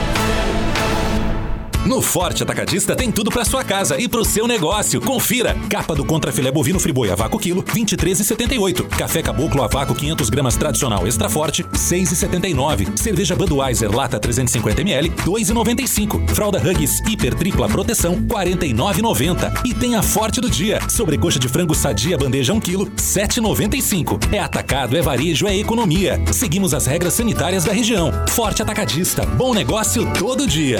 No 1.87 2.01
Forte 2.01 2.43
Atacadista 2.43 2.97
tem 2.97 3.09
tudo 3.09 3.31
para 3.31 3.45
sua 3.45 3.63
casa 3.63 3.97
e 3.97 4.09
para 4.09 4.19
o 4.19 4.25
seu 4.25 4.45
negócio. 4.45 4.99
Confira: 4.99 5.55
capa 5.69 5.95
do 5.95 6.03
contra 6.03 6.33
filé 6.33 6.51
bovino 6.51 6.81
friboi 6.81 7.09
a 7.09 7.15
vácuo 7.15 7.39
quilo, 7.39 7.63
23,78. 7.63 8.85
Café 8.89 9.21
caboclo 9.21 9.63
a 9.63 9.67
vácuo 9.67 9.95
500 9.95 10.29
gramas 10.29 10.57
tradicional 10.57 11.07
extra 11.07 11.29
forte, 11.29 11.63
6,79. 11.63 12.97
Cerveja 12.97 13.37
Budweiser 13.37 13.89
lata 13.89 14.19
350 14.19 14.81
ml, 14.81 15.09
2,95. 15.25 16.29
Fralda 16.31 16.59
Hugs 16.59 16.99
hiper 17.07 17.33
tripla 17.33 17.69
proteção, 17.69 18.17
49,90. 18.17 19.65
E 19.65 19.73
tem 19.73 19.95
a 19.95 20.03
Forte 20.03 20.41
do 20.41 20.49
dia: 20.49 20.81
sobrecoxa 20.89 21.39
de 21.39 21.47
frango 21.47 21.73
sadia 21.73 22.17
bandeja 22.17 22.53
1 22.53 22.59
kg, 22.59 22.91
7,95. 22.97 24.33
É 24.33 24.39
atacado, 24.39 24.97
é 24.97 25.01
varejo, 25.01 25.47
é 25.47 25.55
economia. 25.55 26.19
Seguimos 26.33 26.73
as 26.73 26.85
regras 26.85 27.13
sanitárias 27.13 27.63
da 27.63 27.71
região. 27.71 28.11
Forte 28.27 28.61
Atacadista, 28.61 29.25
bom 29.25 29.53
negócio 29.53 30.05
todo 30.15 30.45
dia. 30.45 30.79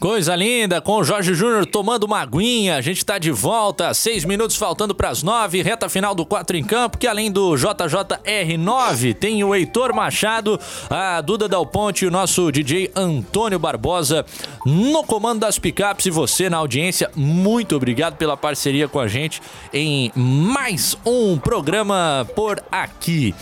Coisa 0.00 0.34
linda, 0.34 0.80
com 0.80 0.96
o 0.96 1.04
Jorge 1.04 1.34
Júnior 1.34 1.66
tomando 1.66 2.04
uma 2.04 2.22
aguinha. 2.22 2.76
A 2.76 2.80
gente 2.80 3.04
tá 3.04 3.18
de 3.18 3.30
volta, 3.30 3.92
seis 3.92 4.24
minutos 4.24 4.56
faltando 4.56 4.94
para 4.94 5.10
as 5.10 5.22
nove, 5.22 5.60
reta 5.60 5.90
final 5.90 6.14
do 6.14 6.24
4 6.24 6.56
em 6.56 6.64
campo, 6.64 6.96
que 6.96 7.06
além 7.06 7.30
do 7.30 7.50
JJR9, 7.50 9.14
tem 9.14 9.44
o 9.44 9.54
Heitor 9.54 9.94
Machado, 9.94 10.58
a 10.88 11.20
Duda 11.20 11.46
Dal 11.46 11.66
Ponte 11.66 12.06
e 12.06 12.08
o 12.08 12.10
nosso 12.10 12.50
DJ 12.50 12.90
Antônio 12.96 13.58
Barbosa 13.58 14.24
no 14.64 15.04
comando 15.04 15.40
das 15.40 15.58
picapes. 15.58 16.06
E 16.06 16.10
você 16.10 16.48
na 16.48 16.56
audiência, 16.56 17.10
muito 17.14 17.76
obrigado 17.76 18.16
pela 18.16 18.38
parceria 18.38 18.88
com 18.88 19.00
a 19.00 19.06
gente 19.06 19.42
em 19.70 20.10
mais 20.16 20.96
um 21.04 21.36
programa 21.36 22.26
por 22.34 22.64
aqui. 22.72 23.34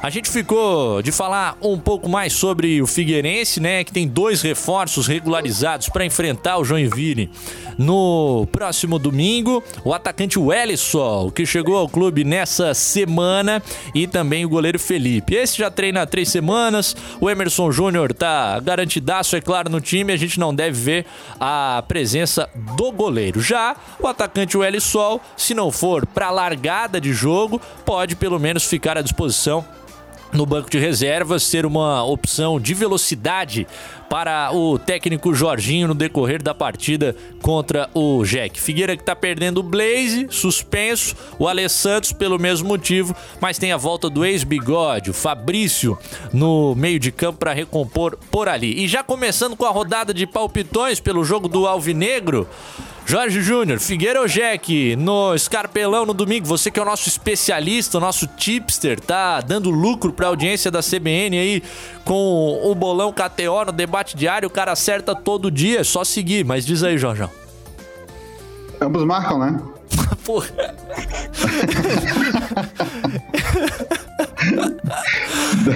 A 0.00 0.10
gente 0.10 0.30
ficou 0.30 1.02
de 1.02 1.10
falar 1.10 1.58
um 1.60 1.76
pouco 1.76 2.08
mais 2.08 2.32
sobre 2.32 2.80
o 2.80 2.86
Figueirense, 2.86 3.58
né? 3.58 3.82
Que 3.82 3.92
tem 3.92 4.06
dois 4.06 4.42
reforços 4.42 5.08
regularizados 5.08 5.88
para 5.88 6.06
enfrentar 6.06 6.58
o 6.58 6.64
Joinville 6.64 7.28
no 7.76 8.46
próximo 8.52 8.96
domingo. 8.96 9.62
O 9.84 9.92
atacante 9.92 10.38
Wellison, 10.38 11.32
que 11.32 11.44
chegou 11.44 11.76
ao 11.76 11.88
clube 11.88 12.22
nessa 12.22 12.74
semana, 12.74 13.60
e 13.92 14.06
também 14.06 14.44
o 14.44 14.48
goleiro 14.48 14.78
Felipe. 14.78 15.34
Esse 15.34 15.58
já 15.58 15.68
treina 15.68 16.02
há 16.02 16.06
três 16.06 16.28
semanas. 16.28 16.94
O 17.20 17.28
Emerson 17.28 17.72
Júnior 17.72 18.14
tá 18.14 18.60
garantidaço, 18.60 19.34
é 19.34 19.40
claro, 19.40 19.68
no 19.68 19.80
time. 19.80 20.12
A 20.12 20.16
gente 20.16 20.38
não 20.38 20.54
deve 20.54 20.78
ver 20.78 21.06
a 21.40 21.82
presença 21.88 22.48
do 22.76 22.92
goleiro. 22.92 23.40
Já 23.40 23.74
o 23.98 24.06
atacante 24.06 24.56
Wellison, 24.56 25.20
se 25.36 25.54
não 25.54 25.72
for 25.72 26.06
para 26.06 26.30
largada 26.30 27.00
de 27.00 27.12
jogo, 27.12 27.60
pode 27.84 28.14
pelo 28.14 28.38
menos 28.38 28.62
ficar 28.62 28.96
à 28.96 29.02
disposição 29.02 29.64
no 30.32 30.44
banco 30.44 30.70
de 30.70 30.78
reservas 30.78 31.42
ser 31.42 31.64
uma 31.64 32.04
opção 32.04 32.60
de 32.60 32.74
velocidade 32.74 33.66
para 34.08 34.50
o 34.52 34.78
técnico 34.78 35.34
Jorginho 35.34 35.88
no 35.88 35.94
decorrer 35.94 36.42
da 36.42 36.54
partida 36.54 37.14
contra 37.42 37.90
o 37.94 38.24
Jack. 38.24 38.60
Figueira 38.60 38.96
que 38.96 39.02
está 39.02 39.14
perdendo 39.14 39.58
o 39.58 39.62
Blaze, 39.62 40.26
suspenso, 40.30 41.14
o 41.38 41.46
Alessandro 41.46 42.14
pelo 42.14 42.38
mesmo 42.38 42.68
motivo, 42.68 43.14
mas 43.40 43.58
tem 43.58 43.72
a 43.72 43.76
volta 43.76 44.08
do 44.08 44.24
ex-bigode, 44.24 45.10
o 45.10 45.14
Fabrício, 45.14 45.98
no 46.32 46.74
meio 46.74 46.98
de 46.98 47.10
campo 47.10 47.38
para 47.38 47.52
recompor 47.52 48.18
por 48.30 48.48
ali. 48.48 48.82
E 48.82 48.88
já 48.88 49.02
começando 49.02 49.56
com 49.56 49.64
a 49.64 49.70
rodada 49.70 50.14
de 50.14 50.26
palpitões 50.26 51.00
pelo 51.00 51.24
jogo 51.24 51.48
do 51.48 51.66
Alvinegro, 51.66 52.48
Jorge 53.08 53.40
Júnior, 53.40 53.80
Figueira 53.80 54.28
Jack, 54.28 54.94
no 54.96 55.34
Escarpelão 55.34 56.04
no 56.04 56.12
domingo, 56.12 56.44
você 56.46 56.70
que 56.70 56.78
é 56.78 56.82
o 56.82 56.84
nosso 56.84 57.08
especialista, 57.08 57.96
o 57.96 58.00
nosso 58.02 58.26
tipster, 58.26 59.00
tá 59.00 59.40
dando 59.40 59.70
lucro 59.70 60.12
pra 60.12 60.26
audiência 60.26 60.70
da 60.70 60.80
CBN 60.80 61.38
aí 61.38 61.62
com 62.04 62.60
o 62.62 62.74
bolão 62.74 63.10
KTO 63.10 63.64
no 63.64 63.72
debate 63.72 64.14
diário, 64.14 64.46
o 64.46 64.50
cara 64.50 64.72
acerta 64.72 65.14
todo 65.14 65.50
dia, 65.50 65.80
é 65.80 65.84
só 65.84 66.04
seguir, 66.04 66.44
mas 66.44 66.66
diz 66.66 66.82
aí, 66.82 66.98
Jorjão. 66.98 67.30
Ambos 68.78 69.02
marcam, 69.04 69.38
né? 69.38 69.58
Porra. 70.22 70.48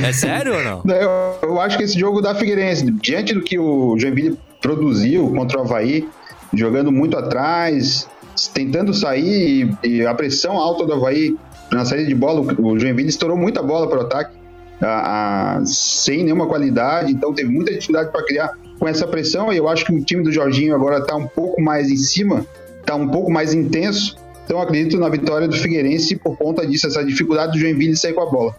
é 0.05 0.13
sério 0.13 0.55
ou 0.55 0.63
não? 0.63 0.95
Eu, 0.95 1.39
eu 1.49 1.61
acho 1.63 1.79
que 1.79 1.85
esse 1.85 1.99
jogo 1.99 2.21
da 2.21 2.35
Figueirense, 2.35 2.91
diante 2.91 3.33
do 3.33 3.41
que 3.41 3.59
o 3.59 3.99
Joinville 3.99 4.39
produziu 4.61 5.31
contra 5.31 5.59
o 5.59 5.63
Havaí, 5.63 6.07
jogando 6.55 6.93
muito 6.93 7.17
atrás, 7.17 8.09
tentando 8.53 8.93
sair 8.93 9.77
e, 9.83 9.89
e 9.89 10.07
a 10.07 10.15
pressão 10.15 10.57
alta 10.57 10.85
do 10.85 10.93
Havaí 10.93 11.37
na 11.71 11.85
saída 11.85 12.07
de 12.07 12.15
bola, 12.15 12.41
o 12.59 12.79
Joinville 12.79 13.09
estourou 13.09 13.37
muita 13.37 13.63
bola 13.63 13.89
para 13.89 13.99
o 13.99 14.03
ataque, 14.03 14.37
a, 14.81 15.57
a, 15.57 15.67
sem 15.67 16.23
nenhuma 16.23 16.47
qualidade, 16.47 17.13
então 17.13 17.33
teve 17.33 17.51
muita 17.51 17.73
dificuldade 17.73 18.11
para 18.11 18.23
criar 18.25 18.53
com 18.79 18.87
essa 18.87 19.07
pressão. 19.07 19.53
E 19.53 19.57
eu 19.57 19.69
acho 19.69 19.85
que 19.85 19.93
o 19.93 20.05
time 20.05 20.23
do 20.23 20.33
Jorginho 20.33 20.75
agora 20.75 20.99
está 20.99 21.17
um 21.17 21.27
pouco 21.27 21.63
mais 21.63 21.91
em 21.91 21.97
cima, 21.97 22.47
está 22.81 22.95
um 22.95 23.09
pouco 23.09 23.31
mais 23.31 23.55
intenso. 23.55 24.17
Então 24.45 24.61
acredito 24.61 24.99
na 24.99 25.09
vitória 25.09 25.49
do 25.49 25.57
Figueirense 25.57 26.17
por 26.17 26.37
conta 26.37 26.67
disso, 26.67 26.87
essa 26.87 27.05
dificuldade 27.05 27.53
do 27.53 27.59
Joinville 27.59 27.97
sair 27.97 28.13
com 28.13 28.23
a 28.23 28.27
bola. 28.27 28.55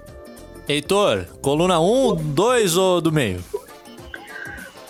Heitor, 0.68 1.26
coluna 1.42 1.80
1, 1.80 1.84
um, 1.84 2.16
2 2.16 2.78
ou 2.78 3.02
do 3.02 3.12
meio? 3.12 3.40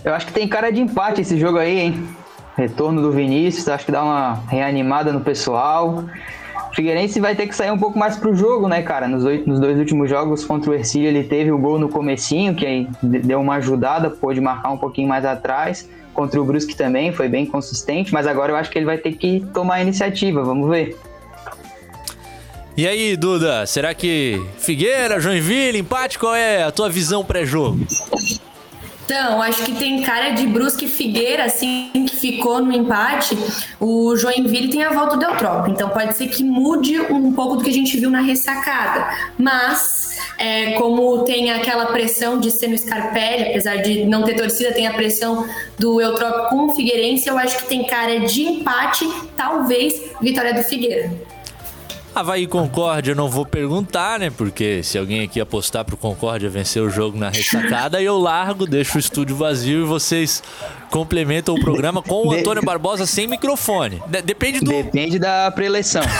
Eu 0.06 0.14
acho 0.14 0.28
que 0.28 0.34
tem 0.34 0.48
cara 0.48 0.70
de 0.70 0.80
empate 0.80 1.22
esse 1.22 1.38
jogo 1.38 1.58
aí, 1.58 1.80
hein? 1.80 2.08
Retorno 2.56 3.02
do 3.02 3.12
Vinícius, 3.12 3.68
acho 3.68 3.86
que 3.86 3.92
dá 3.92 4.04
uma 4.04 4.44
reanimada 4.48 5.12
no 5.12 5.22
pessoal. 5.22 6.04
O 6.72 6.76
Figueirense 6.76 7.20
vai 7.20 7.36
ter 7.36 7.48
que 7.48 7.56
sair 7.56 7.72
um 7.72 7.78
pouco 7.78 7.98
mais 7.98 8.16
pro 8.16 8.36
jogo, 8.36 8.68
né, 8.68 8.82
cara? 8.82 9.08
Nos, 9.08 9.24
oito, 9.24 9.48
nos 9.48 9.60
dois 9.60 9.78
últimos 9.78 10.10
jogos 10.10 10.44
contra 10.44 10.72
o 10.72 10.74
Ercílio, 10.74 11.08
ele 11.08 11.24
teve 11.24 11.52
o 11.52 11.58
gol 11.58 11.78
no 11.78 11.90
comecinho, 11.90 12.56
que 12.56 12.66
aí 12.66 12.88
deu 13.02 13.40
uma 13.40 13.56
ajudada, 13.56 14.10
pôde 14.10 14.42
marcar 14.42 14.72
um 14.72 14.78
pouquinho 14.78 15.08
mais 15.08 15.26
atrás. 15.26 15.88
Contra 16.14 16.40
o 16.40 16.46
Brusque 16.46 16.76
também, 16.76 17.12
foi 17.12 17.28
bem 17.28 17.46
consistente, 17.46 18.14
mas 18.14 18.28
agora 18.28 18.52
eu 18.52 18.56
acho 18.56 18.70
que 18.70 18.78
ele 18.78 18.86
vai 18.86 18.98
ter 18.98 19.14
que 19.14 19.44
tomar 19.54 19.76
a 19.76 19.82
iniciativa, 19.82 20.44
vamos 20.44 20.70
ver. 20.70 20.96
E 22.76 22.88
aí, 22.88 23.16
Duda, 23.16 23.68
será 23.68 23.94
que 23.94 24.44
Figueira, 24.58 25.20
Joinville, 25.20 25.78
empate, 25.78 26.18
qual 26.18 26.36
é 26.36 26.64
a 26.64 26.72
tua 26.72 26.90
visão 26.90 27.24
pré-jogo? 27.24 27.86
Então, 29.06 29.42
acho 29.42 29.64
que 29.66 29.74
tem 29.74 30.02
cara 30.02 30.30
de 30.30 30.48
Brusque 30.48 30.88
Figueira, 30.88 31.46
assim, 31.46 31.90
que 31.94 32.16
ficou 32.16 32.62
no 32.62 32.72
empate. 32.72 33.38
O 33.80 34.16
Joinville 34.16 34.70
tem 34.70 34.84
a 34.84 34.92
volta 34.92 35.18
do 35.18 35.26
Eutrópio, 35.26 35.74
então 35.74 35.90
pode 35.90 36.16
ser 36.16 36.28
que 36.28 36.44
mude 36.44 37.00
um 37.02 37.34
pouco 37.34 37.58
do 37.58 37.64
que 37.64 37.70
a 37.70 37.74
gente 37.74 38.00
viu 38.00 38.10
na 38.10 38.22
ressacada. 38.22 39.08
Mas, 39.38 40.18
é, 40.38 40.72
como 40.74 41.24
tem 41.24 41.52
aquela 41.52 41.88
pressão 41.88 42.40
de 42.40 42.50
ser 42.50 42.68
no 42.68 42.78
Scarpelli, 42.78 43.50
apesar 43.50 43.78
de 43.78 44.06
não 44.06 44.24
ter 44.24 44.36
torcida, 44.36 44.72
tem 44.72 44.88
a 44.88 44.94
pressão 44.94 45.46
do 45.78 46.00
Eutrópio 46.00 46.50
com 46.50 46.68
o 46.68 46.76
Figueirense, 46.76 47.28
eu 47.28 47.38
acho 47.38 47.58
que 47.58 47.66
tem 47.66 47.84
cara 47.86 48.22
de 48.22 48.44
empate, 48.44 49.06
talvez 49.36 49.94
vitória 50.22 50.54
do 50.54 50.64
Figueira. 50.64 51.12
Havaí 52.16 52.46
Concórdia 52.46 53.12
eu 53.12 53.16
não 53.16 53.28
vou 53.30 53.46
perguntar, 53.46 54.20
né? 54.20 54.30
Porque 54.30 54.84
se 54.84 54.98
alguém 54.98 55.22
aqui 55.22 55.40
apostar 55.42 55.84
pro 55.84 55.98
Concórdia 55.98 56.50
vencer 56.50 56.82
o 56.82 56.90
jogo 56.90 57.18
na 57.18 57.30
ressacada, 57.30 58.02
eu 58.02 58.18
largo, 58.20 58.68
deixo 58.68 58.98
o 58.98 59.00
estúdio 59.00 59.36
vazio 59.36 59.82
e 59.82 59.86
vocês 59.86 60.44
complementam 60.92 61.56
o 61.56 61.60
programa 61.60 62.02
com 62.04 62.28
o 62.28 62.32
Antônio 62.32 62.64
Barbosa 62.64 63.06
sem 63.06 63.28
microfone. 63.28 64.02
Depende 64.24 64.60
do. 64.60 64.70
Depende 64.72 65.18
da 65.18 65.50
preleção. 65.52 66.04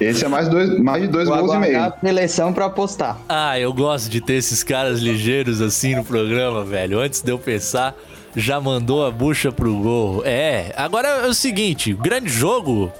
Esse 0.00 0.24
é 0.24 0.28
mais, 0.28 0.48
dois, 0.48 0.78
mais 0.80 1.02
de 1.02 1.08
dois 1.08 1.28
Vou 1.28 1.38
gols 1.38 1.54
e 1.54 1.58
meio. 1.58 1.92
eleição 2.02 2.52
pra 2.52 2.66
apostar. 2.66 3.18
Ah, 3.28 3.58
eu 3.58 3.72
gosto 3.72 4.08
de 4.10 4.20
ter 4.20 4.34
esses 4.34 4.62
caras 4.64 4.98
ligeiros 4.98 5.60
assim 5.60 5.94
no 5.94 6.04
programa, 6.04 6.64
velho. 6.64 6.98
Antes 6.98 7.20
de 7.22 7.30
eu 7.30 7.38
pensar, 7.38 7.94
já 8.34 8.60
mandou 8.60 9.04
a 9.04 9.10
bucha 9.10 9.52
pro 9.52 9.74
gol. 9.74 10.22
É, 10.24 10.72
agora 10.76 11.08
é 11.08 11.26
o 11.26 11.34
seguinte, 11.34 11.92
grande 11.92 12.28
jogo 12.28 12.90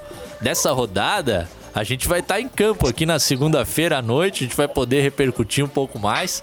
dessa 0.40 0.72
rodada, 0.72 1.48
a 1.74 1.84
gente 1.84 2.06
vai 2.06 2.20
estar 2.20 2.40
em 2.40 2.48
campo 2.48 2.86
aqui 2.86 3.06
na 3.06 3.18
segunda-feira 3.18 3.98
à 3.98 4.02
noite, 4.02 4.44
a 4.44 4.46
gente 4.46 4.56
vai 4.56 4.68
poder 4.68 5.00
repercutir 5.00 5.64
um 5.64 5.68
pouco 5.68 5.98
mais. 5.98 6.42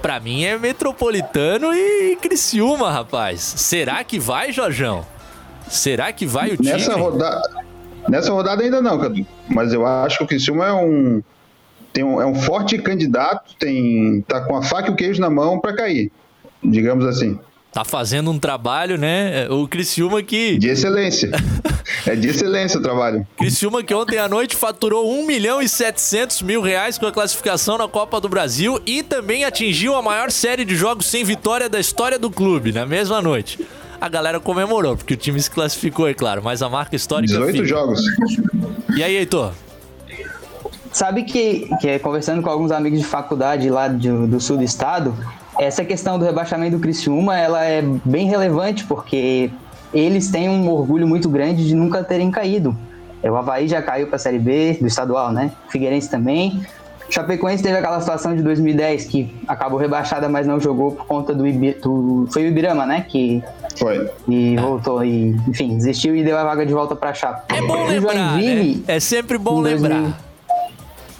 Pra 0.00 0.20
mim 0.20 0.44
é 0.44 0.56
Metropolitano 0.56 1.74
e 1.74 2.16
Criciúma, 2.16 2.90
rapaz. 2.92 3.40
Será 3.40 4.04
que 4.04 4.18
vai, 4.18 4.52
Jorjão? 4.52 5.04
Será 5.68 6.12
que 6.12 6.24
vai 6.24 6.52
o 6.52 6.56
time? 6.56 6.70
Nessa 6.70 6.94
rodada, 6.94 7.64
nessa 8.08 8.32
rodada 8.32 8.62
ainda 8.62 8.80
não, 8.80 8.98
Cadu. 8.98 9.26
Mas 9.48 9.72
eu 9.72 9.84
acho 9.84 10.18
que 10.18 10.24
o 10.24 10.26
Criciúma 10.26 10.66
é 10.66 10.72
um, 10.72 11.20
tem 11.92 12.04
um, 12.04 12.20
é 12.22 12.26
um 12.26 12.34
forte 12.36 12.78
candidato, 12.78 13.56
tem, 13.58 14.24
tá 14.28 14.40
com 14.42 14.56
a 14.56 14.62
faca 14.62 14.88
e 14.88 14.92
o 14.92 14.96
queijo 14.96 15.20
na 15.20 15.28
mão 15.28 15.58
para 15.58 15.74
cair, 15.74 16.12
digamos 16.62 17.04
assim. 17.04 17.38
Tá 17.72 17.84
fazendo 17.84 18.30
um 18.30 18.38
trabalho, 18.38 18.96
né? 18.96 19.46
O 19.50 19.68
Criciúma 19.68 20.22
que. 20.22 20.58
De 20.58 20.68
excelência. 20.68 21.30
é 22.06 22.16
de 22.16 22.28
excelência 22.28 22.80
o 22.80 22.82
trabalho. 22.82 23.26
Criciúma 23.36 23.82
que 23.82 23.94
ontem 23.94 24.18
à 24.18 24.26
noite 24.26 24.56
faturou 24.56 25.10
1 25.12 25.26
milhão 25.26 25.60
e 25.60 25.68
700 25.68 26.42
mil 26.42 26.62
reais 26.62 26.96
com 26.96 27.06
a 27.06 27.12
classificação 27.12 27.76
na 27.76 27.86
Copa 27.86 28.20
do 28.20 28.28
Brasil 28.28 28.80
e 28.86 29.02
também 29.02 29.44
atingiu 29.44 29.94
a 29.94 30.02
maior 30.02 30.30
série 30.30 30.64
de 30.64 30.74
jogos 30.74 31.06
sem 31.06 31.22
vitória 31.24 31.68
da 31.68 31.78
história 31.78 32.18
do 32.18 32.30
clube 32.30 32.72
na 32.72 32.86
mesma 32.86 33.20
noite. 33.20 33.60
A 34.00 34.08
galera 34.08 34.40
comemorou, 34.40 34.96
porque 34.96 35.14
o 35.14 35.16
time 35.16 35.40
se 35.40 35.50
classificou, 35.50 36.08
é 36.08 36.14
claro, 36.14 36.40
mas 36.42 36.62
a 36.62 36.68
marca 36.68 36.94
histórica. 36.96 37.32
18 37.32 37.52
fica. 37.52 37.66
jogos. 37.66 38.00
E 38.96 39.02
aí, 39.02 39.16
Heitor? 39.16 39.52
Sabe 40.92 41.24
que, 41.24 41.68
que 41.80 41.98
conversando 41.98 42.42
com 42.42 42.48
alguns 42.48 42.70
amigos 42.70 42.98
de 42.98 43.04
faculdade 43.04 43.68
lá 43.68 43.88
do, 43.88 44.26
do 44.26 44.40
sul 44.40 44.56
do 44.56 44.64
estado, 44.64 45.14
essa 45.58 45.84
questão 45.84 46.18
do 46.18 46.24
rebaixamento 46.24 46.76
do 46.76 46.80
Criciúma, 46.80 47.36
ela 47.36 47.64
é 47.64 47.82
bem 48.04 48.28
relevante, 48.28 48.84
porque 48.84 49.50
eles 49.92 50.30
têm 50.30 50.48
um 50.48 50.70
orgulho 50.70 51.06
muito 51.06 51.28
grande 51.28 51.66
de 51.66 51.74
nunca 51.74 52.04
terem 52.04 52.30
caído. 52.30 52.76
O 53.22 53.34
Havaí 53.34 53.66
já 53.66 53.82
caiu 53.82 54.06
para 54.06 54.16
a 54.16 54.18
Série 54.18 54.38
B 54.38 54.78
do 54.80 54.86
estadual, 54.86 55.32
né? 55.32 55.50
Figueirense 55.68 56.08
também. 56.08 56.62
Chapecoense 57.10 57.62
teve 57.62 57.76
aquela 57.76 57.98
situação 58.00 58.36
de 58.36 58.42
2010 58.42 59.04
que 59.06 59.34
acabou 59.48 59.78
rebaixada, 59.78 60.28
mas 60.28 60.46
não 60.46 60.60
jogou 60.60 60.92
por 60.92 61.06
conta 61.06 61.34
do, 61.34 61.46
Ibi, 61.46 61.72
do 61.82 62.28
foi 62.30 62.44
o 62.44 62.46
Ibirama, 62.48 62.84
né? 62.84 63.06
Que 63.08 63.42
foi 63.78 64.10
e 64.28 64.56
voltou 64.58 65.02
e 65.02 65.30
enfim 65.48 65.76
desistiu 65.78 66.14
e 66.14 66.22
deu 66.22 66.36
a 66.36 66.44
vaga 66.44 66.66
de 66.66 66.72
volta 66.72 66.94
para 66.94 67.14
Chape. 67.14 67.54
É 67.54 67.62
bom 67.62 67.86
lembrar, 67.86 68.36
né? 68.36 68.76
é 68.86 69.00
sempre 69.00 69.38
bom 69.38 69.60
lembrar. 69.60 70.27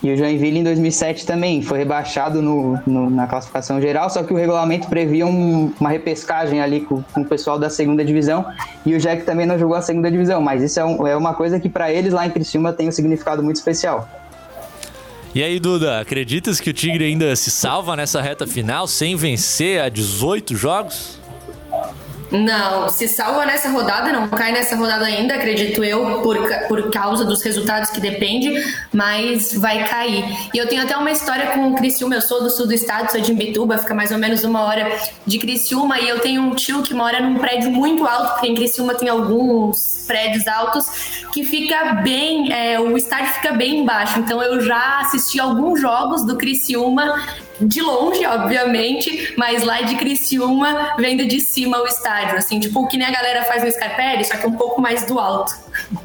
E 0.03 0.13
o 0.13 0.17
Joinville 0.17 0.61
em 0.61 0.63
2007 0.63 1.27
também 1.27 1.61
foi 1.61 1.79
rebaixado 1.79 2.41
no, 2.41 2.79
no, 2.87 3.11
na 3.11 3.27
classificação 3.27 3.81
geral, 3.81 4.09
só 4.09 4.23
que 4.23 4.33
o 4.33 4.37
regulamento 4.37 4.89
previa 4.89 5.27
um, 5.27 5.73
uma 5.81 5.91
repescagem 5.91 6.61
ali 6.61 6.83
com, 6.83 7.03
com, 7.03 7.23
o 7.23 7.25
pessoal 7.25 7.59
da 7.59 7.69
segunda 7.69 8.05
divisão 8.05 8.47
e 8.87 8.95
o 8.95 8.99
Jack 8.99 9.25
também 9.25 9.45
não 9.45 9.59
jogou 9.59 9.77
a 9.77 9.83
segunda 9.83 10.09
divisão, 10.09 10.41
mas 10.41 10.63
isso 10.63 10.79
é, 10.79 10.85
um, 10.85 11.07
é 11.07 11.17
uma 11.17 11.35
coisa 11.35 11.59
que 11.59 11.69
para 11.69 11.93
eles 11.93 12.13
lá 12.13 12.25
em 12.25 12.31
Criciúma 12.31 12.73
tem 12.73 12.89
um 12.89 12.93
significado 12.93 13.43
muito 13.43 13.57
especial. 13.57 14.09
E 15.35 15.43
aí, 15.43 15.59
Duda, 15.59 16.01
acreditas 16.01 16.61
que 16.61 16.71
o 16.71 16.73
Tigre 16.73 17.05
ainda 17.05 17.35
se 17.37 17.51
salva 17.51 17.95
nessa 17.97 18.21
reta 18.23 18.47
final 18.47 18.87
sem 18.87 19.15
vencer 19.17 19.81
a 19.81 19.89
18 19.89 20.57
jogos? 20.57 21.19
Não, 22.31 22.89
se 22.89 23.09
salva 23.09 23.47
nessa 23.47 23.71
rodada, 23.71 24.13
não 24.13 24.29
cai 24.29 24.53
nessa 24.53 24.77
rodada 24.77 25.07
ainda, 25.07 25.35
acredito 25.35 25.83
eu, 25.83 26.21
por, 26.21 26.37
por 26.69 26.91
causa 26.91 27.25
dos 27.25 27.43
resultados 27.43 27.91
que 27.91 28.01
depende, 28.01 28.63
mas 28.93 29.55
vai 29.55 29.89
cair. 29.89 30.25
E 30.53 30.59
eu 30.59 30.69
tenho 30.69 30.83
até 30.83 30.97
uma 30.97 31.11
história 31.11 31.47
com 31.49 31.73
o 31.73 31.75
Criciúma, 31.75 32.17
eu 32.17 32.21
sou 32.21 32.43
do 32.43 32.51
sul 32.51 32.67
do 32.67 32.75
estado, 32.75 33.11
sou 33.11 33.21
de 33.21 33.33
Imbituba, 33.33 33.79
fica 33.79 33.95
mais 33.95 34.11
ou 34.11 34.19
menos 34.19 34.45
uma 34.45 34.63
hora 34.63 34.91
de 35.27 35.39
Criciúma, 35.39 35.99
e 36.01 36.09
eu 36.09 36.21
tenho 36.21 36.43
um 36.43 36.55
tio 36.55 36.83
que 36.83 36.93
mora 36.93 37.21
num 37.21 37.39
prédio 37.39 37.71
muito 37.71 38.07
alto, 38.07 38.33
porque 38.33 38.47
em 38.47 38.55
Criciúma 38.55 38.95
tem 38.95 39.09
alguns 39.09 40.05
prédios 40.07 40.47
altos, 40.47 40.87
que 41.33 41.45
fica 41.45 41.95
bem, 42.03 42.53
é, 42.53 42.81
o 42.81 42.97
estádio 42.97 43.33
fica 43.35 43.53
bem 43.53 43.81
embaixo, 43.81 44.19
então 44.19 44.43
eu 44.43 44.61
já 44.61 45.01
assisti 45.01 45.39
alguns 45.39 45.81
jogos 45.81 46.27
do 46.27 46.37
Criciúma 46.37 47.15
de 47.61 47.81
longe, 47.81 48.25
obviamente, 48.25 49.35
mas 49.37 49.65
lá 49.65 49.83
de 49.83 49.97
Criciúma, 49.97 50.95
vendo 50.99 51.27
de 51.27 51.41
cima 51.41 51.81
o 51.83 51.87
estádio, 51.87 52.37
assim, 52.37 52.61
tipo 52.61 52.81
o 52.81 52.87
que 52.87 52.97
nem 52.97 53.07
a 53.07 53.11
galera 53.11 53.45
faz 53.45 53.65
no 53.65 53.71
Scarpelli, 53.71 54.25
só 54.25 54.37
que 54.37 54.47
um 54.47 54.53
pouco 54.53 54.81
mais 54.81 55.05
do 55.07 55.19
alto. 55.19 55.53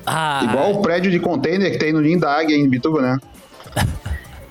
Ah. 0.05 0.41
Igual 0.43 0.71
o 0.73 0.81
prédio 0.81 1.11
de 1.11 1.19
container 1.19 1.71
que 1.71 1.77
tem 1.77 1.93
no 1.93 2.01
Ninho 2.01 2.19
da 2.19 2.35
Águia 2.37 2.55
em 2.55 2.67
Bituba, 2.67 3.01
né? 3.01 3.19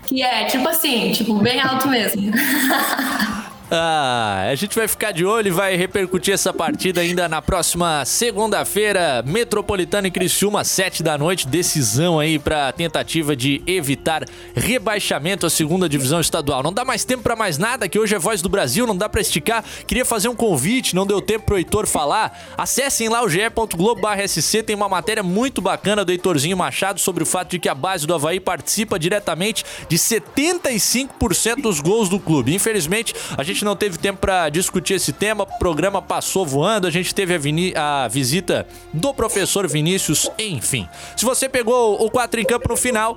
Que 0.07 0.22
é, 0.22 0.44
tipo 0.44 0.68
assim, 0.68 1.12
tipo, 1.12 1.34
bem 1.34 1.61
alto 1.61 1.88
mesmo. 1.88 2.30
Ah, 3.75 4.49
a 4.51 4.55
gente 4.55 4.77
vai 4.77 4.87
ficar 4.87 5.12
de 5.12 5.25
olho 5.25 5.49
e 5.49 5.51
vai 5.51 5.75
repercutir 5.77 6.35
essa 6.35 6.53
partida 6.53 7.01
ainda 7.01 7.27
na 7.27 7.41
próxima 7.41 8.05
segunda-feira. 8.05 9.25
Metropolitano 9.27 10.07
e 10.07 10.11
Criciúma, 10.11 10.62
7 10.62 11.03
da 11.03 11.16
noite. 11.16 11.49
Decisão 11.49 12.20
aí 12.20 12.39
para 12.39 12.70
tentativa 12.73 13.35
de 13.35 13.62
evitar 13.66 14.27
rebaixamento 14.55 15.47
à 15.47 15.51
segunda 15.51 15.89
divisão 15.89 16.20
estadual. 16.20 16.62
Não 16.62 16.70
dá 16.70 16.85
mais 16.85 17.03
tempo 17.07 17.23
para 17.23 17.35
mais 17.35 17.57
nada, 17.57 17.89
que 17.89 17.99
hoje 17.99 18.14
é 18.14 18.18
Voz 18.18 18.43
do 18.43 18.49
Brasil, 18.51 18.87
não 18.87 18.95
dá 18.95 19.09
para 19.09 19.23
esticar. 19.23 19.64
Queria 19.87 20.05
fazer 20.05 20.29
um 20.29 20.37
convite, 20.37 20.95
não 20.95 21.07
deu 21.07 21.23
tempo 21.23 21.47
pro 21.47 21.57
Heitor 21.57 21.87
falar. 21.87 22.53
Acessem 22.59 23.09
lá 23.09 23.25
o 23.25 23.29
ge.globo.sc, 23.31 24.62
tem 24.64 24.77
uma 24.77 24.89
matéria 24.91 25.23
muito 25.23 25.62
bacana 25.62 26.05
do 26.05 26.12
Heitorzinho 26.12 26.59
Machado 26.59 27.01
sobre 27.01 27.23
o 27.23 27.27
fato 27.27 27.53
de 27.53 27.59
que 27.59 27.70
a 27.70 27.75
base 27.75 28.07
do 28.07 28.14
Havaí 28.14 28.39
participa 28.39 28.99
diretamente 28.99 29.64
de 29.89 29.97
75% 29.97 31.62
dos 31.62 31.81
gols 31.81 32.11
do 32.11 32.20
clube. 32.20 32.55
Infelizmente, 32.55 33.14
a 33.35 33.43
gente 33.63 33.65
não 33.65 33.77
teve 33.77 33.97
tempo 33.97 34.19
para 34.19 34.49
discutir 34.49 34.95
esse 34.95 35.13
tema, 35.13 35.45
o 35.45 35.59
programa 35.59 36.03
passou 36.03 36.45
voando, 36.45 36.87
a 36.87 36.91
gente 36.91 37.15
teve 37.15 37.35
a, 37.77 38.05
a, 38.05 38.09
visita 38.09 38.67
do 38.93 39.15
professor 39.15 39.69
Vinícius, 39.69 40.29
enfim. 40.37 40.89
Se 41.17 41.25
você 41.25 41.49
pegou 41.49 42.05
o 42.05 42.11
4 42.11 42.41
em 42.41 42.45
campo 42.45 42.69
no 42.69 42.77
final, 42.77 43.17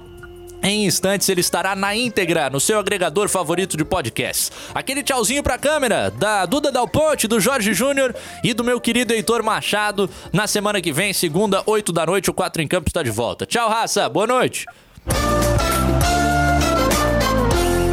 em 0.61 0.85
instantes 0.85 1.27
ele 1.29 1.41
estará 1.41 1.75
na 1.75 1.95
íntegra 1.95 2.49
no 2.49 2.59
seu 2.59 2.77
agregador 2.77 3.27
favorito 3.27 3.75
de 3.75 3.83
podcasts. 3.83 4.51
Aquele 4.73 5.01
tchauzinho 5.01 5.41
pra 5.41 5.57
câmera 5.57 6.11
da 6.11 6.45
Duda 6.45 6.71
Dal 6.71 6.87
Ponte, 6.87 7.27
do 7.27 7.39
Jorge 7.39 7.73
Júnior 7.73 8.15
e 8.43 8.53
do 8.53 8.63
meu 8.63 8.79
querido 8.79 9.13
Heitor 9.13 9.43
Machado. 9.43 10.07
Na 10.31 10.45
semana 10.45 10.79
que 10.79 10.91
vem, 10.91 11.11
segunda, 11.11 11.63
8 11.65 11.91
da 11.91 12.05
noite, 12.05 12.29
o 12.29 12.33
4 12.33 12.61
em 12.61 12.67
campo 12.67 12.89
está 12.89 13.01
de 13.01 13.09
volta. 13.11 13.45
Tchau, 13.45 13.67
raça. 13.67 14.07
Boa 14.07 14.27
noite. 14.27 14.65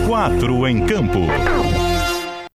4 0.07 0.69
em 0.69 0.87
campo. 0.87 1.21